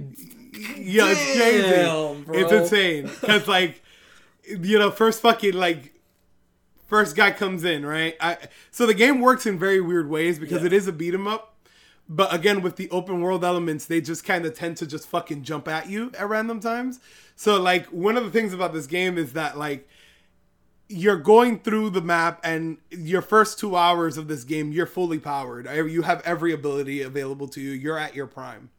Yeah, 0.77 1.05
it's 1.11 1.37
crazy. 1.37 1.85
Bro. 1.85 2.25
It's 2.35 2.53
insane 2.53 3.05
because 3.21 3.47
like, 3.47 3.83
you 4.47 4.79
know, 4.79 4.91
first 4.91 5.21
fucking 5.23 5.55
like 5.55 5.95
First 6.87 7.17
guy 7.17 7.33
comes 7.33 7.65
in, 7.65 7.85
right? 7.85 8.17
I, 8.19 8.39
so 8.71 8.87
the 8.87 8.95
game 8.95 9.21
works 9.21 9.45
in 9.45 9.59
very 9.59 9.79
weird 9.79 10.09
ways 10.09 10.39
because 10.39 10.63
Yeah. 10.63 10.69
it 10.69 10.73
is 10.73 10.87
a 10.89 10.93
beat 10.93 11.13
'em 11.13 11.27
up. 11.27 11.55
But 12.09 12.33
again, 12.33 12.63
with 12.63 12.77
the 12.77 12.89
open 12.91 13.21
world 13.21 13.45
elements, 13.45 13.85
they 13.85 14.01
just 14.01 14.25
kind 14.25 14.47
of 14.47 14.55
tend 14.55 14.79
to 14.79 14.87
just 14.87 15.07
fucking 15.09 15.43
jump 15.43 15.69
at 15.69 15.91
you 15.91 16.11
at 16.19 16.29
random 16.29 16.59
times. 16.59 17.01
So 17.37 17.61
like 17.61 17.87
one 17.87 18.17
of 18.17 18.25
the 18.25 18.31
things 18.31 18.55
about 18.55 18.73
this 18.73 18.87
game 18.87 19.19
is 19.19 19.35
that 19.35 19.59
like 19.59 19.87
you're 20.89 21.19
going 21.19 21.59
through 21.59 21.91
the 21.91 22.01
map 22.01 22.41
and 22.43 22.79
your 22.91 23.21
first 23.21 23.59
two 23.59 23.77
hours 23.77 24.17
of 24.17 24.27
this 24.27 24.45
game 24.45 24.73
you're 24.73 24.87
fully 24.87 25.19
powered. 25.19 25.67
You 25.67 26.03
have 26.03 26.23
every 26.25 26.53
ability 26.53 27.03
available 27.03 27.47
to 27.49 27.61
you. 27.61 27.73
You're 27.73 27.99
at 27.99 28.15
your 28.15 28.27
prime. 28.27 28.71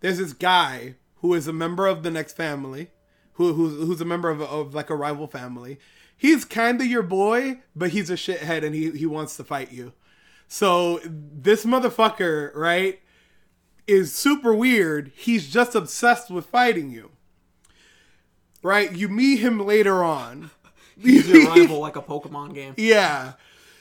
There's 0.00 0.18
this 0.18 0.34
guy 0.34 0.96
who 1.16 1.32
is 1.32 1.48
a 1.48 1.52
member 1.52 1.86
of 1.86 2.02
the 2.02 2.10
next 2.10 2.36
family 2.36 2.90
who, 3.34 3.54
who's, 3.54 3.86
who's 3.86 4.00
a 4.02 4.06
member 4.06 4.28
of, 4.28 4.42
of 4.42 4.74
like 4.74 4.90
a 4.90 4.94
rival 4.94 5.26
family. 5.26 5.78
He's 6.14 6.44
kind 6.44 6.78
of 6.78 6.86
your 6.86 7.02
boy 7.02 7.60
but 7.74 7.90
he's 7.90 8.10
a 8.10 8.14
shithead 8.14 8.62
and 8.64 8.74
he, 8.74 8.90
he 8.90 9.06
wants 9.06 9.38
to 9.38 9.44
fight 9.44 9.72
you 9.72 9.94
so 10.52 10.98
this 11.04 11.64
motherfucker 11.64 12.50
right 12.54 13.00
is 13.86 14.12
super 14.12 14.52
weird 14.52 15.12
he's 15.14 15.48
just 15.48 15.74
obsessed 15.74 16.30
with 16.30 16.46
fighting 16.46 16.90
you 16.90 17.10
right 18.62 18.94
you 18.96 19.08
meet 19.08 19.36
him 19.36 19.64
later 19.64 20.02
on 20.02 20.50
He's 21.02 21.28
your 21.28 21.46
rival 21.56 21.78
like 21.78 21.96
a 21.96 22.02
Pokemon 22.02 22.54
game. 22.54 22.74
yeah. 22.76 23.34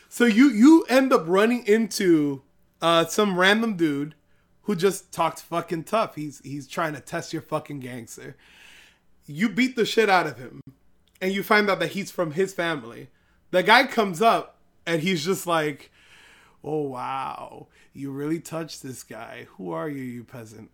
So 0.07 0.25
you 0.25 0.49
you 0.49 0.85
end 0.89 1.13
up 1.13 1.23
running 1.27 1.65
into 1.67 2.41
uh, 2.81 3.05
some 3.05 3.37
random 3.37 3.75
dude 3.75 4.15
who 4.63 4.75
just 4.75 5.11
talks 5.11 5.41
fucking 5.41 5.83
tough. 5.83 6.15
He's 6.15 6.41
he's 6.43 6.67
trying 6.67 6.93
to 6.93 7.01
test 7.01 7.33
your 7.33 7.41
fucking 7.41 7.79
gangster. 7.81 8.35
You 9.25 9.49
beat 9.49 9.75
the 9.75 9.85
shit 9.85 10.09
out 10.09 10.25
of 10.25 10.37
him, 10.37 10.61
and 11.21 11.31
you 11.31 11.43
find 11.43 11.69
out 11.69 11.79
that 11.79 11.91
he's 11.91 12.09
from 12.09 12.31
his 12.31 12.53
family. 12.53 13.09
The 13.51 13.63
guy 13.63 13.85
comes 13.85 14.21
up 14.21 14.57
and 14.85 15.01
he's 15.01 15.25
just 15.25 15.45
like, 15.45 15.91
"Oh 16.63 16.81
wow, 16.81 17.67
you 17.93 18.11
really 18.11 18.39
touched 18.39 18.83
this 18.83 19.03
guy. 19.03 19.47
Who 19.57 19.71
are 19.71 19.89
you, 19.89 20.03
you 20.03 20.23
peasant? 20.23 20.71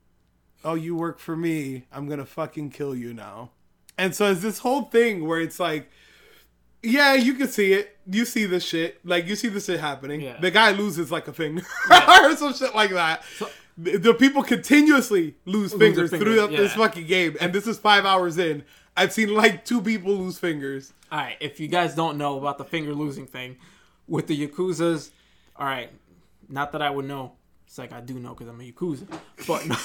Oh, 0.64 0.76
you 0.76 0.96
work 0.96 1.20
for 1.20 1.36
me. 1.36 1.86
I'm 1.92 2.08
gonna 2.08 2.26
fucking 2.26 2.72
kill 2.72 2.96
you 2.96 3.14
now." 3.14 3.52
And 3.98 4.14
so 4.14 4.32
it's 4.32 4.42
this 4.42 4.60
whole 4.60 4.84
thing 4.84 5.26
where 5.26 5.40
it's 5.40 5.60
like 5.60 5.90
yeah, 6.86 7.14
you 7.16 7.34
can 7.34 7.48
see 7.48 7.74
it. 7.74 7.98
You 8.06 8.26
see 8.26 8.46
the 8.46 8.60
shit. 8.60 9.00
Like 9.04 9.28
you 9.28 9.36
see 9.36 9.50
the 9.50 9.60
shit 9.60 9.80
happening. 9.80 10.22
Yeah. 10.22 10.38
The 10.40 10.52
guy 10.52 10.72
loses 10.72 11.12
like 11.12 11.28
a 11.28 11.34
finger 11.34 11.64
or 11.92 12.36
some 12.36 12.54
shit 12.54 12.76
like 12.76 12.92
that. 12.92 13.24
the, 13.78 13.98
the 13.98 14.14
people 14.14 14.44
continuously 14.44 15.36
lose 15.46 15.72
their 15.72 15.80
fingers, 15.80 16.12
fingers, 16.12 16.28
throughout 16.28 16.52
this 16.52 16.74
fucking 16.74 17.08
game, 17.08 17.36
and 17.42 17.52
this 17.52 17.68
is 17.68 17.78
five 17.78 18.06
hours 18.06 18.38
in. 18.38 18.64
I've 18.96 19.12
seen 19.12 19.34
like 19.34 19.66
two 19.66 19.82
people 19.82 20.14
lose 20.14 20.38
fingers. 20.38 20.94
All 21.12 21.20
right, 21.20 21.38
if 21.40 21.60
you 21.60 21.68
guys 21.68 21.96
don't 21.96 22.18
know 22.18 22.38
about 22.38 22.58
the 22.58 22.66
finger 22.66 22.94
losing 22.94 23.26
thing 23.26 23.58
with 24.08 24.28
the 24.28 24.48
Yakuza's, 24.48 25.12
all 25.58 25.66
right, 25.66 25.90
not 26.50 26.72
that 26.74 26.82
I 26.82 26.90
would 26.90 27.06
know. 27.06 27.34
It's 27.68 27.78
like 27.78 27.92
I 27.94 28.02
do 28.02 28.20
know 28.20 28.30
because 28.34 28.48
I'm 28.48 28.60
a 28.62 28.72
Yakuza. 28.72 29.08
But 29.48 29.66
no, 29.68 29.76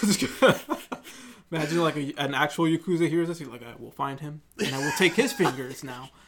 imagine 1.53 1.79
like 1.83 1.97
a, 1.97 2.13
an 2.19 2.35
actual 2.35 2.67
Yakuza 2.67 3.09
hears 3.09 3.29
this. 3.29 3.39
He's 3.39 3.49
like, 3.49 3.63
I 3.63 3.75
will 3.79 3.91
find 3.91 4.21
him 4.21 4.43
and 4.59 4.75
I 4.75 4.79
will 4.79 4.93
take 4.99 5.15
his 5.15 5.33
fingers 5.33 5.83
now. 5.85 6.11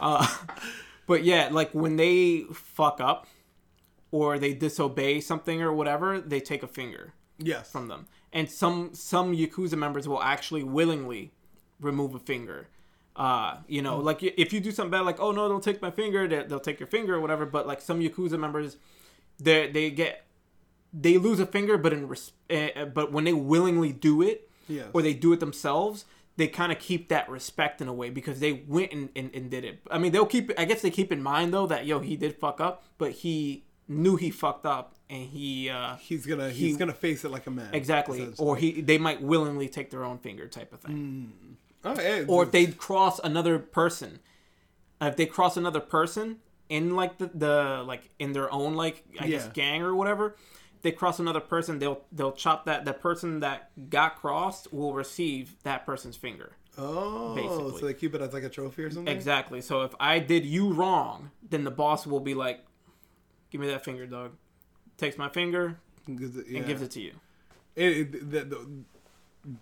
Uh, 0.00 0.26
but 1.06 1.24
yeah, 1.24 1.48
like 1.50 1.70
when 1.72 1.96
they 1.96 2.42
fuck 2.52 3.00
up 3.00 3.26
or 4.10 4.38
they 4.38 4.52
disobey 4.52 5.20
something 5.22 5.62
or 5.62 5.72
whatever, 5.72 6.20
they 6.20 6.38
take 6.38 6.62
a 6.62 6.66
finger 6.66 7.14
Yes. 7.38 7.70
from 7.70 7.88
them. 7.88 8.06
And 8.30 8.50
some 8.50 8.94
some 8.94 9.34
Yakuza 9.34 9.76
members 9.78 10.06
will 10.06 10.22
actually 10.22 10.62
willingly 10.64 11.32
remove 11.80 12.14
a 12.14 12.18
finger. 12.18 12.68
Uh, 13.16 13.56
you 13.66 13.80
know, 13.80 13.96
like 13.98 14.22
if 14.22 14.52
you 14.52 14.60
do 14.60 14.70
something 14.70 14.90
bad, 14.90 15.00
like 15.00 15.18
oh 15.20 15.32
no, 15.32 15.48
don't 15.48 15.62
take 15.64 15.80
my 15.80 15.90
finger, 15.90 16.28
they- 16.28 16.42
they'll 16.44 16.60
take 16.60 16.78
your 16.78 16.86
finger 16.86 17.14
or 17.14 17.20
whatever. 17.20 17.46
But 17.46 17.66
like 17.66 17.80
some 17.80 18.00
Yakuza 18.00 18.38
members, 18.38 18.76
they 19.38 19.70
they 19.70 19.90
get 19.90 20.26
they 20.92 21.16
lose 21.18 21.40
a 21.40 21.46
finger, 21.46 21.78
but 21.78 21.92
in 21.92 22.08
res- 22.08 22.32
uh, 22.50 22.84
but 22.86 23.12
when 23.12 23.24
they 23.24 23.32
willingly 23.32 23.92
do 23.92 24.22
it, 24.22 24.50
Yes. 24.68 24.86
or 24.92 25.00
they 25.02 25.14
do 25.14 25.32
it 25.32 25.40
themselves, 25.40 26.04
they 26.36 26.46
kind 26.48 26.72
of 26.72 26.78
keep 26.78 27.08
that 27.08 27.28
respect 27.30 27.80
in 27.80 27.88
a 27.88 27.92
way 27.94 28.10
because 28.10 28.40
they 28.40 28.52
went 28.52 28.92
and, 28.92 29.08
and, 29.16 29.30
and 29.34 29.50
did 29.50 29.64
it. 29.64 29.80
I 29.90 29.98
mean, 29.98 30.12
they'll 30.12 30.26
keep. 30.26 30.52
I 30.58 30.64
guess 30.66 30.82
they 30.82 30.90
keep 30.90 31.10
in 31.10 31.22
mind 31.22 31.54
though 31.54 31.66
that 31.66 31.86
yo 31.86 32.00
he 32.00 32.16
did 32.16 32.36
fuck 32.36 32.60
up, 32.60 32.82
but 32.98 33.12
he 33.12 33.64
knew 33.88 34.16
he 34.16 34.30
fucked 34.30 34.66
up 34.66 34.94
and 35.08 35.24
he 35.28 35.70
uh, 35.70 35.96
He's 35.96 36.26
gonna 36.26 36.50
He- 36.50 36.66
he's 36.66 36.76
gonna 36.76 36.92
face 36.92 37.24
it 37.24 37.30
like 37.30 37.46
a 37.46 37.50
man. 37.50 37.70
exactly 37.72 38.28
or 38.38 38.56
he 38.56 38.80
they 38.82 38.98
might 38.98 39.22
willingly 39.22 39.68
take 39.68 39.90
their 39.90 40.04
own 40.04 40.18
finger 40.18 40.46
type 40.48 40.72
of 40.74 40.80
thing. 40.80 41.56
Oh, 41.86 42.00
yeah, 42.00 42.24
Or 42.26 42.42
if 42.42 42.50
they 42.50 42.66
cross 42.66 43.18
another 43.20 43.58
person, 43.58 44.18
uh, 45.00 45.06
if 45.06 45.16
they 45.16 45.26
cross 45.26 45.56
another 45.56 45.80
person 45.80 46.38
in 46.68 46.96
like 46.96 47.18
the, 47.18 47.30
the 47.32 47.84
like 47.86 48.10
in 48.18 48.32
their 48.32 48.52
own 48.52 48.74
like 48.74 49.04
I 49.20 49.28
guess 49.28 49.48
gang 49.48 49.82
or 49.82 49.94
whatever. 49.94 50.36
They 50.82 50.92
cross 50.92 51.18
another 51.18 51.40
person, 51.40 51.78
they'll 51.78 52.02
they'll 52.12 52.32
chop 52.32 52.66
that 52.66 52.84
the 52.84 52.92
person 52.92 53.40
that 53.40 53.70
got 53.90 54.16
crossed 54.20 54.72
will 54.72 54.92
receive 54.94 55.56
that 55.64 55.84
person's 55.86 56.16
finger. 56.16 56.52
oh, 56.78 57.34
basically. 57.34 57.80
so 57.80 57.86
they 57.86 57.94
keep 57.94 58.14
it 58.14 58.20
as 58.20 58.32
like 58.32 58.44
a 58.44 58.48
trophy 58.48 58.84
or 58.84 58.90
something. 58.90 59.12
Exactly. 59.14 59.60
So 59.60 59.82
if 59.82 59.94
I 59.98 60.18
did 60.18 60.44
you 60.44 60.72
wrong, 60.72 61.30
then 61.48 61.64
the 61.64 61.70
boss 61.70 62.06
will 62.06 62.20
be 62.20 62.34
like, 62.34 62.60
"Give 63.50 63.60
me 63.60 63.66
that 63.68 63.84
finger, 63.84 64.06
dog." 64.06 64.32
Takes 64.96 65.18
my 65.18 65.28
finger 65.28 65.78
Gives 66.06 66.36
it- 66.36 66.46
yeah. 66.48 66.58
and 66.58 66.66
gives 66.66 66.82
it 66.82 66.90
to 66.92 67.00
you. 67.00 67.12
It, 67.74 67.96
it, 67.96 68.30
the, 68.30 68.40
the, 68.44 68.66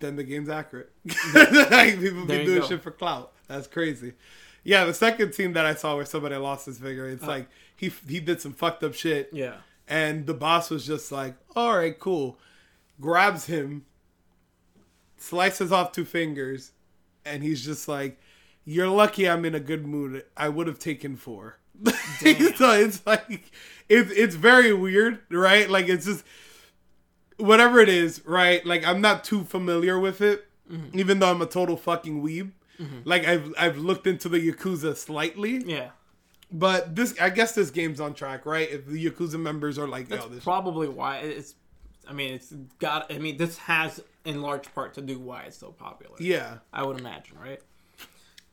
then 0.00 0.16
the 0.16 0.24
game's 0.24 0.48
accurate. 0.48 0.90
like 1.34 2.00
people 2.00 2.24
There 2.26 2.38
be 2.40 2.44
doing 2.46 2.60
go. 2.60 2.66
shit 2.66 2.82
for 2.82 2.90
clout. 2.90 3.32
That's 3.48 3.66
crazy. 3.66 4.14
Yeah, 4.62 4.84
the 4.86 4.94
second 4.94 5.32
team 5.32 5.52
that 5.52 5.66
I 5.66 5.74
saw 5.74 5.96
where 5.96 6.06
somebody 6.06 6.36
lost 6.36 6.66
his 6.66 6.78
finger, 6.78 7.08
it's 7.08 7.22
uh. 7.22 7.28
like 7.28 7.48
he 7.76 7.92
he 8.08 8.20
did 8.20 8.40
some 8.40 8.52
fucked 8.52 8.82
up 8.82 8.94
shit, 8.94 9.28
Yeah. 9.32 9.56
and 9.86 10.26
the 10.26 10.34
boss 10.34 10.70
was 10.70 10.86
just 10.86 11.12
like, 11.12 11.34
"All 11.54 11.76
right, 11.76 11.98
cool," 11.98 12.38
grabs 13.00 13.44
him, 13.46 13.84
slices 15.18 15.72
off 15.72 15.92
two 15.92 16.04
fingers, 16.04 16.72
and 17.24 17.42
he's 17.42 17.64
just 17.64 17.88
like, 17.88 18.18
"You're 18.64 18.88
lucky 18.88 19.28
I'm 19.28 19.44
in 19.44 19.54
a 19.54 19.60
good 19.60 19.86
mood. 19.86 20.24
I 20.36 20.48
would 20.48 20.66
have 20.66 20.78
taken 20.78 21.16
four. 21.16 21.58
so 21.84 22.70
it's 22.72 23.04
like 23.06 23.50
it's 23.88 24.10
it's 24.12 24.34
very 24.34 24.72
weird, 24.72 25.18
right? 25.30 25.68
Like 25.68 25.88
it's 25.88 26.06
just 26.06 26.24
whatever 27.36 27.80
it 27.80 27.88
is, 27.88 28.24
right? 28.26 28.64
Like 28.64 28.84
I'm 28.86 29.00
not 29.00 29.24
too 29.24 29.44
familiar 29.44 29.98
with 29.98 30.20
it, 30.20 30.46
mm-hmm. 30.70 30.98
even 30.98 31.18
though 31.18 31.30
I'm 31.30 31.42
a 31.42 31.46
total 31.46 31.76
fucking 31.76 32.22
weeb. 32.22 32.52
Mm-hmm. 32.80 33.00
Like 33.04 33.24
I've 33.26 33.52
I've 33.58 33.78
looked 33.78 34.06
into 34.06 34.28
the 34.28 34.38
Yakuza 34.38 34.96
slightly, 34.96 35.62
Yeah. 35.64 35.90
but 36.50 36.96
this 36.96 37.14
I 37.20 37.30
guess 37.30 37.54
this 37.54 37.70
game's 37.70 38.00
on 38.00 38.14
track, 38.14 38.44
right? 38.46 38.68
If 38.70 38.86
the 38.86 39.10
Yakuza 39.10 39.38
members 39.38 39.78
are 39.78 39.86
like, 39.86 40.10
yo, 40.10 40.28
this 40.28 40.42
Probably 40.44 40.88
why 40.88 41.18
it's. 41.18 41.54
I 42.06 42.12
mean, 42.12 42.34
it's 42.34 42.52
got. 42.80 43.12
I 43.12 43.18
mean, 43.18 43.36
this 43.36 43.56
has 43.58 44.02
in 44.24 44.42
large 44.42 44.74
part 44.74 44.94
to 44.94 45.00
do 45.02 45.18
why 45.18 45.42
it's 45.44 45.56
so 45.56 45.70
popular. 45.70 46.16
yeah. 46.18 46.58
I 46.72 46.82
would 46.84 46.98
imagine, 46.98 47.38
right? 47.38 47.60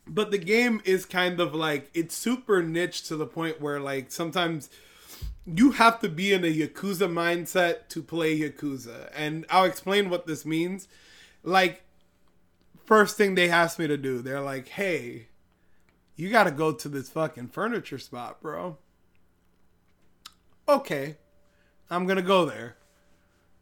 But 0.07 0.31
the 0.31 0.37
game 0.37 0.81
is 0.83 1.05
kind 1.05 1.39
of 1.39 1.53
like 1.55 1.89
it's 1.93 2.15
super 2.15 2.61
niche 2.63 3.03
to 3.03 3.15
the 3.15 3.25
point 3.25 3.61
where 3.61 3.79
like 3.79 4.11
sometimes 4.11 4.69
you 5.45 5.71
have 5.71 5.99
to 6.01 6.09
be 6.09 6.33
in 6.33 6.43
a 6.43 6.53
Yakuza 6.53 7.11
mindset 7.11 7.87
to 7.89 8.03
play 8.03 8.37
Yakuza. 8.39 9.11
And 9.15 9.45
I'll 9.49 9.65
explain 9.65 10.09
what 10.09 10.27
this 10.27 10.45
means. 10.45 10.87
Like 11.43 11.83
first 12.85 13.17
thing 13.17 13.35
they 13.35 13.49
asked 13.49 13.79
me 13.79 13.87
to 13.87 13.97
do, 13.97 14.21
they're 14.21 14.41
like, 14.41 14.67
"Hey, 14.69 15.27
you 16.15 16.29
got 16.29 16.43
to 16.43 16.51
go 16.51 16.71
to 16.71 16.89
this 16.89 17.09
fucking 17.09 17.49
furniture 17.49 17.97
spot, 17.97 18.41
bro." 18.41 18.77
Okay. 20.67 21.17
I'm 21.89 22.05
going 22.05 22.17
to 22.17 22.23
go 22.23 22.45
there. 22.45 22.77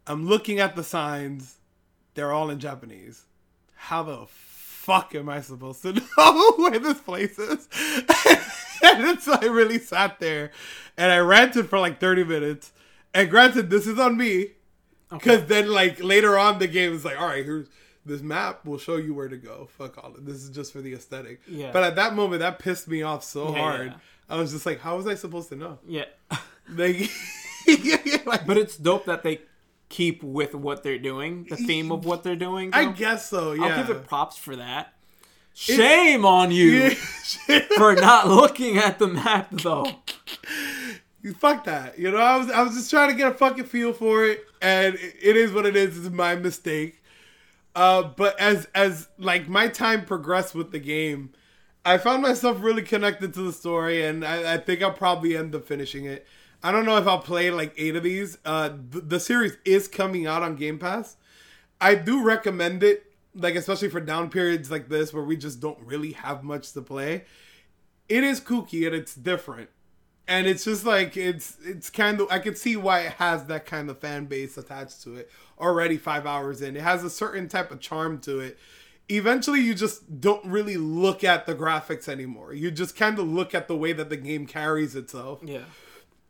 I'm 0.05 0.27
looking 0.27 0.59
at 0.59 0.75
the 0.75 0.83
signs. 0.83 1.55
They're 2.13 2.31
all 2.31 2.49
in 2.49 2.59
Japanese. 2.59 3.25
How 3.75 4.03
the 4.03 4.25
fuck 4.27 5.15
am 5.15 5.29
I 5.29 5.41
supposed 5.41 5.81
to 5.83 5.93
know 6.17 6.53
where 6.57 6.79
this 6.79 6.99
place 6.99 7.39
is? 7.39 7.67
and 8.83 9.19
so 9.21 9.37
I 9.41 9.45
really 9.45 9.79
sat 9.79 10.19
there 10.19 10.51
and 10.97 11.11
I 11.11 11.17
ranted 11.19 11.69
for 11.69 11.79
like 11.79 11.99
30 11.99 12.23
minutes. 12.23 12.71
And 13.13 13.29
granted, 13.29 13.69
this 13.69 13.87
is 13.87 13.97
on 13.99 14.17
me. 14.17 14.51
Because 15.11 15.45
then, 15.45 15.69
like, 15.71 16.03
later 16.03 16.37
on, 16.37 16.59
the 16.59 16.67
game 16.67 16.93
is 16.93 17.03
like, 17.03 17.19
all 17.19 17.25
right, 17.27 17.43
here's 17.43 17.67
this 18.05 18.21
map 18.21 18.65
will 18.65 18.77
show 18.77 18.97
you 18.97 19.13
where 19.13 19.27
to 19.27 19.37
go. 19.37 19.67
Fuck 19.77 20.03
all 20.03 20.13
it. 20.15 20.25
This 20.25 20.35
is 20.37 20.49
just 20.49 20.71
for 20.71 20.81
the 20.81 20.93
aesthetic. 20.93 21.41
Yeah. 21.47 21.71
But 21.71 21.83
at 21.83 21.95
that 21.95 22.13
moment, 22.13 22.41
that 22.41 22.59
pissed 22.59 22.87
me 22.87 23.01
off 23.01 23.23
so 23.23 23.51
Yeah, 23.53 23.59
hard. 23.59 23.87
yeah. 23.87 23.97
I 24.29 24.37
was 24.37 24.51
just 24.51 24.65
like, 24.65 24.79
how 24.79 24.97
was 24.97 25.07
I 25.07 25.15
supposed 25.15 25.49
to 25.49 25.55
know? 25.55 25.79
Yeah. 25.87 26.05
Like, 26.71 27.09
like 28.27 28.45
But 28.45 28.57
it's 28.59 28.77
dope 28.77 29.05
that 29.05 29.23
they 29.23 29.41
keep 29.89 30.21
with 30.21 30.53
what 30.53 30.83
they're 30.83 30.99
doing, 30.99 31.47
the 31.49 31.55
theme 31.55 31.91
of 31.91 32.05
what 32.05 32.21
they're 32.21 32.35
doing. 32.35 32.69
I 32.73 32.91
guess 32.91 33.27
so, 33.27 33.53
yeah. 33.53 33.63
I'll 33.63 33.77
give 33.87 33.89
it 33.89 34.07
props 34.07 34.37
for 34.37 34.55
that. 34.57 34.93
Shame 35.53 36.25
on 36.25 36.51
you 36.51 36.95
Yeah. 37.47 37.59
for 37.77 37.95
not 37.95 38.27
looking 38.27 38.77
at 38.77 38.97
the 38.99 39.07
map, 39.07 39.49
though. 39.51 39.85
You 41.21 41.33
fuck 41.39 41.65
that. 41.65 41.99
You 41.99 42.11
know, 42.11 42.17
I 42.17 42.37
was 42.37 42.49
I 42.49 42.61
was 42.63 42.75
just 42.75 42.89
trying 42.89 43.09
to 43.09 43.15
get 43.15 43.31
a 43.31 43.33
fucking 43.35 43.65
feel 43.65 43.93
for 43.93 44.25
it, 44.25 44.45
and 44.61 44.95
it, 44.95 45.15
it 45.21 45.35
is 45.37 45.51
what 45.51 45.65
it 45.65 45.75
is. 45.75 45.97
It's 45.97 46.13
my 46.13 46.35
mistake. 46.35 47.03
Uh, 47.75 48.03
but 48.03 48.39
as 48.39 48.67
as 48.73 49.09
like 49.17 49.47
my 49.47 49.67
time 49.67 50.05
progressed 50.05 50.55
with 50.55 50.71
the 50.71 50.79
game, 50.79 51.31
I 51.85 51.97
found 51.97 52.21
myself 52.21 52.61
really 52.61 52.81
connected 52.81 53.33
to 53.33 53.41
the 53.41 53.53
story, 53.53 54.05
and 54.05 54.25
I, 54.25 54.55
I 54.55 54.57
think 54.57 54.81
I'll 54.81 54.91
probably 54.93 55.35
end 55.37 55.53
up 55.55 55.65
finishing 55.65 56.05
it. 56.05 56.25
I 56.63 56.71
don't 56.71 56.85
know 56.85 56.97
if 56.97 57.07
I'll 57.07 57.19
play 57.19 57.51
like 57.51 57.73
eight 57.77 57.95
of 57.95 58.03
these. 58.03 58.37
Uh, 58.43 58.69
th- 58.91 59.05
the 59.07 59.19
series 59.19 59.57
is 59.65 59.87
coming 59.87 60.25
out 60.27 60.41
on 60.43 60.55
Game 60.55 60.77
Pass. 60.79 61.15
I 61.79 61.95
do 61.95 62.21
recommend 62.23 62.83
it, 62.83 63.08
like 63.35 63.55
especially 63.55 63.89
for 63.89 63.99
down 63.99 64.29
periods 64.29 64.71
like 64.71 64.89
this 64.89 65.13
where 65.13 65.23
we 65.23 65.37
just 65.37 65.59
don't 65.59 65.79
really 65.79 66.13
have 66.13 66.43
much 66.43 66.71
to 66.73 66.81
play. 66.81 67.25
It 68.07 68.23
is 68.23 68.41
kooky 68.41 68.87
and 68.87 68.95
it's 68.95 69.13
different, 69.13 69.69
and 70.27 70.47
it's 70.47 70.63
just 70.63 70.85
like 70.85 71.15
it's 71.15 71.57
it's 71.63 71.89
kind 71.89 72.21
of 72.21 72.27
I 72.31 72.39
can 72.39 72.55
see 72.55 72.75
why 72.75 73.01
it 73.01 73.13
has 73.13 73.45
that 73.45 73.65
kind 73.65 73.89
of 73.89 73.99
fan 73.99 74.25
base 74.25 74.57
attached 74.57 75.03
to 75.03 75.15
it 75.15 75.29
already. 75.59 75.97
Five 75.97 76.25
hours 76.25 76.61
in, 76.61 76.75
it 76.75 76.81
has 76.81 77.03
a 77.03 77.09
certain 77.09 77.47
type 77.47 77.71
of 77.71 77.79
charm 77.79 78.19
to 78.21 78.39
it. 78.39 78.57
Eventually, 79.11 79.61
you 79.61 79.73
just 79.73 80.21
don't 80.21 80.45
really 80.45 80.77
look 80.77 81.23
at 81.23 81.47
the 81.47 81.55
graphics 81.55 82.07
anymore. 82.07 82.53
You 82.53 82.69
just 82.69 82.95
kind 82.95 83.17
of 83.17 83.27
look 83.27 83.55
at 83.55 83.67
the 83.67 83.75
way 83.75 83.91
that 83.93 84.09
the 84.09 84.17
game 84.17 84.45
carries 84.45 84.95
itself 84.95 85.39
Yeah. 85.43 85.63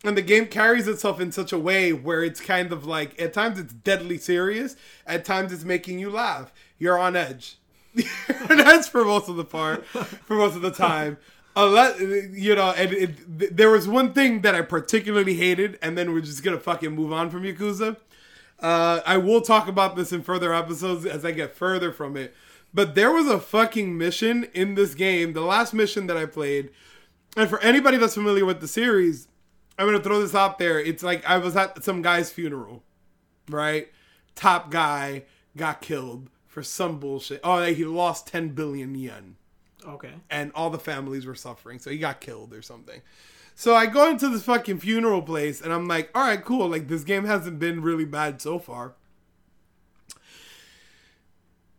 And 0.03 0.15
the 0.15 0.21
game 0.21 0.47
carries 0.47 0.87
itself 0.87 1.19
in 1.19 1.31
such 1.31 1.51
a 1.51 1.59
way 1.59 1.91
where 1.91 2.23
it's 2.23 2.39
kind 2.39 2.71
of 2.71 2.85
like 2.85 3.19
at 3.21 3.33
times 3.33 3.59
it's 3.59 3.73
deadly 3.73 4.17
serious 4.17 4.75
at 5.05 5.25
times 5.25 5.51
it's 5.51 5.65
making 5.65 5.99
you 5.99 6.09
laugh. 6.09 6.53
You're 6.77 6.97
on 6.97 7.15
edge. 7.15 7.57
That's 8.47 8.87
for 8.87 9.03
most 9.03 9.27
of 9.27 9.35
the 9.35 9.43
part 9.43 9.85
for 9.85 10.35
most 10.35 10.55
of 10.55 10.61
the 10.61 10.71
time. 10.71 11.17
Unless, 11.55 11.99
you 11.99 12.55
know 12.55 12.71
and 12.71 12.93
it, 12.93 13.57
there 13.57 13.69
was 13.69 13.87
one 13.87 14.13
thing 14.13 14.41
that 14.41 14.55
i 14.55 14.61
particularly 14.61 15.33
hated 15.33 15.77
and 15.81 15.97
then 15.97 16.13
we're 16.13 16.21
just 16.21 16.43
gonna 16.43 16.59
fucking 16.59 16.91
move 16.91 17.11
on 17.11 17.29
from 17.29 17.43
yakuza. 17.43 17.97
Uh, 18.59 19.01
i 19.05 19.17
will 19.17 19.41
talk 19.41 19.67
about 19.67 19.95
this 19.95 20.13
in 20.13 20.21
further 20.21 20.53
episodes 20.53 21.05
as 21.05 21.25
i 21.25 21.31
get 21.31 21.55
further 21.55 21.91
from 21.91 22.15
it. 22.15 22.33
But 22.73 22.93
there 22.93 23.11
was 23.11 23.27
a 23.27 23.39
fucking 23.39 23.97
mission 23.97 24.47
in 24.53 24.75
this 24.75 24.93
game 24.93 25.33
the 25.33 25.41
last 25.41 25.73
mission 25.73 26.07
that 26.07 26.15
i 26.15 26.25
played. 26.25 26.69
And 27.35 27.49
for 27.49 27.59
anybody 27.59 27.97
that's 27.97 28.13
familiar 28.13 28.45
with 28.45 28.61
the 28.61 28.67
series 28.67 29.27
I'm 29.79 29.85
gonna 29.87 29.99
throw 30.03 30.19
this 30.21 30.35
out 30.35 30.59
there. 30.59 30.79
It's 30.79 31.01
like 31.03 31.25
I 31.25 31.37
was 31.37 31.55
at 31.55 31.83
some 31.83 32.01
guy's 32.01 32.31
funeral, 32.31 32.83
right? 33.49 33.87
Top 34.35 34.69
guy 34.69 35.23
got 35.57 35.81
killed 35.81 36.29
for 36.47 36.61
some 36.61 36.99
bullshit. 36.99 37.39
Oh, 37.43 37.63
he 37.63 37.85
lost 37.85 38.27
10 38.27 38.49
billion 38.49 38.93
yen, 38.93 39.37
Okay. 39.87 40.11
and 40.29 40.51
all 40.53 40.69
the 40.69 40.77
families 40.79 41.25
were 41.25 41.35
suffering, 41.35 41.79
so 41.79 41.89
he 41.89 41.97
got 41.97 42.19
killed 42.21 42.53
or 42.53 42.61
something. 42.61 43.01
So 43.55 43.75
I 43.75 43.87
go 43.87 44.09
into 44.09 44.29
this 44.29 44.43
fucking 44.43 44.79
funeral 44.79 45.21
place, 45.21 45.61
and 45.61 45.73
I'm 45.73 45.87
like, 45.87 46.09
all 46.15 46.23
right, 46.23 46.43
cool. 46.43 46.67
Like 46.69 46.87
this 46.87 47.03
game 47.03 47.25
hasn't 47.25 47.59
been 47.59 47.81
really 47.81 48.05
bad 48.05 48.41
so 48.41 48.59
far. 48.59 48.93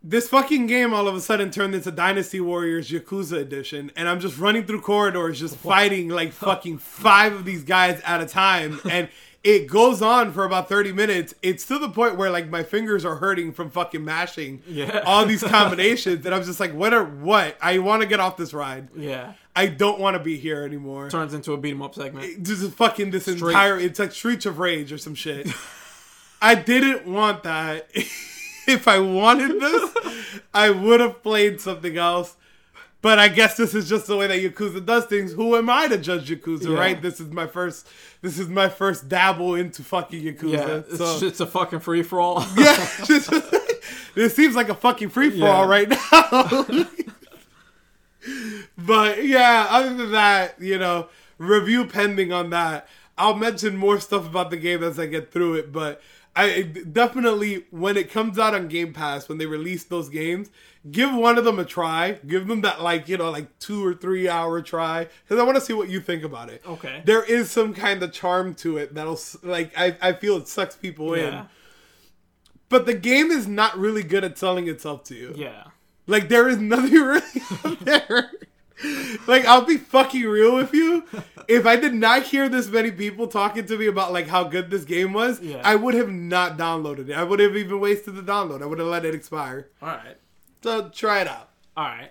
This 0.03 0.31
fucking 0.31 0.67
game 0.67 0.95
all 0.95 1.07
of 1.09 1.15
a 1.15 1.21
sudden 1.21 1.51
turned 1.51 1.75
into 1.75 1.91
Dynasty 1.91 2.41
Warriors 2.41 2.91
Yakuza 2.91 3.37
edition, 3.39 3.93
and 3.97 4.09
I'm 4.09 4.19
just 4.19 4.39
running 4.39 4.65
through 4.65 4.81
corridors, 4.81 5.39
just 5.41 5.57
fighting 5.57 6.09
like 6.09 6.33
fucking 6.33 6.79
five 6.79 7.35
of 7.35 7.45
these 7.45 7.65
guys 7.65 8.01
at 8.07 8.23
a 8.23 8.27
time, 8.27 8.81
and 8.91 9.11
it 9.45 9.67
goes 9.67 10.01
on 10.01 10.33
for 10.33 10.45
about 10.45 10.71
30 10.71 10.93
minutes. 10.93 11.35
It's 11.43 11.67
to 11.67 11.79
the 11.79 11.91
point 11.91 12.17
where 12.17 12.31
like 12.31 12.49
my 12.49 12.63
fingers 12.63 13.05
are 13.05 13.17
hurting 13.17 13.53
from 13.53 13.71
fucking 13.71 14.03
mashing 14.03 14.63
Yeah. 14.67 15.03
all 15.05 15.27
these 15.27 15.43
combinations, 15.45 16.25
and 16.25 16.35
I'm 16.35 16.45
just 16.45 16.61
like, 16.61 16.73
what 16.73 16.95
are 16.95 17.05
what? 17.05 17.59
I 17.61 17.77
want 17.79 18.01
to 18.01 18.09
get 18.09 18.21
off 18.21 18.39
this 18.39 18.55
ride. 18.55 18.89
Yeah. 18.97 19.35
I 19.55 19.67
don't 19.67 20.01
want 20.01 20.17
to 20.17 20.23
be 20.23 20.39
here 20.39 20.63
anymore. 20.63 21.11
Turns 21.11 21.35
into 21.35 21.53
a 21.53 21.59
beat 21.59 21.73
'em 21.73 21.83
up 21.83 21.95
segment. 21.95 22.43
This 22.43 22.63
is 22.63 22.73
fucking 22.73 23.11
this 23.11 23.29
entire. 23.29 23.79
It's 23.79 23.99
like 23.99 24.13
Streets 24.13 24.47
of 24.47 24.59
Rage 24.59 24.93
or 24.93 24.99
some 24.99 25.15
shit. 25.15 25.47
I 26.43 26.55
didn't 26.55 27.05
want 27.07 27.43
that. 27.43 27.91
If 28.67 28.87
I 28.89 28.99
wanted 28.99 29.61
this, 29.61 29.95
I 30.55 30.71
would 30.71 31.01
have 31.01 31.23
played 31.23 31.61
something 31.61 31.97
else. 31.97 32.37
But 33.03 33.19
I 33.19 33.29
guess 33.29 33.57
this 33.57 33.75
is 33.75 33.89
just 33.89 34.07
the 34.09 34.17
way 34.17 34.27
that 34.27 34.39
Yakuza 34.41 34.85
does 34.85 35.07
things. 35.07 35.33
Who 35.33 35.57
am 35.57 35.71
I 35.71 35.89
to 35.89 35.97
judge 35.97 36.29
Yakuza, 36.29 36.69
Yeah. 36.71 36.79
right? 36.79 37.01
This 37.01 37.19
is 37.19 37.31
my 37.33 37.47
first. 37.47 37.89
This 38.21 38.39
is 38.39 38.49
my 38.49 38.69
first 38.69 39.09
dabble 39.09 39.55
into 39.55 39.83
fucking 39.83 40.23
Yakuza. 40.23 40.53
Yeah. 40.53 40.83
It's, 40.87 40.99
so 40.99 41.27
it's 41.27 41.41
a 41.41 41.47
fucking 41.47 41.81
free 41.81 42.03
for 42.03 42.21
all. 42.21 42.41
yeah, 42.59 42.87
this 44.15 44.37
seems 44.37 44.55
like 44.55 44.69
a 44.69 44.75
fucking 44.75 45.09
free 45.09 45.31
for 45.31 45.47
all 45.47 45.65
Yeah. 45.65 45.71
right 45.71 45.89
now. 45.89 46.85
but 48.77 49.25
yeah, 49.25 49.67
other 49.71 49.95
than 49.95 50.13
that, 50.13 50.61
you 50.61 50.79
know, 50.79 51.09
review 51.39 51.87
pending 51.87 52.33
on 52.33 52.51
that. 52.51 52.87
I'll 53.17 53.35
mention 53.35 53.77
more 53.77 54.01
stuff 54.01 54.27
about 54.27 54.51
the 54.51 54.57
game 54.57 54.83
as 54.83 54.99
I 54.99 55.07
get 55.07 55.31
through 55.33 55.55
it, 55.55 55.73
but 55.73 56.01
I 56.41 56.63
definitely 56.63 57.65
when 57.71 57.97
it 57.97 58.11
comes 58.11 58.39
out 58.39 58.55
on 58.55 58.69
Game 58.69 58.93
Pass 58.93 59.29
when 59.29 59.39
they 59.39 59.47
release 59.47 59.85
those 59.85 60.09
games, 60.09 60.49
give 60.91 61.15
one 61.15 61.39
of 61.39 61.45
them 61.45 61.59
a 61.59 61.65
try. 61.65 62.13
Give 62.27 62.47
them 62.47 62.63
that 62.63 62.83
like 62.83 63.09
you 63.09 63.17
know 63.17 63.31
like 63.31 63.59
two 63.59 63.85
or 63.85 63.95
three 63.95 64.29
hour 64.29 64.63
try 64.63 65.09
because 65.25 65.41
I 65.41 65.45
want 65.45 65.57
to 65.57 65.61
see 65.61 65.73
what 65.73 65.89
you 65.89 66.01
think 66.01 66.23
about 66.25 66.49
it. 66.49 66.63
Okay. 66.67 67.03
there 67.05 67.23
is 67.23 67.51
some 67.51 67.75
kind 67.75 68.03
of 68.03 68.13
charm 68.13 68.55
to 68.57 68.79
it 68.79 68.95
that'll 68.95 69.19
like 69.43 69.73
I 69.77 69.97
I 70.01 70.13
feel 70.15 70.37
it 70.37 70.49
sucks 70.49 70.77
people 70.77 71.15
in. 71.15 71.47
But 72.69 72.87
the 72.87 72.95
game 72.95 73.31
is 73.33 73.49
not 73.49 73.77
really 73.77 74.05
good 74.05 74.23
at 74.23 74.39
selling 74.39 74.69
itself 74.69 75.03
to 75.05 75.15
you. 75.17 75.35
Yeah. 75.37 75.65
Like 76.07 76.29
there 76.29 76.49
is 76.49 76.59
nothing 76.61 76.93
really 76.93 77.43
out 77.65 77.81
there. 77.81 78.31
Like 79.27 79.45
I'll 79.47 79.65
be 79.65 79.77
fucking 79.77 80.23
real 80.25 80.55
with 80.57 80.73
you. 80.75 81.05
If 81.49 81.67
I 81.67 81.77
did 81.77 81.95
not 81.95 82.25
hear 82.25 82.49
this 82.49 82.69
many 82.69 82.91
people 82.91 83.27
talking 83.27 83.67
to 83.67 83.77
me 83.77 83.87
about 83.87 84.13
like 84.13 84.29
how 84.29 84.45
good 84.45 84.71
this 84.71 84.85
game 84.85 85.13
was, 85.13 85.41
Yeah. 85.41 85.61
I 85.65 85.75
would 85.77 85.95
have 85.95 86.11
not 86.11 86.57
downloaded 86.57 87.09
it. 87.09 87.15
I 87.15 87.25
would 87.25 87.41
have 87.41 87.57
even 87.57 87.81
wasted 87.81 88.15
the 88.15 88.23
download. 88.23 88.63
I 88.63 88.67
would 88.67 88.79
have 88.79 88.89
let 88.89 89.05
it 89.05 89.15
expire. 89.15 89.69
All 89.83 89.89
right. 89.89 90.17
So 90.63 90.89
try 90.91 91.21
it 91.21 91.29
out. 91.29 91.51
All 91.77 91.85
right. 91.85 92.11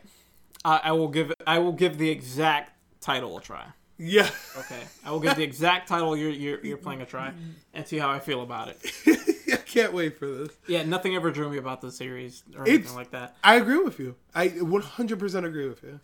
I 0.66 0.82
I 0.86 0.92
will 0.92 1.08
give 1.08 1.32
I 1.48 1.60
will 1.60 1.74
give 1.74 1.98
the 1.98 2.10
exact 2.10 2.72
title 3.02 3.38
a 3.38 3.42
try. 3.42 3.66
Yeah. 3.98 4.30
Okay. 4.58 4.82
I 5.06 5.12
will 5.12 5.20
give 5.20 5.36
the 5.36 5.44
exact 5.44 5.88
title 5.90 6.16
you're 6.16 6.30
you're, 6.32 6.66
you're 6.66 6.78
playing 6.78 7.02
a 7.02 7.06
try 7.06 7.34
and 7.74 7.86
see 7.88 7.98
how 7.98 8.10
I 8.10 8.20
feel 8.20 8.42
about 8.44 8.70
it. 8.70 8.78
I 9.52 9.58
can't 9.58 9.94
wait 9.94 10.18
for 10.18 10.28
this. 10.28 10.50
Yeah, 10.68 10.84
nothing 10.84 11.16
ever 11.16 11.32
drew 11.32 11.50
me 11.50 11.58
about 11.58 11.82
the 11.82 11.92
series 11.92 12.44
or 12.56 12.62
anything 12.64 12.80
It's- 12.82 12.96
like 12.96 13.12
that. 13.12 13.36
I 13.44 13.56
agree 13.56 13.78
with 13.78 14.00
you. 14.00 14.16
I 14.34 14.50
100% 14.50 15.44
agree 15.46 15.68
with 15.68 15.84
you. 15.84 16.00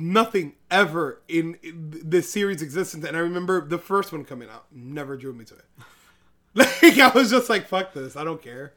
Nothing 0.00 0.54
ever 0.70 1.20
in 1.28 1.58
this 1.62 2.30
series' 2.30 2.62
existence, 2.62 3.04
and 3.04 3.16
I 3.16 3.20
remember 3.20 3.66
the 3.66 3.78
first 3.78 4.12
one 4.12 4.24
coming 4.24 4.48
out, 4.48 4.66
never 4.72 5.16
drew 5.16 5.32
me 5.32 5.44
to 5.46 5.54
it. 5.54 5.64
Like 6.52 6.98
I 6.98 7.10
was 7.10 7.30
just 7.30 7.48
like, 7.48 7.68
"Fuck 7.68 7.92
this, 7.92 8.16
I 8.16 8.24
don't 8.24 8.42
care." 8.42 8.72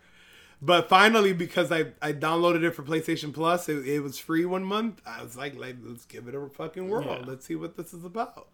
But 0.62 0.90
finally, 0.90 1.34
because 1.34 1.72
I 1.72 1.88
I 2.04 2.14
downloaded 2.14 2.64
it 2.64 2.76
for 2.76 2.84
PlayStation 2.84 3.34
Plus, 3.34 3.68
it, 3.68 3.88
it 3.88 4.02
was 4.02 4.20
free 4.20 4.46
one 4.46 4.64
month. 4.64 5.02
I 5.08 5.24
was 5.24 5.36
like, 5.36 5.56
"Like, 5.58 5.78
let's 5.84 6.06
give 6.06 6.28
it 6.28 6.36
a 6.36 6.50
fucking 6.50 6.88
whirl. 6.88 7.04
Yeah. 7.06 7.24
Let's 7.26 7.48
see 7.48 7.56
what 7.56 7.76
this 7.76 7.92
is 7.92 8.06
about." 8.06 8.48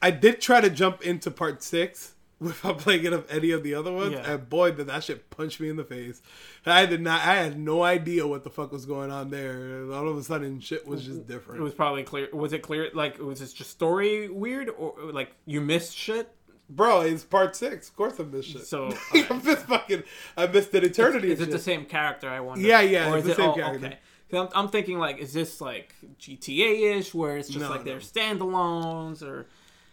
I 0.00 0.10
did 0.10 0.40
try 0.40 0.62
to 0.62 0.70
jump 0.70 1.02
into 1.02 1.30
part 1.30 1.62
six 1.62 2.14
without 2.40 2.78
playing 2.78 3.04
it 3.04 3.12
of 3.12 3.30
any 3.30 3.50
of 3.50 3.62
the 3.62 3.74
other 3.74 3.92
ones, 3.92 4.12
Yeah. 4.14 4.32
and 4.32 4.48
boy, 4.48 4.72
did 4.72 4.86
that 4.86 5.04
shit 5.04 5.30
punch 5.30 5.60
me 5.60 5.68
in 5.68 5.76
the 5.76 5.84
face. 5.84 6.22
I 6.66 6.86
did 6.86 7.00
not. 7.02 7.20
I 7.20 7.34
had 7.36 7.58
no 7.58 7.82
idea 7.82 8.26
what 8.26 8.44
the 8.44 8.50
fuck 8.50 8.72
was 8.72 8.86
going 8.86 9.10
on 9.10 9.30
there. 9.30 9.84
All 9.92 10.08
of 10.08 10.16
a 10.16 10.22
sudden, 10.22 10.60
shit 10.60 10.86
was 10.86 11.04
just 11.04 11.26
different. 11.26 11.60
It 11.60 11.62
was 11.64 11.74
probably 11.74 12.02
clear. 12.02 12.28
Was 12.32 12.52
it 12.52 12.62
clear? 12.62 12.88
Like, 12.94 13.18
was 13.18 13.40
this 13.40 13.52
just 13.52 13.70
story 13.70 14.28
weird 14.28 14.70
or 14.70 14.94
like 15.12 15.32
you 15.46 15.60
missed 15.60 15.96
shit? 15.96 16.28
Bro, 16.68 17.00
it's 17.02 17.24
part 17.24 17.56
six. 17.56 17.88
Of 17.88 17.96
course, 17.96 18.20
I 18.20 18.22
missed 18.22 18.50
shit. 18.50 18.64
So 18.66 18.92
I 19.12 19.40
missed 19.44 19.66
fucking. 19.66 20.04
I 20.36 20.46
missed 20.46 20.72
an 20.74 20.84
eternity. 20.84 21.32
is 21.32 21.40
of 21.40 21.48
it 21.48 21.50
the 21.52 21.58
same 21.58 21.84
character? 21.84 22.28
I 22.28 22.40
wonder. 22.40 22.64
Yeah, 22.66 22.80
yeah, 22.80 23.10
Or 23.10 23.18
it's 23.18 23.26
is 23.26 23.36
the 23.36 23.42
it 23.42 23.44
same 23.44 23.50
oh, 23.50 23.54
character. 23.54 23.86
okay? 23.86 23.98
I'm, 24.38 24.48
I'm 24.54 24.68
thinking 24.68 24.98
like, 24.98 25.18
is 25.18 25.32
this 25.32 25.60
like 25.60 25.94
GTA 26.20 26.98
ish, 26.98 27.12
where 27.12 27.36
it's 27.36 27.48
just 27.48 27.60
No, 27.60 27.70
like 27.70 27.80
no. 27.84 27.90
they're 27.90 27.98
standalones, 28.00 29.22
or? 29.22 29.46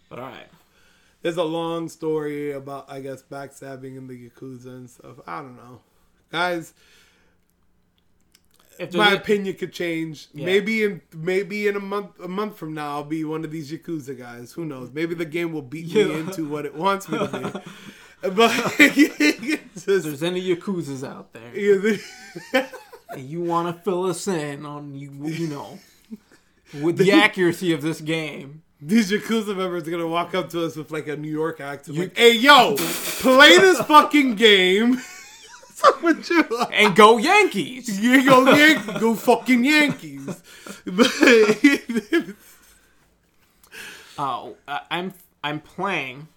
But 0.09 0.19
all 0.19 0.25
right. 0.29 0.47
There's 1.21 1.37
a 1.37 1.43
long 1.43 1.89
story 1.89 2.51
about, 2.51 2.89
I 2.89 3.01
guess, 3.01 3.23
backstabbing 3.23 3.97
in 3.97 4.07
the 4.07 4.29
yakuza 4.29 4.67
and 4.67 4.89
stuff. 4.89 5.17
I 5.25 5.41
don't 5.41 5.57
know, 5.57 5.81
guys. 6.31 6.73
My 8.93 9.13
opinion 9.13 9.55
could 9.55 9.73
change. 9.73 10.27
Yeah. 10.33 10.45
Maybe 10.45 10.83
in 10.83 11.01
maybe 11.11 11.67
in 11.67 11.75
a 11.75 11.79
month 11.79 12.19
a 12.19 12.27
month 12.27 12.57
from 12.57 12.75
now, 12.75 12.91
I'll 12.91 13.03
be 13.03 13.23
one 13.23 13.43
of 13.43 13.49
these 13.49 13.71
yakuza 13.71 14.17
guys. 14.17 14.51
Who 14.53 14.65
knows? 14.65 14.91
Maybe 14.91 15.15
the 15.15 15.25
game 15.25 15.51
will 15.51 15.63
beat 15.63 15.93
me 15.93 16.19
into 16.19 16.47
what 16.47 16.65
it 16.65 16.75
wants 16.75 17.09
me 17.09 17.17
to 17.17 17.27
be. 17.27 17.59
But 18.21 18.51
it's 18.79 19.19
if 19.19 19.85
just, 19.85 19.85
there's 19.85 20.23
any 20.23 20.41
yakuza's 20.41 21.03
out 21.03 21.33
there, 21.33 21.55
yeah, 21.55 21.97
and 23.11 23.29
you 23.29 23.41
want 23.41 23.75
to 23.75 23.83
fill 23.83 24.05
us 24.05 24.27
in 24.27 24.65
on 24.65 24.95
you, 24.95 25.11
you 25.27 25.47
know, 25.47 25.77
with 26.81 26.97
the 26.97 27.11
accuracy 27.11 27.73
of 27.73 27.83
this 27.83 28.01
game. 28.01 28.63
These 28.79 29.11
yakuza 29.11 29.55
members 29.55 29.87
are 29.87 29.91
gonna 29.91 30.07
walk 30.07 30.35
up 30.35 30.49
to 30.51 30.65
us 30.65 30.75
with 30.75 30.91
like 30.91 31.07
a 31.07 31.15
New 31.15 31.31
York 31.31 31.59
accent, 31.59 31.97
like, 31.97 32.17
"Hey, 32.17 32.33
yo, 32.33 32.75
play 32.77 33.57
this 33.57 33.79
fucking 33.81 34.35
game." 34.35 35.01
What's 36.01 36.29
you? 36.29 36.43
And 36.71 36.95
go 36.95 37.17
Yankees! 37.17 37.99
You 37.99 38.25
go 38.25 38.51
Yankees, 38.55 38.99
go 38.99 39.15
fucking 39.15 39.63
Yankees. 39.63 40.41
Oh, 44.17 44.55
I'm 44.67 45.13
I'm 45.43 45.59
playing. 45.59 46.27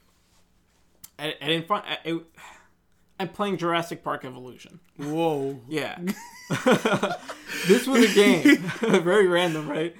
I, 1.18 1.34
I 1.40 1.46
didn't 1.46 1.66
find 1.66 1.82
I, 1.86 1.98
it, 2.04 2.22
I'm 3.18 3.28
playing 3.28 3.56
Jurassic 3.56 4.04
Park 4.04 4.24
Evolution. 4.24 4.80
Whoa. 4.96 5.60
Yeah. 5.68 5.98
this 7.66 7.86
was 7.86 8.10
a 8.10 8.14
game. 8.14 8.58
Very 9.02 9.26
random, 9.28 9.68
right? 9.68 9.96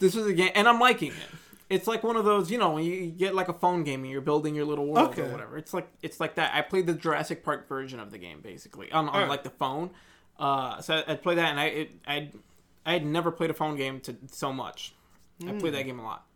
This 0.00 0.16
is 0.16 0.26
a 0.26 0.32
game, 0.32 0.50
and 0.56 0.66
I'm 0.68 0.80
liking 0.80 1.12
it. 1.12 1.16
It's 1.68 1.86
like 1.86 2.02
one 2.02 2.16
of 2.16 2.24
those, 2.24 2.50
you 2.50 2.58
know, 2.58 2.72
when 2.72 2.84
you 2.84 3.06
get 3.06 3.32
like 3.36 3.48
a 3.48 3.52
phone 3.52 3.84
game 3.84 4.02
and 4.02 4.10
you're 4.10 4.20
building 4.20 4.56
your 4.56 4.64
little 4.64 4.86
world 4.86 5.10
Okay. 5.10 5.22
or 5.22 5.28
whatever. 5.30 5.56
It's 5.56 5.72
like 5.72 5.86
it's 6.02 6.18
like 6.18 6.34
that. 6.34 6.52
I 6.52 6.62
played 6.62 6.86
the 6.86 6.94
Jurassic 6.94 7.44
Park 7.44 7.68
version 7.68 8.00
of 8.00 8.10
the 8.10 8.18
game 8.18 8.40
basically 8.40 8.90
on, 8.90 9.08
on 9.08 9.14
Alright. 9.14 9.28
like 9.28 9.44
the 9.44 9.50
phone. 9.50 9.90
Uh, 10.36 10.80
so 10.80 10.94
I, 10.96 11.12
I'd 11.12 11.22
play 11.22 11.36
that, 11.36 11.50
and 11.50 11.60
I 11.60 11.64
it, 11.66 11.90
I 12.08 12.30
I 12.84 12.92
had 12.94 13.06
never 13.06 13.30
played 13.30 13.50
a 13.50 13.54
phone 13.54 13.76
game 13.76 14.00
to 14.00 14.16
so 14.32 14.52
much. 14.52 14.94
I 15.46 15.52
played 15.52 15.74
that 15.74 15.84
game 15.84 16.00
a 16.00 16.02
lot. 16.02 16.26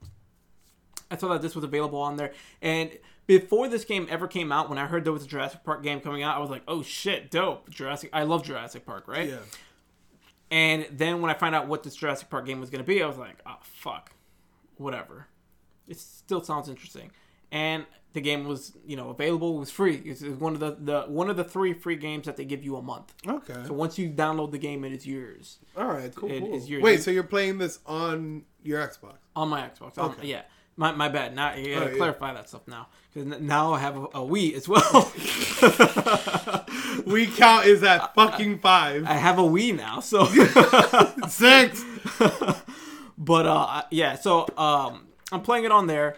I 1.11 1.17
saw 1.17 1.29
that 1.29 1.43
this 1.43 1.55
was 1.55 1.65
available 1.65 2.01
on 2.01 2.17
there, 2.17 2.33
and 2.63 2.91
before 3.27 3.69
this 3.69 3.85
game 3.85 4.07
ever 4.11 4.27
came 4.29 4.53
out, 4.53 4.69
when 4.69 4.79
I 4.79 4.87
heard 4.87 5.05
there 5.05 5.13
was 5.13 5.25
a 5.25 5.27
Jurassic 5.27 5.65
Park 5.65 5.83
game 5.83 6.01
coming 6.01 6.23
out, 6.23 6.37
I 6.37 6.41
was 6.41 6.51
like, 6.51 6.63
"Oh 6.69 6.83
shit, 6.83 7.31
dope!" 7.31 7.69
Jurassic. 7.71 8.11
I 8.13 8.23
love 8.23 8.45
Jurassic 8.45 8.87
Park, 8.87 9.09
right? 9.09 9.29
Yeah. 9.31 9.37
And 10.51 10.87
then 10.91 11.21
when 11.21 11.31
I 11.31 11.35
find 11.35 11.55
out 11.55 11.67
what 11.69 11.83
this 11.83 11.97
Jurassic 11.97 12.31
Park 12.31 12.47
game 12.47 12.61
was 12.61 12.71
going 12.71 12.83
to 12.83 12.87
be, 12.87 13.03
I 13.03 13.07
was 13.07 13.17
like, 13.17 13.39
oh, 13.47 13.57
fuck. 13.63 14.13
Whatever. 14.77 15.27
It 15.89 15.99
still 15.99 16.43
sounds 16.43 16.69
interesting. 16.69 17.11
And 17.51 17.87
the 18.13 18.21
game 18.21 18.47
was, 18.47 18.73
you 18.87 18.97
know, 18.97 19.11
available. 19.11 19.57
It 19.57 19.61
was 19.61 19.71
free. 19.71 19.97
It 20.05 20.21
was 20.23 20.23
one 20.39 20.55
of 20.55 20.61
the, 20.61 20.77
the 20.79 21.03
one 21.09 21.29
of 21.31 21.37
the 21.37 21.45
three 21.45 21.73
free 21.73 21.97
games 21.97 22.27
that 22.27 22.37
they 22.37 22.45
give 22.45 22.63
you 22.65 22.77
a 22.77 22.83
month. 22.83 23.13
Okay. 23.27 23.55
So 23.67 23.73
once 23.75 23.99
you 23.99 24.11
download 24.11 24.51
the 24.53 24.59
game, 24.59 24.85
it 24.85 24.93
is 24.93 25.07
yours 25.07 25.59
All 25.77 25.87
right. 25.87 26.15
Cool. 26.15 26.31
it 26.31 26.41
cool. 26.41 26.55
is 26.55 26.69
your- 26.71 26.81
Wait. 26.83 27.03
So 27.03 27.11
you're 27.11 27.23
playing 27.25 27.59
this 27.59 27.79
on 27.87 28.45
your 28.63 28.81
Xbox? 28.87 29.15
on 29.37 29.49
my 29.49 29.63
Xbox. 29.63 29.99
On- 29.99 30.11
Okay. 30.13 30.29
yeah. 30.29 30.43
My, 30.77 30.91
my 30.93 31.09
bad. 31.09 31.35
Now 31.37 31.55
you 31.55 31.75
gotta 31.75 31.87
Oh, 31.87 31.91
yeah. 31.91 31.97
clarify 31.97 32.35
that 32.35 32.49
stuff 32.49 32.67
now 32.67 32.89
because 33.13 33.41
now 33.41 33.73
I 33.75 33.79
have 33.79 33.97
a, 33.97 34.03
a 34.05 34.21
Wii 34.21 34.55
as 34.55 34.69
well. 34.69 35.13
We 37.07 37.27
count 37.27 37.67
is 37.67 37.83
at 37.83 38.15
fucking 38.15 38.61
five, 38.61 39.05
I 39.07 39.15
have 39.15 39.39
a 39.39 39.43
Wii 39.43 39.77
now, 39.77 40.01
so 40.01 40.25
six. 41.29 41.85
But 43.17 43.47
uh, 43.47 43.83
yeah, 43.91 44.17
so 44.17 44.47
um, 44.57 45.07
I'm 45.31 45.43
playing 45.43 45.65
it 45.65 45.73
on 45.73 45.87
there, 45.87 46.17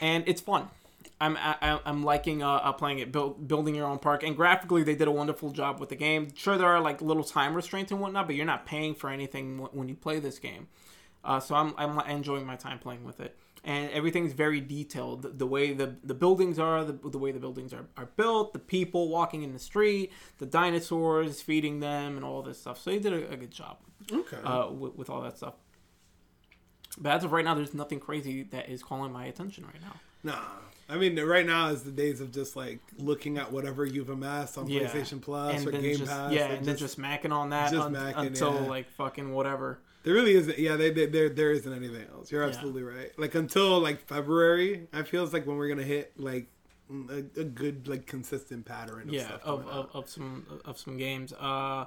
and 0.00 0.24
it's 0.26 0.40
fun. 0.40 0.68
I'm 1.20 1.36
I, 1.36 1.78
I'm 1.84 2.02
liking 2.02 2.42
uh, 2.42 2.50
uh 2.54 2.72
playing 2.72 2.98
it, 2.98 3.12
build, 3.12 3.46
building 3.46 3.76
your 3.76 3.86
own 3.86 4.00
park, 4.00 4.24
and 4.24 4.36
graphically 4.36 4.82
they 4.82 4.96
did 4.96 5.06
a 5.06 5.12
wonderful 5.12 5.50
job 5.50 5.78
with 5.78 5.88
the 5.88 5.96
game. 5.96 6.34
Sure, 6.34 6.58
there 6.58 6.66
are 6.66 6.80
like 6.80 7.00
little 7.00 7.22
time 7.22 7.54
restraints 7.54 7.92
and 7.92 8.00
whatnot, 8.00 8.26
but 8.26 8.34
you're 8.34 8.44
not 8.46 8.66
paying 8.66 8.94
for 8.94 9.08
anything 9.08 9.58
when 9.72 9.88
you 9.88 9.94
play 9.94 10.18
this 10.18 10.40
game. 10.40 10.66
Uh, 11.24 11.38
so 11.38 11.54
I'm 11.54 11.74
I'm 11.76 11.98
enjoying 12.10 12.44
my 12.44 12.56
time 12.56 12.80
playing 12.80 13.04
with 13.04 13.20
it, 13.20 13.36
and 13.64 13.90
everything's 13.90 14.32
very 14.32 14.60
detailed. 14.60 15.22
The, 15.22 15.28
the 15.30 15.46
way 15.46 15.72
the 15.72 15.96
the 16.02 16.14
buildings 16.14 16.58
are, 16.58 16.84
the, 16.84 16.92
the 16.92 17.18
way 17.18 17.30
the 17.32 17.38
buildings 17.40 17.72
are, 17.72 17.86
are 17.96 18.06
built, 18.16 18.52
the 18.52 18.58
people 18.58 19.08
walking 19.08 19.42
in 19.42 19.52
the 19.52 19.58
street, 19.58 20.12
the 20.38 20.46
dinosaurs 20.46 21.40
feeding 21.42 21.80
them, 21.80 22.16
and 22.16 22.24
all 22.24 22.42
this 22.42 22.58
stuff. 22.60 22.78
So 22.80 22.90
they 22.90 22.98
did 22.98 23.12
a, 23.12 23.32
a 23.32 23.36
good 23.36 23.50
job 23.52 23.78
Okay. 24.12 24.38
uh, 24.44 24.68
with, 24.70 24.94
with 24.96 25.10
all 25.10 25.20
that 25.22 25.36
stuff. 25.36 25.54
But 26.98 27.12
as 27.12 27.24
of 27.24 27.32
right 27.32 27.44
now, 27.44 27.54
there's 27.54 27.72
nothing 27.74 28.00
crazy 28.00 28.42
that 28.44 28.68
is 28.68 28.82
calling 28.82 29.12
my 29.12 29.24
attention 29.26 29.64
right 29.64 29.80
now. 29.80 29.94
Nah. 30.24 30.38
I 30.88 30.96
mean, 30.96 31.18
right 31.18 31.46
now 31.46 31.68
is 31.68 31.84
the 31.84 31.90
days 31.90 32.20
of 32.20 32.32
just 32.32 32.54
like 32.54 32.80
looking 32.98 33.38
at 33.38 33.50
whatever 33.50 33.86
you've 33.86 34.10
amassed 34.10 34.58
on 34.58 34.68
Yeah. 34.68 34.82
PlayStation 34.82 35.22
Plus 35.22 35.56
and 35.64 35.68
or 35.68 35.72
Game 35.80 35.96
just 35.96 36.10
Pass. 36.10 36.32
yeah, 36.32 36.46
and 36.46 36.58
and 36.58 36.66
then 36.66 36.76
just 36.76 36.98
macking 37.00 37.32
on 37.32 37.50
that 37.50 37.70
just 37.72 37.86
un- 37.86 37.94
macking, 37.94 38.26
until 38.26 38.54
yeah. 38.54 38.60
like 38.68 38.90
fucking 38.90 39.32
whatever. 39.32 39.80
There 40.02 40.14
really 40.14 40.32
isn't. 40.34 40.58
Yeah, 40.58 40.76
they, 40.76 40.90
they, 40.90 41.06
there 41.06 41.28
there 41.28 41.52
isn't 41.52 41.72
anything 41.72 42.06
else. 42.12 42.30
You're 42.32 42.42
Yeah. 42.42 42.48
absolutely 42.48 42.82
right. 42.82 43.16
Like 43.18 43.34
until 43.34 43.78
like 43.78 44.00
February, 44.06 44.88
I 44.92 45.02
feels 45.02 45.32
like 45.32 45.46
when 45.46 45.56
we're 45.56 45.68
gonna 45.68 45.82
hit 45.84 46.12
like 46.18 46.48
a, 47.10 47.18
a 47.40 47.44
good 47.44 47.86
like 47.88 48.06
consistent 48.06 48.64
pattern. 48.66 49.02
Of 49.08 49.14
Yeah, 49.14 49.26
stuff 49.28 49.42
of, 49.44 49.66
of, 49.68 49.90
of 49.94 50.08
some 50.10 50.60
of 50.64 50.78
some 50.78 50.96
games. 50.96 51.32
Uh, 51.32 51.86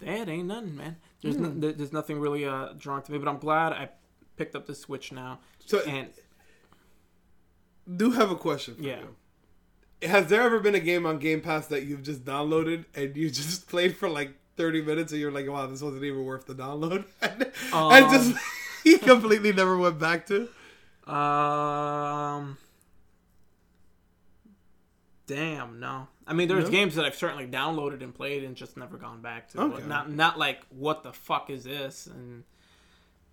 that 0.00 0.28
ain't 0.28 0.48
nothing, 0.48 0.76
man. 0.76 0.96
There's 1.22 1.36
Hmm. 1.36 1.60
no, 1.60 1.70
there's 1.72 1.92
nothing 1.92 2.18
really 2.18 2.44
uh 2.44 2.72
drawn 2.78 3.02
to 3.02 3.12
me, 3.12 3.18
but 3.18 3.28
I'm 3.28 3.38
glad 3.38 3.72
I 3.72 3.90
picked 4.36 4.56
up 4.56 4.66
the 4.66 4.74
Switch 4.74 5.12
now. 5.12 5.38
So 5.64 5.80
And 5.80 6.08
do 7.96 8.12
have 8.12 8.30
a 8.30 8.36
question 8.36 8.74
for 8.76 8.82
Yeah. 8.82 9.00
you. 9.00 10.08
Has 10.08 10.26
there 10.26 10.42
ever 10.42 10.58
been 10.58 10.74
a 10.74 10.80
game 10.80 11.06
on 11.06 11.18
Game 11.18 11.40
Pass 11.40 11.68
that 11.68 11.84
you've 11.84 12.02
just 12.02 12.24
downloaded 12.24 12.86
and 12.94 13.16
you 13.16 13.30
just 13.42 13.68
played 13.68 13.96
for 13.96 14.08
like 14.08 14.34
30 14.62 14.82
minutes 14.82 15.10
and 15.12 15.20
you're 15.20 15.32
like, 15.32 15.48
wow, 15.48 15.66
this 15.66 15.82
wasn't 15.82 16.04
even 16.04 16.24
worth 16.24 16.46
the 16.46 16.54
download? 16.54 17.04
and 17.22 17.50
Um, 17.72 18.12
just 18.12 18.34
you 18.84 18.98
completely 18.98 19.52
never 19.52 19.76
went 19.76 19.98
back 19.98 20.26
to? 20.28 20.48
Um. 21.12 22.56
Damn, 25.26 25.80
no. 25.80 26.06
I 26.26 26.32
mean, 26.34 26.46
there's 26.46 26.64
No? 26.66 26.70
games 26.70 26.94
that 26.94 27.04
I've 27.04 27.16
certainly 27.16 27.46
downloaded 27.46 28.02
and 28.02 28.14
played 28.14 28.44
and 28.44 28.54
just 28.54 28.76
never 28.76 28.96
gone 28.96 29.20
back 29.20 29.48
to. 29.50 29.60
Okay. 29.62 29.86
Not 29.86 30.10
not 30.10 30.38
like 30.38 30.60
what 30.70 31.02
the 31.02 31.12
fuck 31.12 31.50
is 31.50 31.64
this 31.64 32.06
and 32.06 32.44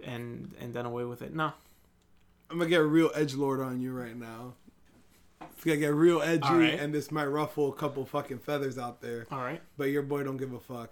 and 0.03 0.53
and 0.59 0.73
done 0.73 0.85
away 0.87 1.05
with 1.05 1.21
it. 1.21 1.33
No. 1.33 1.51
I'm 2.49 2.57
gonna 2.57 2.69
get 2.69 2.77
real 2.77 3.11
edge 3.13 3.35
lord 3.35 3.59
on 3.59 3.79
you 3.81 3.91
right 3.93 4.15
now. 4.17 4.53
It's 5.41 5.63
gonna 5.63 5.77
get 5.77 5.93
real 5.93 6.21
edgy, 6.21 6.51
right. 6.51 6.79
and 6.79 6.91
this 6.93 7.11
might 7.11 7.25
ruffle 7.25 7.69
a 7.69 7.75
couple 7.75 8.03
fucking 8.05 8.39
feathers 8.39 8.77
out 8.79 9.01
there. 9.01 9.27
All 9.31 9.39
right. 9.39 9.61
But 9.77 9.85
your 9.85 10.01
boy 10.01 10.23
don't 10.23 10.37
give 10.37 10.53
a 10.53 10.59
fuck. 10.59 10.91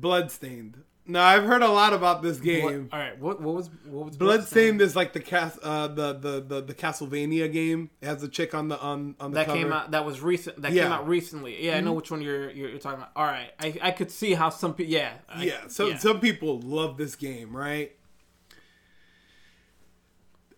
Bloodstained. 0.00 0.82
Now 1.08 1.24
I've 1.24 1.44
heard 1.44 1.62
a 1.62 1.68
lot 1.68 1.92
about 1.92 2.20
this 2.20 2.38
What, 2.38 2.44
game. 2.44 2.88
all 2.92 2.98
right. 2.98 3.16
What 3.20 3.40
what 3.40 3.54
was 3.54 3.70
what 3.84 4.06
was 4.06 4.16
Bloodstained 4.16 4.80
is 4.80 4.96
like 4.96 5.12
the 5.12 5.20
cast, 5.20 5.56
uh, 5.62 5.86
the, 5.86 6.12
the 6.14 6.40
the 6.40 6.60
the 6.62 6.74
Castlevania 6.74 7.50
game. 7.52 7.90
It 8.00 8.06
has 8.06 8.24
a 8.24 8.28
chick 8.28 8.54
on 8.54 8.66
the 8.68 8.78
on 8.80 9.14
on 9.20 9.30
the 9.30 9.36
That 9.36 9.46
cover. 9.46 9.58
came 9.58 9.72
out. 9.72 9.92
That 9.92 10.04
was 10.04 10.20
recent. 10.20 10.60
That 10.62 10.72
Yeah. 10.72 10.82
came 10.82 10.92
out 10.92 11.06
recently. 11.06 11.64
Yeah, 11.64 11.76
I 11.76 11.80
know 11.80 11.92
which 11.92 12.10
one 12.10 12.22
you're, 12.22 12.50
you're 12.50 12.70
you're 12.70 12.78
talking 12.80 12.98
about. 12.98 13.12
All 13.14 13.24
right, 13.24 13.52
I, 13.60 13.76
I 13.80 13.90
could 13.92 14.10
see 14.10 14.34
how 14.34 14.50
some 14.50 14.74
people. 14.74 14.92
Yeah, 14.92 15.12
I- 15.28 15.44
yeah, 15.44 15.68
so 15.68 15.86
yeah. 15.86 15.98
some 15.98 16.18
people 16.18 16.58
love 16.60 16.96
this 16.96 17.14
game, 17.14 17.56
right? 17.56 17.92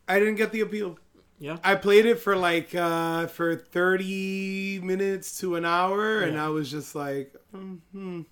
I 0.08 0.18
didn't 0.18 0.36
get 0.36 0.52
the 0.52 0.60
appeal. 0.60 0.98
yeah. 1.38 1.58
I 1.62 1.74
played 1.74 2.06
it 2.06 2.20
for 2.20 2.34
like 2.36 2.74
uh 2.74 3.26
for 3.26 3.54
30 3.54 4.80
minutes 4.82 5.38
to 5.40 5.56
an 5.56 5.64
hour 5.66 6.20
and 6.20 6.40
I 6.40 6.48
was 6.48 6.70
just 6.70 6.94
like 6.94 7.34
mm, 7.54 7.78
hmm. 7.92 8.22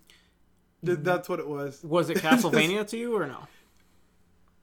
That's 0.82 1.28
what 1.28 1.40
it 1.40 1.48
was. 1.48 1.82
Was 1.84 2.10
it 2.10 2.18
Castlevania 2.26 2.86
to 2.88 2.96
you 2.96 3.16
or 3.16 3.26
no? 3.26 3.46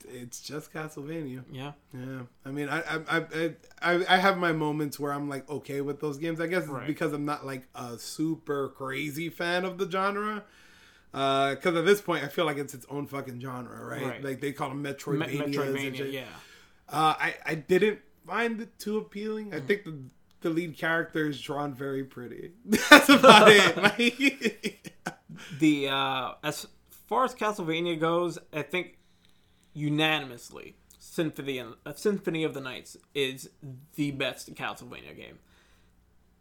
It's 0.05 0.41
just 0.41 0.73
Castlevania. 0.73 1.43
Yeah. 1.51 1.71
Yeah. 1.93 2.21
I 2.45 2.51
mean, 2.51 2.67
I 2.69 2.81
I 2.81 3.01
I 3.07 3.53
I, 3.81 4.05
I 4.09 4.17
have 4.17 4.37
my 4.37 4.51
moments 4.51 4.99
where 4.99 5.13
I'm 5.13 5.29
like 5.29 5.49
okay 5.49 5.81
with 5.81 6.01
those 6.01 6.17
games. 6.17 6.39
I 6.41 6.47
guess 6.47 6.63
it's 6.63 6.71
Right. 6.71 6.85
because 6.87 7.13
I'm 7.13 7.25
not 7.25 7.45
like 7.45 7.67
a 7.73 7.97
super 7.97 8.69
crazy 8.69 9.29
fan 9.29 9.63
of 9.65 9.77
the 9.77 9.89
genre. 9.89 10.43
Because 11.11 11.75
at 11.75 11.85
this 11.85 12.01
point, 12.01 12.23
I 12.23 12.27
feel 12.27 12.45
like 12.45 12.57
it's 12.57 12.73
its 12.73 12.85
own 12.89 13.07
fucking 13.07 13.39
genre, 13.39 13.85
right? 13.85 14.01
Right. 14.03 14.23
Like 14.23 14.41
they 14.41 14.51
call 14.51 14.69
them 14.69 14.81
Me- 14.81 14.91
Metroidvanias. 14.91 15.43
and 15.43 15.53
Metroidvania. 15.55 16.11
Yeah. 16.11 16.21
Uh, 16.89 17.13
I 17.17 17.35
I 17.45 17.55
didn't 17.55 17.99
find 18.27 18.59
it 18.61 18.77
too 18.79 18.97
appealing. 18.97 19.53
I 19.53 19.61
think 19.61 19.85
the 19.85 19.95
the 20.43 20.49
lead 20.49 20.77
character 20.77 21.27
is 21.27 21.41
drawn 21.41 21.73
very 21.73 22.03
pretty. 22.03 22.51
That's 22.89 23.09
about 23.09 23.49
it. 23.49 23.75
Like, 23.83 24.93
the 25.59 25.87
uh 25.89 26.33
as 26.43 26.67
far 27.07 27.25
as 27.25 27.33
Castlevania 27.33 27.99
goes, 27.99 28.37
I 28.53 28.61
think 28.61 28.97
unanimously 29.73 30.75
Symphony 30.99 31.59
uh, 31.59 31.93
Symphony 31.95 32.43
of 32.43 32.53
the 32.53 32.61
Nights 32.61 32.97
is 33.13 33.49
the 33.95 34.11
best 34.11 34.53
Castlevania 34.53 35.15
game 35.15 35.39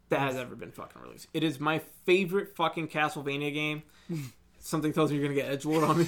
that 0.09 0.19
has 0.19 0.35
ever 0.35 0.55
been 0.55 0.71
fucking 0.71 1.01
released. 1.01 1.27
It 1.33 1.43
is 1.43 1.59
my 1.59 1.79
favorite 2.05 2.55
fucking 2.55 2.87
Castlevania 2.89 3.53
game. 3.53 3.83
Something 4.59 4.93
tells 4.93 5.11
me 5.11 5.17
you're 5.17 5.27
gonna 5.27 5.39
get 5.39 5.59
edgelord 5.59 5.87
on 5.87 5.99
me. 5.99 6.07